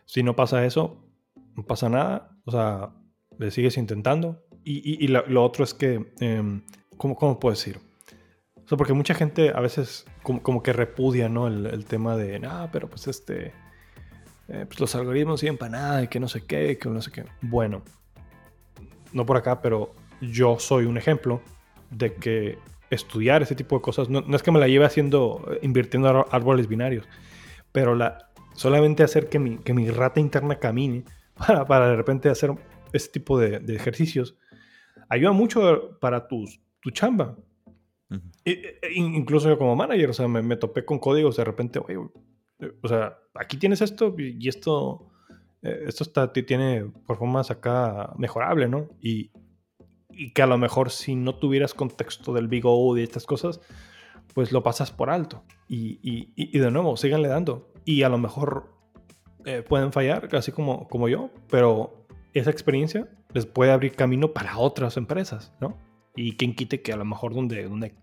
Si 0.06 0.24
no 0.24 0.36
pasa 0.36 0.66
eso, 0.66 1.04
no 1.56 1.64
pasa 1.64 1.90
nada. 1.90 2.32
O 2.46 2.52
sea, 2.52 2.94
le 3.38 3.52
sigues 3.52 3.78
intentando, 3.78 4.47
y, 4.70 5.08
lo, 5.08 5.44
otro 5.44 5.64
es 5.64 5.74
que, 5.74 6.06
eh, 6.20 6.62
¿cómo, 6.98 7.16
¿cómo, 7.16 7.40
puedo 7.40 7.56
decir? 7.56 7.80
O 8.56 8.68
sea, 8.68 8.78
porque 8.78 8.92
mucha 8.92 9.14
gente 9.14 9.52
a 9.56 9.62
veces 9.62 10.06
como, 10.24 10.62
que 10.62 10.74
repudia, 10.74 11.30
¿no? 11.30 11.48
El, 11.48 11.86
tema 11.86 12.18
de, 12.18 12.42
ah, 12.46 12.68
pero 12.72 12.90
pues 12.90 13.08
este, 13.08 13.54
eh, 14.50 14.66
pues 14.68 14.80
los 14.82 14.94
algoritmos 14.96 15.40
siguen 15.40 15.58
para 15.58 15.72
nada 15.72 16.04
y 16.04 16.08
que 16.10 16.20
no 16.20 16.28
sé 16.28 16.46
qué, 16.46 16.78
que 16.78 16.90
no 16.90 17.02
sé 17.02 17.12
qué. 17.12 17.24
Bueno, 17.42 17.82
no 19.14 19.26
por 19.26 19.38
acá, 19.38 19.62
pero 19.62 19.94
yo 20.20 20.60
soy 20.60 20.84
un 20.84 20.98
ejemplo 20.98 21.42
de 21.90 22.16
que 22.16 22.58
estudiar 22.90 23.42
ese 23.42 23.56
tipo 23.56 23.78
de 23.78 23.82
cosas, 23.82 24.10
no, 24.10 24.36
es 24.36 24.44
que 24.44 24.52
me 24.52 24.60
la 24.60 24.68
lleve 24.68 24.86
haciendo, 24.86 25.50
invirtiendo 25.62 26.28
árboles 26.30 26.68
binarios, 26.68 27.08
pero 27.72 27.96
la, 27.96 28.30
solamente 28.54 29.04
hacer 29.04 29.30
que 29.30 29.40
mi, 29.40 29.60
que 29.60 29.74
mi 29.74 29.90
rata 29.90 30.20
interna 30.20 30.60
camine 30.60 31.06
para, 31.36 31.66
para 31.66 31.88
de 31.88 31.96
repente 31.96 32.28
hacer 32.28 32.52
ese 32.92 33.10
tipo 33.10 33.40
de, 33.40 33.60
de 33.60 33.76
ejercicios 33.78 34.36
ayuda 35.10 35.32
mucho 35.32 35.98
para 36.00 36.28
tus, 36.28 36.62
tu 36.82 36.92
chamba. 36.92 37.38
E, 38.46 38.80
e, 38.82 38.94
incluso 38.94 39.50
yo 39.50 39.58
como 39.58 39.76
manager, 39.76 40.10
o 40.10 40.14
sea, 40.14 40.28
me, 40.28 40.56
topé 40.56 40.86
con 40.86 41.00
códigos 41.00 41.36
de 41.36 41.44
repente, 41.44 41.80
oye, 41.80 41.98
o 41.98 42.88
sea, 42.88 43.18
aquí 43.34 43.58
tienes 43.58 43.82
esto 43.82 44.16
y 44.18 44.48
esto, 44.48 45.10
eh, 45.62 45.84
esto 45.88 46.04
está, 46.04 46.32
tiene 46.32 46.86
performance 47.06 47.52
acá 47.52 48.14
mejorable, 48.18 48.68
¿no? 48.70 48.88
Y, 49.02 49.32
y 50.10 50.32
que 50.32 50.42
a 50.42 50.48
lo 50.48 50.58
mejor 50.58 50.90
si 50.90 51.16
no 51.16 51.36
tuvieras 51.36 51.74
contexto 51.74 52.34
del 52.34 52.48
Big 52.48 52.66
O 52.66 52.98
y 52.98 53.04
estas 53.04 53.26
cosas, 53.26 53.60
pues 54.34 54.52
lo 54.52 54.64
pasas 54.64 54.92
por 54.92 55.10
alto. 55.10 55.44
Y, 55.68 56.00
y, 56.02 56.32
y 56.36 56.60
de 56.60 56.72
nuevo, 56.72 56.96
síganle 56.96 57.28
dando. 57.28 57.74
Y 57.84 58.04
a 58.04 58.10
lo 58.10 58.18
mejor 58.18 58.78
eh, 59.46 59.62
pueden 59.62 59.92
fallar, 59.92 60.28
casi 60.28 60.52
como, 60.52 60.88
como 60.88 61.08
yo, 61.08 61.30
pero 61.50 62.07
esa 62.34 62.50
experiencia 62.50 63.08
les 63.34 63.46
puede 63.46 63.72
abrir 63.72 63.96
camino 63.96 64.34
para 64.34 64.58
otras 64.58 64.98
empresas, 64.98 65.54
¿no? 65.60 65.78
Y 66.16 66.36
quien 66.36 66.56
quite 66.56 66.82
que 66.82 66.94
a 66.94 66.98
lo 66.98 67.06
mejor 67.06 67.34
donde, 67.34 67.64
donde 67.64 67.96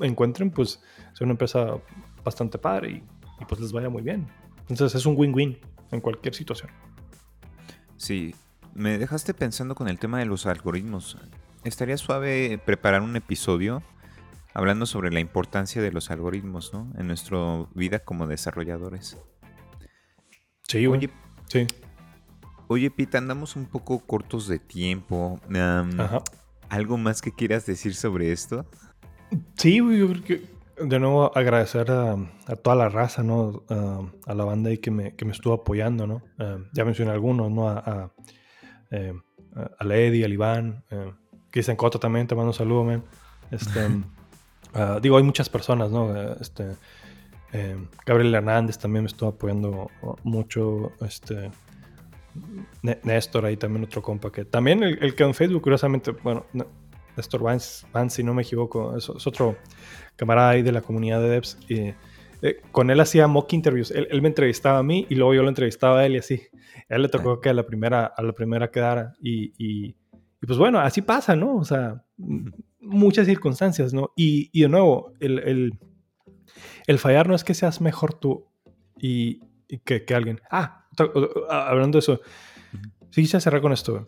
encuentren, 0.00 0.50
pues 0.50 0.82
sea 1.14 1.24
una 1.24 1.32
empresa 1.32 1.76
bastante 2.24 2.58
padre 2.58 2.90
y, 2.90 2.94
y 3.40 3.44
pues 3.46 3.60
les 3.60 3.72
vaya 3.72 3.88
muy 3.88 4.02
bien. 4.02 4.26
Entonces 4.68 4.94
es 4.94 5.06
un 5.06 5.16
win-win 5.16 5.58
en 5.90 6.00
cualquier 6.00 6.34
situación. 6.34 6.70
Sí, 7.96 8.34
me 8.74 8.98
dejaste 8.98 9.34
pensando 9.34 9.74
con 9.74 9.88
el 9.88 9.98
tema 9.98 10.18
de 10.18 10.26
los 10.26 10.46
algoritmos. 10.46 11.18
Estaría 11.64 11.96
suave 11.96 12.58
preparar 12.64 13.02
un 13.02 13.16
episodio 13.16 13.82
hablando 14.54 14.86
sobre 14.86 15.10
la 15.10 15.20
importancia 15.20 15.82
de 15.82 15.92
los 15.92 16.10
algoritmos, 16.10 16.72
¿no? 16.72 16.90
En 16.96 17.06
nuestra 17.06 17.66
vida 17.74 18.00
como 18.00 18.26
desarrolladores. 18.26 19.18
Sí, 20.66 20.86
oye, 20.86 21.10
sí. 21.48 21.66
Oye, 22.72 22.88
Pita, 22.88 23.18
andamos 23.18 23.56
un 23.56 23.66
poco 23.66 23.98
cortos 23.98 24.46
de 24.46 24.60
tiempo. 24.60 25.40
¿Algo 26.68 26.98
más 26.98 27.20
que 27.20 27.32
quieras 27.32 27.66
decir 27.66 27.96
sobre 27.96 28.30
esto? 28.30 28.64
Sí, 29.56 29.78
yo 29.78 30.08
creo 30.08 30.22
que 30.22 30.44
de 30.80 31.00
nuevo 31.00 31.36
agradecer 31.36 31.90
a, 31.90 32.14
toda 32.62 32.76
la 32.76 32.88
raza, 32.88 33.24
¿no? 33.24 33.64
a 33.68 34.34
la 34.34 34.44
banda 34.44 34.70
ahí 34.70 34.78
que 34.78 34.92
me, 34.92 35.16
que 35.16 35.24
me 35.24 35.32
estuvo 35.32 35.52
apoyando, 35.52 36.06
¿no? 36.06 36.22
ya 36.72 36.84
mencioné 36.84 37.10
algunos, 37.10 37.50
¿no? 37.50 37.68
A, 37.68 38.12
eh, 38.92 39.14
a 39.76 39.84
Lady, 39.84 40.22
al 40.22 40.32
Iván, 40.32 40.84
eh, 40.90 41.12
Cristian 41.50 41.76
Cota 41.76 41.98
también, 41.98 42.28
te 42.28 42.36
mando 42.36 42.50
un 42.50 42.54
saludo, 42.54 42.84
man. 42.84 43.02
Este, 43.50 43.80
ah, 44.74 45.00
digo, 45.02 45.16
hay 45.16 45.24
muchas 45.24 45.48
personas, 45.48 45.90
¿no? 45.90 46.16
Eh, 46.16 46.36
este, 46.40 46.76
eh, 47.52 47.84
Gabriel 48.06 48.32
Hernández 48.32 48.78
también 48.78 49.02
me 49.02 49.08
estuvo 49.08 49.30
apoyando 49.30 49.90
mucho. 50.22 50.92
Este, 51.00 51.50
Néstor, 53.02 53.46
ahí 53.46 53.56
también 53.56 53.84
otro 53.84 54.02
compa 54.02 54.30
que 54.30 54.44
también 54.44 54.82
el, 54.82 55.14
que 55.14 55.24
en 55.24 55.34
Facebook, 55.34 55.62
curiosamente, 55.62 56.12
bueno, 56.22 56.46
Néstor 57.16 57.42
Vance, 57.42 57.86
si 58.08 58.22
no 58.22 58.34
me 58.34 58.42
equivoco, 58.42 58.96
es, 58.96 59.08
otro 59.08 59.56
camarada 60.16 60.50
ahí 60.50 60.62
de 60.62 60.72
la 60.72 60.82
comunidad 60.82 61.20
de 61.20 61.28
devs. 61.28 61.58
Y, 61.68 61.94
con 62.72 62.90
él 62.90 62.98
hacía 63.00 63.26
mock 63.26 63.52
interviews. 63.52 63.90
Él, 63.90 64.22
me 64.22 64.28
entrevistaba 64.28 64.78
a 64.78 64.82
mí 64.82 65.06
y 65.10 65.14
luego 65.14 65.34
yo 65.34 65.42
lo 65.42 65.50
entrevistaba 65.50 66.00
a 66.00 66.06
él 66.06 66.14
y 66.14 66.18
así. 66.18 66.40
A 66.88 66.94
él 66.94 67.02
le 67.02 67.08
tocó 67.10 67.38
que 67.38 67.50
a 67.50 67.52
la 67.52 67.66
primera, 67.66 68.06
a 68.06 68.22
la 68.22 68.32
primera 68.32 68.70
quedara. 68.70 69.12
y, 69.20 69.52
y 70.40 70.46
pues 70.46 70.58
bueno, 70.58 70.80
así 70.80 71.02
pasa, 71.02 71.36
¿no? 71.36 71.56
O 71.56 71.64
sea, 71.64 72.02
muchas 72.80 73.26
circunstancias, 73.26 73.92
¿no? 73.92 74.12
Y, 74.16 74.58
de 74.58 74.68
nuevo, 74.68 75.12
el, 75.20 75.78
fallar 76.98 77.28
no 77.28 77.34
es 77.34 77.44
que 77.44 77.54
seas 77.54 77.80
mejor 77.80 78.14
tú 78.14 78.46
y, 78.98 79.40
que, 79.84 80.04
alguien. 80.14 80.40
Ah, 80.50 80.79
hablando 81.48 81.96
de 81.96 82.00
eso, 82.00 82.20
sí 83.10 83.22
quise 83.22 83.40
cerrar 83.40 83.60
con 83.60 83.72
esto, 83.72 83.92
güey. 83.92 84.04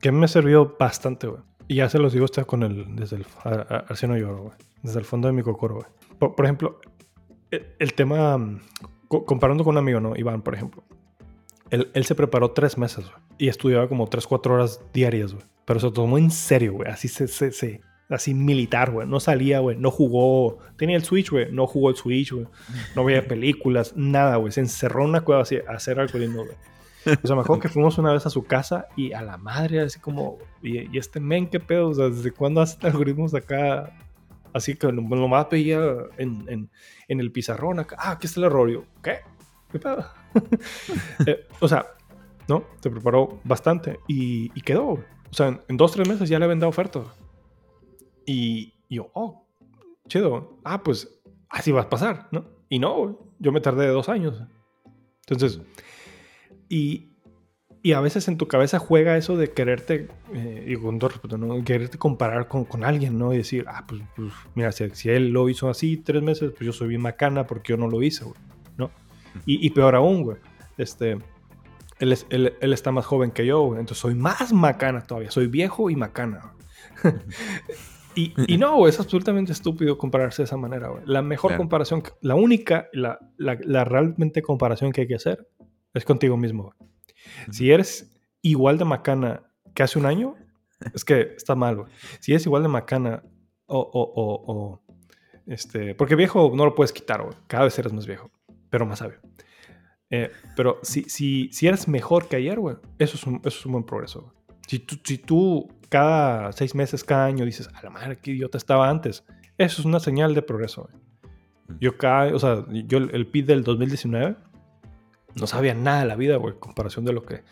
Que 0.00 0.12
me 0.12 0.28
sirvió 0.28 0.76
bastante, 0.78 1.26
güey. 1.26 1.40
Y 1.66 1.76
ya 1.76 1.88
se 1.88 1.98
los 1.98 2.12
digo 2.12 2.26
usted 2.26 2.44
con 2.44 2.62
el, 2.62 2.94
desde 2.94 3.16
el, 3.16 3.26
Arciano 3.44 4.16
Lloro, 4.16 4.42
güey. 4.42 4.54
Desde 4.82 4.98
el 4.98 5.04
fondo 5.04 5.28
de 5.28 5.32
mi 5.32 5.42
cocoro, 5.42 5.76
güey. 5.76 5.86
Por, 6.18 6.44
ejemplo, 6.44 6.80
el, 7.50 7.94
tema, 7.94 8.60
comparando 9.08 9.64
con 9.64 9.74
un 9.74 9.78
amigo, 9.78 10.00
¿no? 10.00 10.14
Iván, 10.16 10.42
por 10.42 10.54
ejemplo. 10.54 10.84
Él, 11.70 11.90
él 11.94 12.04
se 12.04 12.14
preparó 12.14 12.50
tres 12.50 12.76
meses, 12.76 13.06
güey. 13.06 13.16
Y 13.38 13.48
estudiaba 13.48 13.88
como 13.88 14.06
tres, 14.06 14.26
cuatro 14.26 14.54
horas 14.54 14.80
diarias, 14.92 15.32
güey. 15.32 15.44
Pero 15.64 15.80
se 15.80 15.90
tomó 15.90 16.18
en 16.18 16.30
serio, 16.30 16.74
güey. 16.74 16.90
Así 16.90 17.08
se, 17.08 17.26
se, 17.26 17.80
así 18.08 18.34
militar, 18.34 18.90
güey. 18.90 19.06
No 19.06 19.20
salía, 19.20 19.60
güey. 19.60 19.76
No 19.76 19.90
jugó. 19.90 20.58
Tenía 20.76 20.96
el 20.96 21.04
Switch, 21.04 21.30
güey. 21.30 21.50
No 21.52 21.66
jugó 21.66 21.90
el 21.90 21.96
Switch, 21.96 22.32
güey. 22.32 22.46
No 22.94 23.04
veía 23.04 23.22
películas, 23.28 23.94
nada, 23.96 24.36
güey. 24.36 24.52
Se 24.52 24.60
encerró 24.60 25.02
en 25.02 25.10
una 25.10 25.20
cueva 25.22 25.42
así 25.42 25.56
a 25.56 25.72
hacer 25.72 26.00
algo 26.00 26.18
lindo, 26.18 26.44
güey. 26.44 26.56
O 27.22 27.26
sea, 27.26 27.36
mejor 27.36 27.60
que 27.60 27.68
fuimos 27.70 27.98
una 27.98 28.12
vez 28.12 28.24
a 28.26 28.30
su 28.30 28.44
casa 28.44 28.88
y 28.96 29.12
a 29.12 29.22
la 29.22 29.36
madre, 29.36 29.80
así 29.80 30.00
como, 30.00 30.38
y, 30.62 30.96
este 30.96 31.20
men, 31.20 31.48
qué 31.48 31.60
pedo, 31.60 31.90
o 31.90 31.94
sea, 31.94 32.08
¿desde 32.08 32.32
cuándo 32.32 32.60
hace 32.60 32.86
algoritmos 32.86 33.34
acá? 33.34 33.92
Así 34.52 34.76
que 34.76 34.90
nomás 34.92 35.50
veía 35.50 35.80
en, 36.16 36.48
en, 36.48 36.70
en, 37.08 37.20
el 37.20 37.32
pizarrón 37.32 37.80
acá, 37.80 37.96
ah, 37.98 38.12
aquí 38.12 38.26
está 38.26 38.40
el 38.40 38.46
error. 38.46 38.70
Yo, 38.70 38.84
¿qué? 39.02 39.18
¿Qué 39.70 39.78
pedo? 39.78 40.06
Eh, 41.26 41.46
o 41.60 41.68
sea, 41.68 41.86
¿no? 42.48 42.64
Se 42.80 42.90
preparó 42.90 43.40
bastante 43.44 44.00
y, 44.08 44.50
y 44.54 44.60
quedó. 44.62 44.88
O 44.88 45.32
sea, 45.32 45.60
en 45.68 45.76
dos, 45.76 45.92
tres 45.92 46.08
meses 46.08 46.28
ya 46.28 46.38
le 46.38 46.44
habían 46.44 46.60
dado 46.60 46.70
oferta. 46.70 47.02
Y, 48.26 48.74
yo, 48.88 49.10
oh, 49.14 49.46
chido. 50.08 50.58
Ah, 50.64 50.82
pues 50.82 51.20
así 51.48 51.72
va 51.72 51.82
a 51.82 51.88
pasar, 51.88 52.28
¿no? 52.30 52.44
Y 52.68 52.78
no, 52.78 53.18
yo 53.38 53.52
me 53.52 53.60
tardé 53.60 53.86
dos 53.88 54.08
años. 54.08 54.42
Entonces, 55.26 55.60
y, 56.68 57.10
y 57.82 57.92
a 57.92 58.00
veces 58.00 58.28
en 58.28 58.36
tu 58.36 58.48
cabeza 58.48 58.78
juega 58.78 59.16
eso 59.16 59.36
de 59.36 59.52
quererte, 59.52 60.08
eh, 60.32 60.64
y 60.68 60.76
con 60.76 60.98
todo 60.98 61.10
respeto, 61.10 61.38
¿no? 61.38 61.62
Quererte 61.64 61.98
comparar 61.98 62.48
con, 62.48 62.64
con, 62.64 62.84
alguien, 62.84 63.18
¿no? 63.18 63.32
Y 63.32 63.38
decir, 63.38 63.64
ah, 63.68 63.84
pues, 63.86 64.02
pues 64.16 64.32
mira, 64.54 64.72
si, 64.72 64.88
si, 64.90 65.10
él 65.10 65.30
lo 65.30 65.48
hizo 65.48 65.68
así 65.68 65.96
tres 65.96 66.22
meses, 66.22 66.50
pues 66.50 66.66
yo 66.66 66.72
soy 66.72 66.88
bien 66.88 67.02
macana 67.02 67.46
porque 67.46 67.72
yo 67.72 67.76
no 67.76 67.88
lo 67.88 68.02
hice, 68.02 68.24
güey, 68.24 68.36
¿no? 68.76 68.90
Y, 69.46 69.66
y 69.66 69.70
peor 69.70 69.94
aún, 69.94 70.22
güey, 70.22 70.38
este 70.76 71.18
él, 71.98 72.56
está 72.60 72.92
más 72.92 73.06
joven 73.06 73.30
que 73.30 73.46
yo, 73.46 73.72
entonces 73.72 73.98
soy 73.98 74.14
más 74.14 74.52
macana 74.52 75.02
todavía. 75.02 75.30
Soy 75.30 75.46
viejo 75.46 75.90
y 75.90 75.96
macana. 75.96 76.52
y, 78.14 78.58
no, 78.58 78.86
es 78.86 78.98
absolutamente 79.00 79.52
estúpido 79.52 79.98
compararse 79.98 80.42
de 80.42 80.44
esa 80.44 80.56
manera. 80.56 80.90
La 81.06 81.22
mejor 81.22 81.56
comparación, 81.56 82.02
la 82.20 82.34
única, 82.34 82.88
la, 82.92 83.18
realmente 83.84 84.42
comparación 84.42 84.92
que 84.92 85.02
hay 85.02 85.06
que 85.06 85.14
hacer 85.14 85.48
es 85.92 86.04
contigo 86.04 86.36
mismo. 86.36 86.74
Si 87.50 87.70
eres 87.70 88.16
igual 88.42 88.78
de 88.78 88.84
macana 88.84 89.50
que 89.74 89.82
hace 89.82 89.98
un 89.98 90.06
año, 90.06 90.34
es 90.94 91.04
que 91.04 91.34
está 91.36 91.54
mal. 91.54 91.84
Si 92.20 92.32
eres 92.32 92.46
igual 92.46 92.62
de 92.62 92.68
macana 92.68 93.22
o, 93.66 93.90
o, 93.92 94.82
este, 95.46 95.94
porque 95.94 96.14
viejo 96.14 96.52
no 96.54 96.64
lo 96.64 96.74
puedes 96.74 96.92
quitar, 96.92 97.24
cada 97.46 97.64
vez 97.64 97.78
eres 97.78 97.92
más 97.92 98.06
viejo, 98.06 98.30
pero 98.70 98.86
más 98.86 99.00
sabio. 99.00 99.18
Eh, 100.10 100.30
pero 100.54 100.78
si, 100.82 101.04
si, 101.04 101.50
si 101.52 101.66
eres 101.66 101.88
mejor 101.88 102.28
que 102.28 102.36
ayer, 102.36 102.60
güey, 102.60 102.76
eso, 102.98 103.16
es 103.16 103.24
un, 103.24 103.36
eso 103.36 103.58
es 103.58 103.66
un 103.66 103.72
buen 103.72 103.84
progreso. 103.84 104.32
Si 104.66 104.78
tú, 104.78 104.96
si 105.02 105.18
tú 105.18 105.68
cada 105.88 106.52
seis 106.52 106.74
meses, 106.74 107.04
cada 107.04 107.26
año 107.26 107.44
dices, 107.44 107.68
a 107.74 107.82
la 107.82 107.90
madre, 107.90 108.18
qué 108.20 108.32
idiota 108.32 108.58
estaba 108.58 108.88
antes, 108.88 109.24
eso 109.58 109.80
es 109.80 109.86
una 109.86 110.00
señal 110.00 110.34
de 110.34 110.42
progreso. 110.42 110.88
Güey. 110.88 111.78
Yo 111.80 111.96
cada, 111.96 112.34
o 112.34 112.38
sea, 112.38 112.64
yo 112.70 112.98
el 112.98 113.26
PIB 113.26 113.46
del 113.46 113.64
2019 113.64 114.36
no 115.34 115.46
sabía 115.46 115.74
nada 115.74 116.00
de 116.00 116.06
la 116.06 116.16
vida, 116.16 116.36
güey, 116.36 116.54
en 116.54 116.60
comparación 116.60 117.04
de 117.04 117.12
lo 117.12 117.24
que, 117.24 117.36
de 117.36 117.42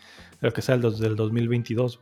lo 0.41 0.53
que 0.53 0.61
sea 0.61 0.75
el 0.75 0.81
del 0.81 1.15
2022. 1.15 1.99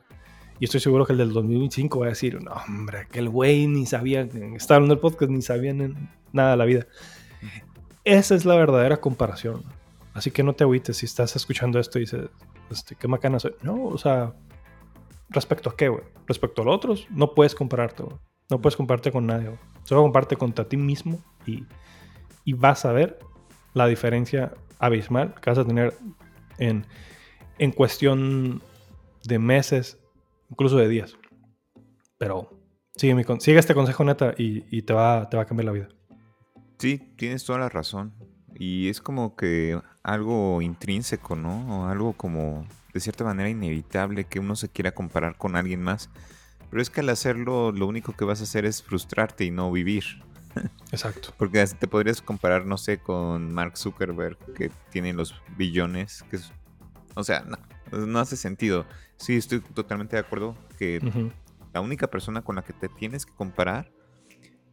Y 0.60 0.66
estoy 0.66 0.80
seguro 0.80 1.06
que 1.06 1.14
el 1.14 1.18
del 1.18 1.34
2025 1.34 2.00
va 2.00 2.06
a 2.08 2.10
decir, 2.10 2.42
no, 2.42 2.52
hombre, 2.52 3.00
aquel 3.00 3.30
güey 3.30 3.66
ni 3.68 3.86
sabía, 3.86 4.28
estaba 4.56 4.86
en 4.86 4.92
el 4.92 5.00
podcast, 5.00 5.32
ni 5.32 5.42
sabía 5.42 5.74
nada 6.32 6.52
de 6.52 6.58
la 6.58 6.66
vida. 6.66 6.88
Esa 8.04 8.36
es 8.36 8.46
la 8.46 8.56
verdadera 8.56 8.98
comparación. 8.98 9.64
Así 10.14 10.30
que 10.30 10.44
no 10.44 10.54
te 10.54 10.64
agüites 10.64 10.98
si 10.98 11.06
estás 11.06 11.36
escuchando 11.36 11.80
esto 11.80 11.98
y 11.98 12.02
dices, 12.02 12.30
este, 12.70 12.96
qué 12.96 13.08
macana 13.08 13.40
soy. 13.40 13.54
No, 13.64 13.86
o 13.86 13.98
sea, 13.98 14.34
respecto 15.32 15.70
a 15.70 15.76
qué, 15.76 15.90
güey. 15.90 16.04
Respecto 16.28 16.62
a 16.62 16.66
los 16.66 16.76
otros, 16.76 17.08
no 17.10 17.34
puedes 17.34 17.56
compararte, 17.56 18.04
güey. 18.04 18.16
No 18.50 18.62
puedes 18.62 18.76
compararte 18.76 19.12
con 19.12 19.26
nadie, 19.26 19.48
güey. 19.48 19.60
Solo 19.84 20.02
comparte 20.02 20.36
contra 20.36 20.68
ti 20.68 20.78
mismo 20.78 21.24
y, 21.46 21.66
vas 22.54 22.86
a 22.86 22.92
ver 22.92 23.18
la 23.74 23.88
diferencia 23.88 24.54
abismal 24.78 25.34
que 25.42 25.50
vas 25.50 25.60
a 25.60 25.66
tener 25.66 25.94
en, 26.58 26.86
en 27.58 27.72
cuestión 27.72 28.62
de 29.24 29.40
meses, 29.40 30.00
incluso 30.50 30.78
de 30.78 30.90
días. 30.90 31.18
Pero 32.18 32.50
sigue, 32.96 33.26
sigue 33.40 33.60
este 33.60 33.74
consejo 33.74 34.04
neta 34.04 34.34
y, 34.38 34.66
y, 34.70 34.82
te, 34.82 34.94
va, 34.94 35.30
te 35.30 35.38
va 35.38 35.44
a 35.44 35.46
cambiar 35.46 35.66
la 35.66 35.72
vida. 35.72 35.90
Sí, 36.78 37.14
tienes 37.18 37.46
toda 37.46 37.60
la 37.60 37.70
razón. 37.70 38.14
Y 38.54 38.90
es 38.90 39.02
como 39.02 39.36
que 39.36 39.80
algo 40.04 40.62
intrínseco, 40.62 41.36
¿no? 41.36 41.84
O 41.84 41.88
algo 41.88 42.14
como 42.14 42.68
de 42.94 43.00
cierta 43.00 43.24
manera 43.24 43.50
inevitable 43.50 44.26
que 44.26 44.40
uno 44.40 44.56
se 44.56 44.70
quiera 44.70 44.94
comparar 44.94 45.38
con 45.38 45.56
alguien 45.56 45.82
más. 45.82 46.10
Pero 46.70 46.82
es 46.82 46.90
que 46.90 47.02
al 47.02 47.10
hacerlo 47.10 47.72
lo 47.72 47.88
único 47.88 48.14
que 48.14 48.26
vas 48.26 48.40
a 48.40 48.44
hacer 48.44 48.66
es 48.66 48.82
frustrarte 48.82 49.44
y 49.44 49.52
no 49.52 49.72
vivir. 49.72 50.04
Exacto. 50.92 51.34
Porque 51.38 51.66
te 51.66 51.88
podrías 51.88 52.22
comparar, 52.22 52.66
no 52.66 52.78
sé, 52.78 53.00
con 53.00 53.54
Mark 53.54 53.78
Zuckerberg, 53.78 54.38
que 54.54 54.72
tiene 54.90 55.14
los 55.14 55.36
billones, 55.58 56.24
que 56.30 56.40
O 57.16 57.24
sea, 57.24 57.42
no, 57.42 58.06
no 58.06 58.20
hace 58.20 58.38
sentido. 58.38 58.86
Sí, 59.18 59.36
estoy 59.36 59.62
totalmente 59.62 60.16
de 60.16 60.22
acuerdo 60.22 60.56
que 60.78 61.00
la 61.74 61.82
única 61.82 62.08
persona 62.08 62.42
con 62.42 62.56
la 62.56 62.64
que 62.64 62.74
te 62.74 62.90
tienes 62.90 63.26
que 63.26 63.34
comparar 63.34 63.92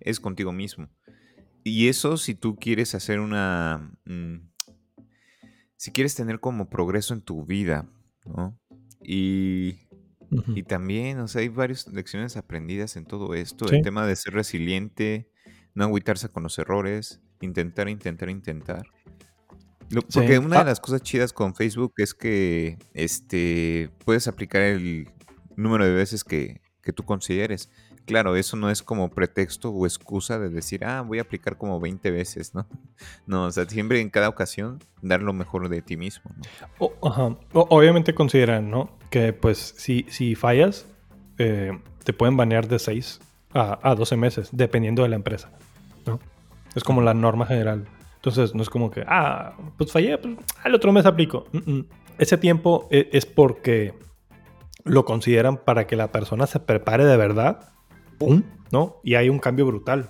es 0.01 0.21
contigo 0.21 0.53
mismo. 0.53 0.89
Y 1.65 1.89
eso 1.89 2.17
si 2.17 2.35
tú 2.35 2.57
quieres 2.57 2.95
hacer 2.95 3.21
una... 3.21 3.93
Mm, 4.05 4.49
si 5.77 5.93
quieres 5.93 6.15
tener 6.15 6.41
como 6.41 6.69
progreso 6.71 7.15
en 7.15 7.21
tu 7.21 7.45
vida, 7.45 7.87
¿no? 8.29 8.59
Y, 9.03 9.79
y 10.55 10.63
también, 10.63 11.19
o 11.21 11.29
sea, 11.29 11.41
hay 11.41 11.49
varias 11.49 11.87
lecciones 11.89 12.37
aprendidas 12.37 12.97
en 12.97 13.05
todo 13.05 13.35
esto. 13.35 13.71
El 13.71 13.83
tema 13.83 14.07
de 14.07 14.17
ser 14.17 14.35
resiliente, 14.35 15.31
no 15.75 15.85
agüitarse 15.85 16.29
con 16.29 16.43
los 16.43 16.59
errores, 16.59 17.21
intentar, 17.41 17.89
intentar, 17.89 18.29
intentar. 18.29 18.83
porque 20.13 20.39
una 20.39 20.57
de 20.57 20.63
ah. 20.63 20.65
las 20.65 20.81
cosas 20.81 21.03
chidas 21.03 21.33
con 21.33 21.55
Facebook 21.55 21.95
es 21.97 22.15
que 22.15 22.79
este 22.95 23.91
puedes 24.05 24.29
aplicar 24.29 24.63
el 24.63 25.09
número 25.57 25.85
de 25.85 25.93
veces 25.93 26.25
que, 26.25 26.61
que 26.83 26.93
tú 26.93 27.05
consideres. 27.05 27.71
Claro, 28.09 28.37
eso 28.37 28.57
no 28.57 28.71
es 28.71 28.83
como 28.83 29.11
pretexto 29.11 29.69
o 29.69 29.85
excusa 29.85 30.39
de 30.39 30.49
decir, 30.49 30.83
ah, 30.83 31.03
voy 31.03 31.19
a 31.19 31.23
aplicar 31.23 31.59
como 31.59 31.79
20 31.79 32.11
veces, 32.11 32.55
¿no? 32.55 32.67
No, 33.27 33.45
o 33.45 33.51
sea, 33.51 33.67
siempre 33.67 34.01
en 34.01 34.09
cada 34.09 34.31
ocasión 34.31 34.79
dar 35.03 35.23
lo 35.23 35.35
mejor 35.35 35.69
de 35.69 35.83
ti 35.83 35.99
mismo. 35.99 36.31
obviamente 37.53 38.15
consideran, 38.15 38.71
¿no? 38.71 38.91
Que 39.11 39.35
pues 39.35 39.75
si, 39.77 40.07
si 40.09 40.35
fallas, 40.35 40.87
eh, 41.37 41.79
te 42.03 42.15
pueden 42.15 42.39
banear 42.39 42.67
de 42.67 42.79
6 42.79 43.21
a, 43.53 43.79
a 43.83 43.95
12 43.95 44.17
meses, 44.17 44.49
dependiendo 44.53 45.03
de 45.03 45.11
la 45.11 45.17
empresa, 45.17 45.51
¿no? 46.07 46.19
Es 46.75 46.83
como 46.83 47.03
la 47.03 47.13
norma 47.13 47.45
general. 47.45 47.87
Entonces, 48.17 48.55
no 48.55 48.63
es 48.63 48.71
como 48.71 48.91
que, 48.91 49.05
ah, 49.07 49.55
pues 49.77 49.93
fallé, 49.93 50.17
pues, 50.17 50.35
al 50.65 50.75
otro 50.75 50.93
mes 50.93 51.05
aplico. 51.05 51.47
Ese 52.17 52.39
tiempo 52.39 52.89
e, 52.91 53.11
es 53.13 53.27
porque 53.27 53.93
lo 54.85 55.05
consideran 55.05 55.59
para 55.59 55.87
que 55.87 55.97
la 55.97 56.11
persona 56.11 56.47
se 56.47 56.59
prepare 56.59 57.05
de 57.05 57.17
verdad 57.19 57.75
¡pum! 58.19 58.43
¿no? 58.71 59.01
Y 59.03 59.15
hay 59.15 59.29
un 59.29 59.39
cambio 59.39 59.67
brutal, 59.67 60.09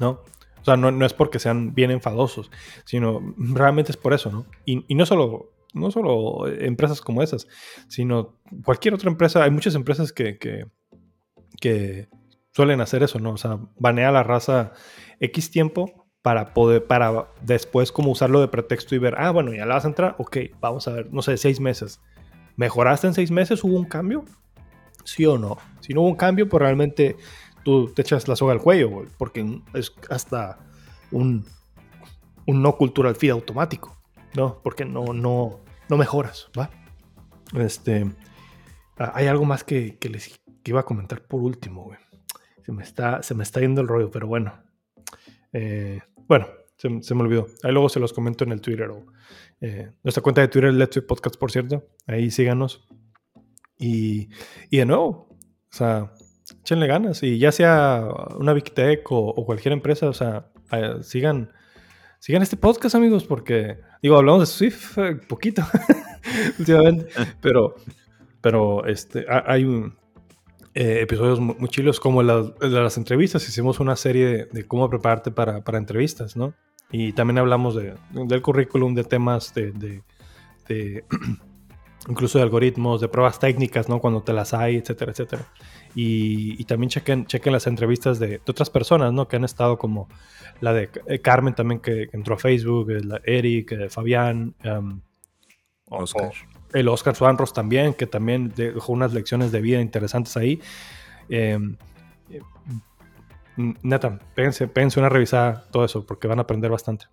¿no? 0.00 0.20
O 0.60 0.64
sea, 0.64 0.76
no, 0.76 1.04
es 1.04 1.12
porque 1.12 1.38
sean 1.38 1.74
bien 1.74 1.90
enfadosos, 1.90 2.50
sino 2.86 3.34
realmente 3.36 3.92
es 3.92 3.98
por 3.98 4.14
eso, 4.14 4.30
¿no? 4.30 4.46
Y, 4.64 4.94
no 4.94 5.04
solo 5.04 5.50
no 5.74 5.90
solo 5.90 6.46
empresas 6.46 7.00
como 7.00 7.20
esas, 7.22 7.48
sino 7.88 8.38
cualquier 8.64 8.94
otra 8.94 9.10
empresa. 9.10 9.42
Hay 9.42 9.50
muchas 9.50 9.74
empresas 9.74 10.12
que, 10.12 10.38
que, 10.38 12.08
suelen 12.52 12.80
hacer 12.80 13.02
eso, 13.02 13.18
¿no? 13.18 13.32
O 13.32 13.36
sea, 13.36 13.58
banea 13.76 14.08
a 14.08 14.12
la 14.12 14.22
raza 14.22 14.72
X 15.18 15.50
tiempo 15.50 16.06
para 16.22 16.54
poder, 16.54 16.86
para 16.86 17.28
después 17.42 17.90
como 17.90 18.12
usarlo 18.12 18.40
de 18.40 18.48
pretexto 18.48 18.94
y 18.94 18.98
ver, 18.98 19.16
ah, 19.18 19.32
bueno, 19.32 19.52
ya 19.52 19.66
la 19.66 19.74
vas 19.74 19.84
a 19.84 19.88
entrar, 19.88 20.14
ok, 20.18 20.36
vamos 20.60 20.86
a 20.86 20.92
ver, 20.92 21.12
no 21.12 21.20
sé, 21.20 21.36
seis 21.36 21.60
meses. 21.60 22.00
¿Mejoraste 22.56 23.08
en 23.08 23.14
seis 23.14 23.32
meses? 23.32 23.64
¿Hubo 23.64 23.76
un 23.76 23.84
cambio? 23.84 24.24
¿Sí 25.04 25.26
o 25.26 25.38
no? 25.38 25.58
Si 25.80 25.92
no 25.92 26.00
hubo 26.00 26.08
un 26.08 26.16
cambio, 26.16 26.48
pues 26.48 26.60
realmente 26.60 27.16
tú 27.64 27.92
te 27.92 28.02
echas 28.02 28.28
la 28.28 28.36
soga 28.36 28.52
al 28.52 28.60
cuello, 28.60 29.04
porque 29.18 29.60
es 29.74 29.92
hasta 30.10 30.58
un, 31.10 31.46
un 32.46 32.62
no 32.62 32.76
cultural 32.76 33.16
feed 33.16 33.30
automático, 33.30 33.96
¿no? 34.34 34.60
Porque 34.62 34.84
no, 34.84 35.12
no, 35.12 35.60
no 35.88 35.96
mejoras, 35.96 36.50
¿va? 36.58 36.70
Este, 37.54 38.10
ah, 38.98 39.12
hay 39.14 39.26
algo 39.26 39.44
más 39.44 39.64
que, 39.64 39.98
les 40.10 40.40
iba 40.64 40.80
a 40.80 40.84
comentar 40.84 41.22
por 41.26 41.42
último, 41.42 41.84
güey. 41.84 41.98
Se 42.62 42.72
me 42.72 42.82
está, 42.82 43.22
se 43.22 43.34
me 43.34 43.42
está 43.42 43.60
yendo 43.60 43.80
el 43.80 43.88
rollo, 43.88 44.10
pero 44.10 44.26
bueno. 44.26 44.54
Eh, 45.52 46.00
bueno, 46.26 46.46
se, 46.76 47.14
me 47.14 47.22
olvidó. 47.22 47.46
Ahí 47.62 47.72
luego 47.72 47.88
se 47.88 48.00
los 48.00 48.12
comento 48.12 48.44
en 48.44 48.52
el 48.52 48.60
Twitter. 48.60 48.88
O, 48.90 49.06
eh, 49.60 49.92
nuestra 50.02 50.22
cuenta 50.22 50.40
de 50.40 50.48
Twitter, 50.48 50.72
Let's 50.72 51.00
Podcast, 51.02 51.36
por 51.36 51.52
cierto. 51.52 51.86
Ahí 52.06 52.30
síganos. 52.30 52.86
Y, 53.78 54.28
de 54.70 54.86
nuevo, 54.86 55.28
o 55.30 55.36
sea, 55.70 56.12
échenle 56.60 56.86
ganas. 56.86 57.22
Y 57.22 57.38
ya 57.38 57.52
sea 57.52 58.08
una 58.38 58.52
Big 58.52 58.72
Tech 58.72 59.00
o, 59.10 59.44
cualquier 59.44 59.72
empresa, 59.72 60.08
o 60.08 60.12
sea, 60.14 60.50
eh, 60.72 60.96
sigan, 61.02 61.52
sigan 62.18 62.42
este 62.42 62.56
podcast, 62.56 62.94
amigos, 62.94 63.24
porque, 63.24 63.78
digo, 64.02 64.16
hablamos 64.16 64.40
de 64.40 64.46
Swift 64.46 64.98
eh, 64.98 65.16
poquito 65.28 65.62
últimamente, 66.58 67.06
pero, 67.40 67.74
pero 68.40 68.86
este, 68.86 69.26
hay 69.28 69.64
eh, 70.74 71.00
episodios 71.02 71.40
muy, 71.40 71.68
chilos 71.68 72.00
como 72.00 72.22
de 72.22 72.68
las 72.70 72.96
entrevistas. 72.96 73.48
Hicimos 73.48 73.80
una 73.80 73.96
serie 73.96 74.46
de, 74.50 74.66
cómo 74.66 74.88
prepararte 74.88 75.30
para, 75.30 75.62
entrevistas, 75.74 76.36
¿no? 76.36 76.54
Y 76.90 77.12
también 77.12 77.38
hablamos 77.38 77.74
de, 77.74 77.94
del 78.12 78.42
currículum, 78.42 78.94
de 78.94 79.04
temas 79.04 79.52
de, 79.54 79.72
de 80.68 81.04
incluso 82.08 82.38
de 82.38 82.44
algoritmos, 82.44 83.00
de 83.00 83.08
pruebas 83.08 83.38
técnicas, 83.38 83.88
¿no? 83.88 84.00
Cuando 84.00 84.22
te 84.22 84.32
las 84.32 84.52
hay, 84.54 84.76
etcétera, 84.76 85.12
etcétera. 85.12 85.46
Y, 85.94 86.62
también 86.64 86.90
chequen, 86.90 87.26
chequen 87.26 87.52
las 87.52 87.66
entrevistas 87.66 88.18
de, 88.18 88.40
otras 88.46 88.70
personas, 88.70 89.12
¿no? 89.12 89.28
Que 89.28 89.36
han 89.36 89.44
estado 89.44 89.78
como 89.78 90.08
la 90.60 90.72
de 90.72 90.90
eh, 91.06 91.20
Carmen 91.20 91.54
también 91.54 91.80
que, 91.80 92.08
entró 92.12 92.34
a 92.34 92.38
Facebook, 92.38 92.90
la 92.90 93.20
Eric, 93.24 93.72
eh, 93.72 93.88
Fabián, 93.88 94.54
um, 94.64 95.00
Oscar. 95.88 96.32
el 96.72 96.88
Oscar 96.88 97.14
Suanros 97.14 97.52
también, 97.52 97.94
que 97.94 98.06
también 98.06 98.52
dejó 98.54 98.92
unas 98.92 99.12
lecciones 99.12 99.52
de 99.52 99.60
vida 99.60 99.80
interesantes 99.80 100.36
ahí. 100.36 100.60
Em, 101.28 101.76
eh, 102.30 102.40
neta, 103.56 104.18
péguense, 104.34 105.00
una 105.00 105.08
revisada 105.08 105.64
todo 105.70 105.84
eso, 105.84 106.04
porque 106.04 106.26
van 106.26 106.38
a 106.38 106.42
aprender 106.42 106.70
bastante. 106.70 107.06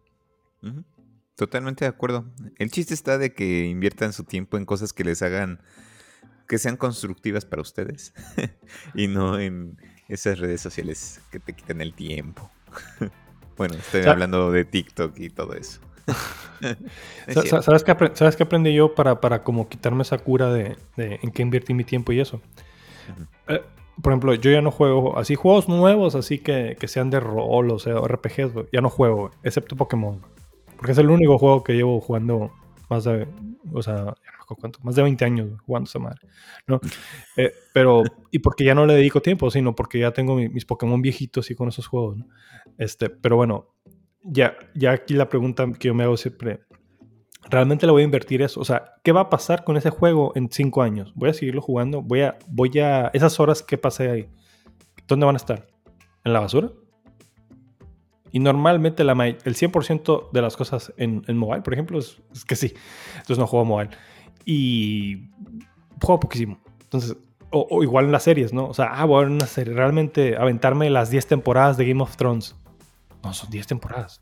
Totalmente 1.42 1.86
de 1.86 1.90
acuerdo. 1.90 2.26
El 2.60 2.70
chiste 2.70 2.94
está 2.94 3.18
de 3.18 3.34
que 3.34 3.66
inviertan 3.66 4.14
su 4.14 4.26
tiempo 4.26 4.58
en 4.58 4.66
cosas 4.66 4.94
que 4.94 5.04
les 5.04 5.24
hagan, 5.24 5.60
que 6.48 6.60
sean 6.60 6.78
constructivas 6.78 7.46
para 7.46 7.64
ustedes 7.64 8.14
y 8.94 9.08
no 9.08 9.40
en 9.40 9.76
esas 10.08 10.38
redes 10.38 10.62
sociales 10.62 11.20
que 11.32 11.40
te 11.40 11.54
quitan 11.54 11.82
el 11.82 11.96
tiempo. 11.96 12.52
bueno, 13.58 13.74
estoy 13.74 14.04
hablando 14.04 14.52
de 14.52 14.66
TikTok 14.66 15.18
y 15.18 15.32
todo 15.32 15.56
eso. 15.56 15.82
¿Sabes 17.64 17.84
qué, 17.84 18.12
¿Sabes 18.14 18.36
qué 18.36 18.44
aprendí 18.44 18.76
yo 18.76 18.94
para, 18.94 19.20
para 19.20 19.44
como 19.44 19.68
quitarme 19.68 20.04
esa 20.04 20.20
cura 20.20 20.54
de, 20.54 20.78
en 20.96 21.32
qué 21.32 21.42
invertí 21.42 21.74
mi 21.74 21.86
tiempo 21.86 22.12
y 22.12 22.20
eso? 22.20 22.40
Eh, 23.48 23.64
por 24.00 24.14
ejemplo, 24.14 24.36
yo 24.36 24.52
ya 24.52 24.62
no 24.62 24.70
juego 24.70 25.18
así 25.18 25.34
juegos 25.34 25.68
nuevos, 25.68 26.14
así 26.14 26.38
que, 26.38 26.78
que 26.80 26.88
sean 26.88 27.10
de 27.10 27.20
rol 27.20 27.72
o 27.72 27.80
sea, 27.80 27.96
RPGs, 27.96 28.70
ya 28.72 28.82
no 28.82 28.92
juego, 28.92 29.32
excepto 29.42 29.76
Pokémon. 29.76 30.22
Porque 30.82 30.94
es 30.94 30.98
el 30.98 31.12
único 31.12 31.38
juego 31.38 31.64
que 31.64 31.74
llevo 31.74 32.02
jugando 32.02 32.52
más 32.90 33.04
de, 33.04 33.28
o 33.72 33.84
sea, 33.84 33.98
no 33.98 34.56
cuánto, 34.60 34.80
más 34.82 34.96
de 34.96 35.04
20 35.04 35.24
años 35.24 35.62
jugando 35.64 35.88
esa 35.88 36.00
madre, 36.00 36.28
¿no? 36.66 36.82
Eh, 37.38 37.54
pero, 37.72 38.02
y 38.32 38.40
porque 38.40 38.64
ya 38.64 38.74
no 38.74 38.88
le 38.88 38.96
dedico 38.96 39.22
tiempo, 39.22 39.52
sino 39.52 39.76
porque 39.76 40.00
ya 40.00 40.12
tengo 40.12 40.36
mis 40.36 40.66
Pokémon 40.66 41.00
viejitos 41.00 41.52
y 41.52 41.56
con 41.56 41.70
esos 41.70 41.86
juegos, 41.86 42.18
¿no? 42.18 42.26
Este, 42.80 43.12
pero 43.12 43.36
bueno, 43.36 43.76
ya, 44.24 44.58
ya 44.74 44.94
aquí 44.94 45.14
la 45.14 45.30
pregunta 45.30 45.72
que 45.72 45.90
yo 45.90 45.94
me 45.94 46.04
hago 46.04 46.18
siempre, 46.18 46.62
¿realmente 47.48 47.86
le 47.86 47.92
voy 47.92 48.02
a 48.02 48.06
invertir 48.06 48.42
eso? 48.42 48.60
O 48.60 48.66
sea, 48.66 48.96
¿qué 49.04 49.12
va 49.12 49.22
a 49.22 49.30
pasar 49.30 49.64
con 49.64 49.78
ese 49.78 49.92
juego 49.92 50.32
en 50.34 50.50
5 50.52 50.82
años? 50.82 51.14
¿Voy 51.14 51.30
a 51.30 51.34
seguirlo 51.34 51.62
jugando? 51.62 52.02
¿Voy 52.02 52.22
a, 52.22 52.40
voy 52.48 52.80
a, 52.80 53.12
esas 53.14 53.40
horas 53.40 53.62
que 53.62 53.78
pasé 53.78 54.10
ahí, 54.10 54.30
¿dónde 55.08 55.28
van 55.28 55.36
a 55.36 55.38
estar? 55.38 55.68
¿En 56.24 56.34
la 56.34 56.40
basura? 56.40 56.72
Y 58.32 58.40
normalmente 58.40 59.04
la, 59.04 59.14
el 59.14 59.56
100% 59.56 60.32
de 60.32 60.42
las 60.42 60.56
cosas 60.56 60.94
en, 60.98 61.24
en 61.28 61.38
mobile, 61.38 61.62
por 61.62 61.74
ejemplo, 61.74 62.00
es, 62.00 62.22
que 62.48 62.56
sí. 62.56 62.74
Entonces 63.14 63.38
no 63.38 63.48
juego 63.48 63.66
mobile. 63.66 63.90
Y 64.46 65.30
juego 66.02 66.20
poquísimo. 66.20 66.60
Entonces, 66.82 67.18
o, 67.52 67.84
igual 67.84 68.06
en 68.06 68.12
las 68.12 68.24
series, 68.24 68.54
¿no? 68.54 68.68
O 68.68 68.74
sea, 68.74 68.88
ah, 68.94 69.06
voy 69.06 69.18
a 69.18 69.26
ver 69.26 69.32
una 69.32 69.48
serie. 69.48 69.74
Realmente 69.74 70.38
aventarme 70.38 70.90
las 70.90 71.10
10 71.10 71.28
temporadas 71.28 71.78
de 71.78 71.88
Game 71.88 72.02
of 72.02 72.16
Thrones. 72.16 72.56
No, 73.24 73.34
son 73.34 73.50
10 73.50 73.68
temporadas. 73.68 74.22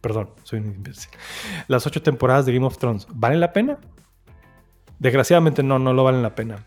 perdón, 0.00 0.30
soy 0.42 0.60
un 0.60 0.66
imbécil. 0.66 1.10
Las 1.66 1.86
8 1.86 2.02
temporadas 2.02 2.44
de 2.46 2.52
Game 2.52 2.66
of 2.66 2.76
Thrones, 2.78 3.06
¿valen 3.14 3.40
la 3.40 3.52
pena? 3.52 3.78
Desgraciadamente 4.98 5.62
no, 5.62 5.78
no 5.78 5.92
lo 5.92 6.04
valen 6.04 6.22
la 6.22 6.34
pena. 6.34 6.64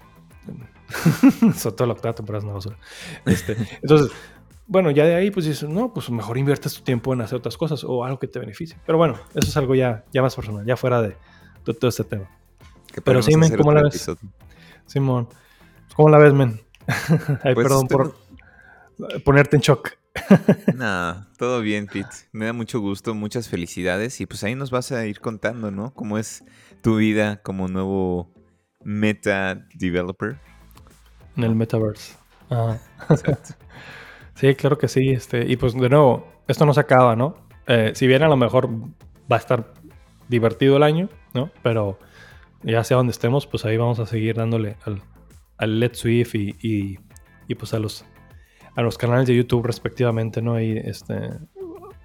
Sobre 1.56 1.76
todo 1.76 1.88
la 1.88 1.94
octava 1.94 2.16
temporada 2.16 2.46
no 2.46 2.60
este, 3.26 3.56
Entonces, 3.82 4.12
bueno, 4.68 4.92
ya 4.92 5.06
de 5.06 5.16
ahí 5.16 5.32
pues 5.32 5.46
dices, 5.46 5.68
no, 5.68 5.94
pues 5.94 6.10
mejor 6.10 6.38
inviertes 6.38 6.74
tu 6.74 6.82
tiempo 6.82 7.14
en 7.14 7.22
hacer 7.22 7.38
otras 7.38 7.58
cosas 7.58 7.84
o 7.84 8.04
algo 8.04 8.20
que 8.20 8.28
te 8.28 8.40
beneficie. 8.40 8.78
Pero 8.86 8.98
bueno, 8.98 9.16
eso 9.34 9.50
es 9.50 9.58
algo 9.58 9.76
ya, 9.76 10.06
ya 10.12 10.22
más 10.22 10.36
personal, 10.36 10.66
ya 10.66 10.78
fuera 10.78 11.02
de, 11.02 11.18
todo 11.64 11.90
este 11.90 12.04
tema. 12.04 12.30
Pero 13.04 13.22
sí, 13.22 13.36
men, 13.36 13.56
¿cómo 13.56 13.74
la 13.74 13.84
ves? 13.84 14.12
Simón, 14.86 15.28
¿cómo 15.96 16.10
la 16.10 16.18
ves, 16.18 16.34
men? 16.34 16.60
Ay, 17.44 17.54
pues 17.54 17.68
perdón 17.68 17.88
por 17.88 18.16
ponerte 19.24 19.56
en 19.56 19.62
shock. 19.62 19.92
Nada, 20.76 21.30
todo 21.38 21.62
bien, 21.62 21.88
Pete. 21.88 22.10
Me 22.32 22.46
da 22.46 22.54
mucho 22.54 22.80
gusto, 22.80 23.14
muchas 23.14 23.48
felicidades 23.48 24.20
y 24.20 24.26
pues 24.26 24.44
ahí 24.44 24.56
nos 24.56 24.72
vas 24.72 24.92
a 24.92 25.06
ir 25.06 25.20
contando, 25.22 25.72
¿no? 25.72 25.94
Cómo 25.94 26.18
es 26.18 26.44
tu 26.82 26.98
vida 26.98 27.42
como 27.42 27.68
nuevo 27.68 28.30
meta 28.84 29.68
developer. 29.74 30.38
En 31.38 31.44
el 31.44 31.56
metaverse. 31.56 32.16
Ajá. 32.50 32.80
Exacto. 33.10 33.56
Sí, 34.36 34.56
claro 34.56 34.78
que 34.78 34.88
sí. 34.88 35.10
Este, 35.10 35.46
y 35.52 35.56
pues 35.56 35.74
de 35.74 35.90
nuevo, 35.90 36.28
esto 36.48 36.66
no 36.66 36.74
se 36.74 36.80
acaba, 36.80 37.16
¿no? 37.16 37.36
Eh, 37.68 37.92
si 37.96 38.08
bien 38.08 38.24
a 38.24 38.28
lo 38.28 38.38
mejor 38.38 38.70
va 38.70 39.36
a 39.36 39.40
estar 39.40 39.74
divertido 40.28 40.78
el 40.78 40.84
año, 40.84 41.10
¿no? 41.34 41.52
Pero 41.64 42.00
ya 42.64 42.84
sea 42.84 42.98
donde 42.98 43.12
estemos, 43.12 43.48
pues 43.48 43.66
ahí 43.66 43.78
vamos 43.78 44.00
a 44.00 44.06
seguir 44.06 44.36
dándole 44.36 44.78
al, 44.86 45.02
al 45.58 45.80
Let's 45.80 46.00
Swift 46.00 46.36
y, 46.36 46.56
y, 47.48 47.56
pues 47.56 47.74
a 47.74 47.80
los, 47.80 48.06
a 48.76 48.82
los 48.82 48.98
canales 48.98 49.28
de 49.28 49.36
YouTube 49.36 49.66
respectivamente, 49.66 50.42
¿no? 50.42 50.60
Y 50.60 50.78
este, 50.78 51.16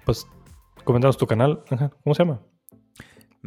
pues 0.05 0.27
comentanos 0.83 1.17
tu 1.17 1.27
canal, 1.27 1.63
¿cómo 2.03 2.15
se 2.15 2.23
llama? 2.23 2.41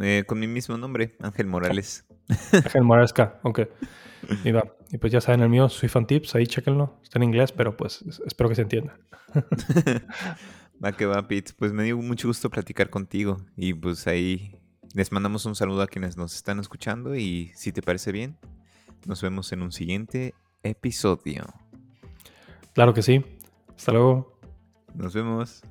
Eh, 0.01 0.25
con 0.27 0.39
mi 0.39 0.47
mismo 0.47 0.77
nombre, 0.77 1.17
Ángel 1.21 1.47
Morales. 1.47 2.07
Ángel 2.53 2.83
Morales 2.83 3.13
K, 3.13 3.41
ok. 3.43 3.61
Y, 4.45 4.53
va. 4.53 4.65
y 4.91 4.99
pues 4.99 5.13
ya 5.13 5.21
saben 5.21 5.41
el 5.41 5.49
mío, 5.49 5.69
soy 5.69 5.89
fan 5.89 6.07
tips, 6.07 6.35
ahí 6.35 6.47
chequenlo. 6.47 6.99
Está 7.03 7.19
en 7.19 7.25
inglés, 7.25 7.53
pero 7.53 7.77
pues 7.77 8.03
espero 8.27 8.49
que 8.49 8.55
se 8.55 8.63
entienda. 8.63 8.99
va 10.85 10.93
que 10.93 11.07
va, 11.07 11.27
Pete. 11.27 11.53
Pues 11.57 11.73
me 11.73 11.85
dio 11.85 11.97
mucho 11.99 12.29
gusto 12.29 12.51
platicar 12.51 12.91
contigo. 12.91 13.39
Y 13.57 13.75
pues 13.75 14.07
ahí 14.07 14.57
Les 14.95 15.13
mandamos 15.13 15.47
un 15.47 15.55
saludo 15.55 15.83
a 15.83 15.87
quienes 15.87 16.17
nos 16.17 16.35
están 16.35 16.59
escuchando 16.59 17.15
y 17.15 17.53
si 17.55 17.73
te 17.73 17.81
parece 17.81 18.11
bien, 18.11 18.37
nos 19.07 19.23
vemos 19.23 19.53
en 19.53 19.63
un 19.63 19.73
siguiente 19.73 20.35
episodio. 20.63 21.45
Claro 22.75 22.93
que 22.95 23.03
sí. 23.03 23.25
Hasta 23.77 23.93
luego. 23.93 24.37
Nos 24.95 25.15
vemos. 25.15 25.63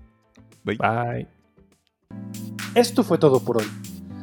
Bye. 0.64 0.78
Bye. 0.78 1.28
Esto 2.76 3.04
fue 3.04 3.18
todo 3.18 3.44
por 3.44 3.58
hoy. 3.58 3.66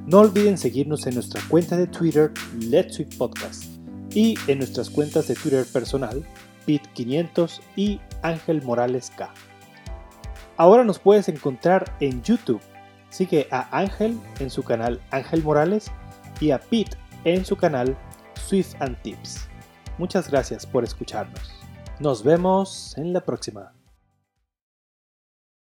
No 0.06 0.20
olviden 0.20 0.56
seguirnos 0.56 1.04
en 1.08 1.14
nuestra 1.14 1.42
cuenta 1.48 1.76
de 1.76 1.88
Twitter 1.88 2.32
Let's 2.60 2.94
Sweet 2.94 3.16
Podcast 3.18 3.64
y 4.10 4.38
en 4.46 4.58
nuestras 4.58 4.88
cuentas 4.88 5.26
de 5.26 5.34
Twitter 5.34 5.66
personal 5.72 6.24
Pit500 6.64 7.60
y 7.74 8.00
Ángel 8.22 8.62
Morales 8.62 9.10
K. 9.16 9.34
Ahora 10.56 10.84
nos 10.84 11.00
puedes 11.00 11.28
encontrar 11.28 11.92
en 11.98 12.22
YouTube. 12.22 12.60
Sigue 13.10 13.48
a 13.50 13.68
Ángel 13.76 14.16
en 14.38 14.48
su 14.48 14.62
canal 14.62 15.00
Ángel 15.10 15.42
Morales 15.42 15.90
y 16.40 16.52
a 16.52 16.60
Pete 16.60 16.96
en 17.24 17.44
su 17.44 17.56
canal 17.56 17.96
Swift 18.34 18.74
and 18.78 18.96
Tips. 19.02 19.48
Muchas 19.98 20.30
gracias 20.30 20.66
por 20.66 20.84
escucharnos. 20.84 21.50
Nos 21.98 22.22
vemos 22.22 22.96
en 22.96 23.12
la 23.12 23.22
próxima. 23.22 23.75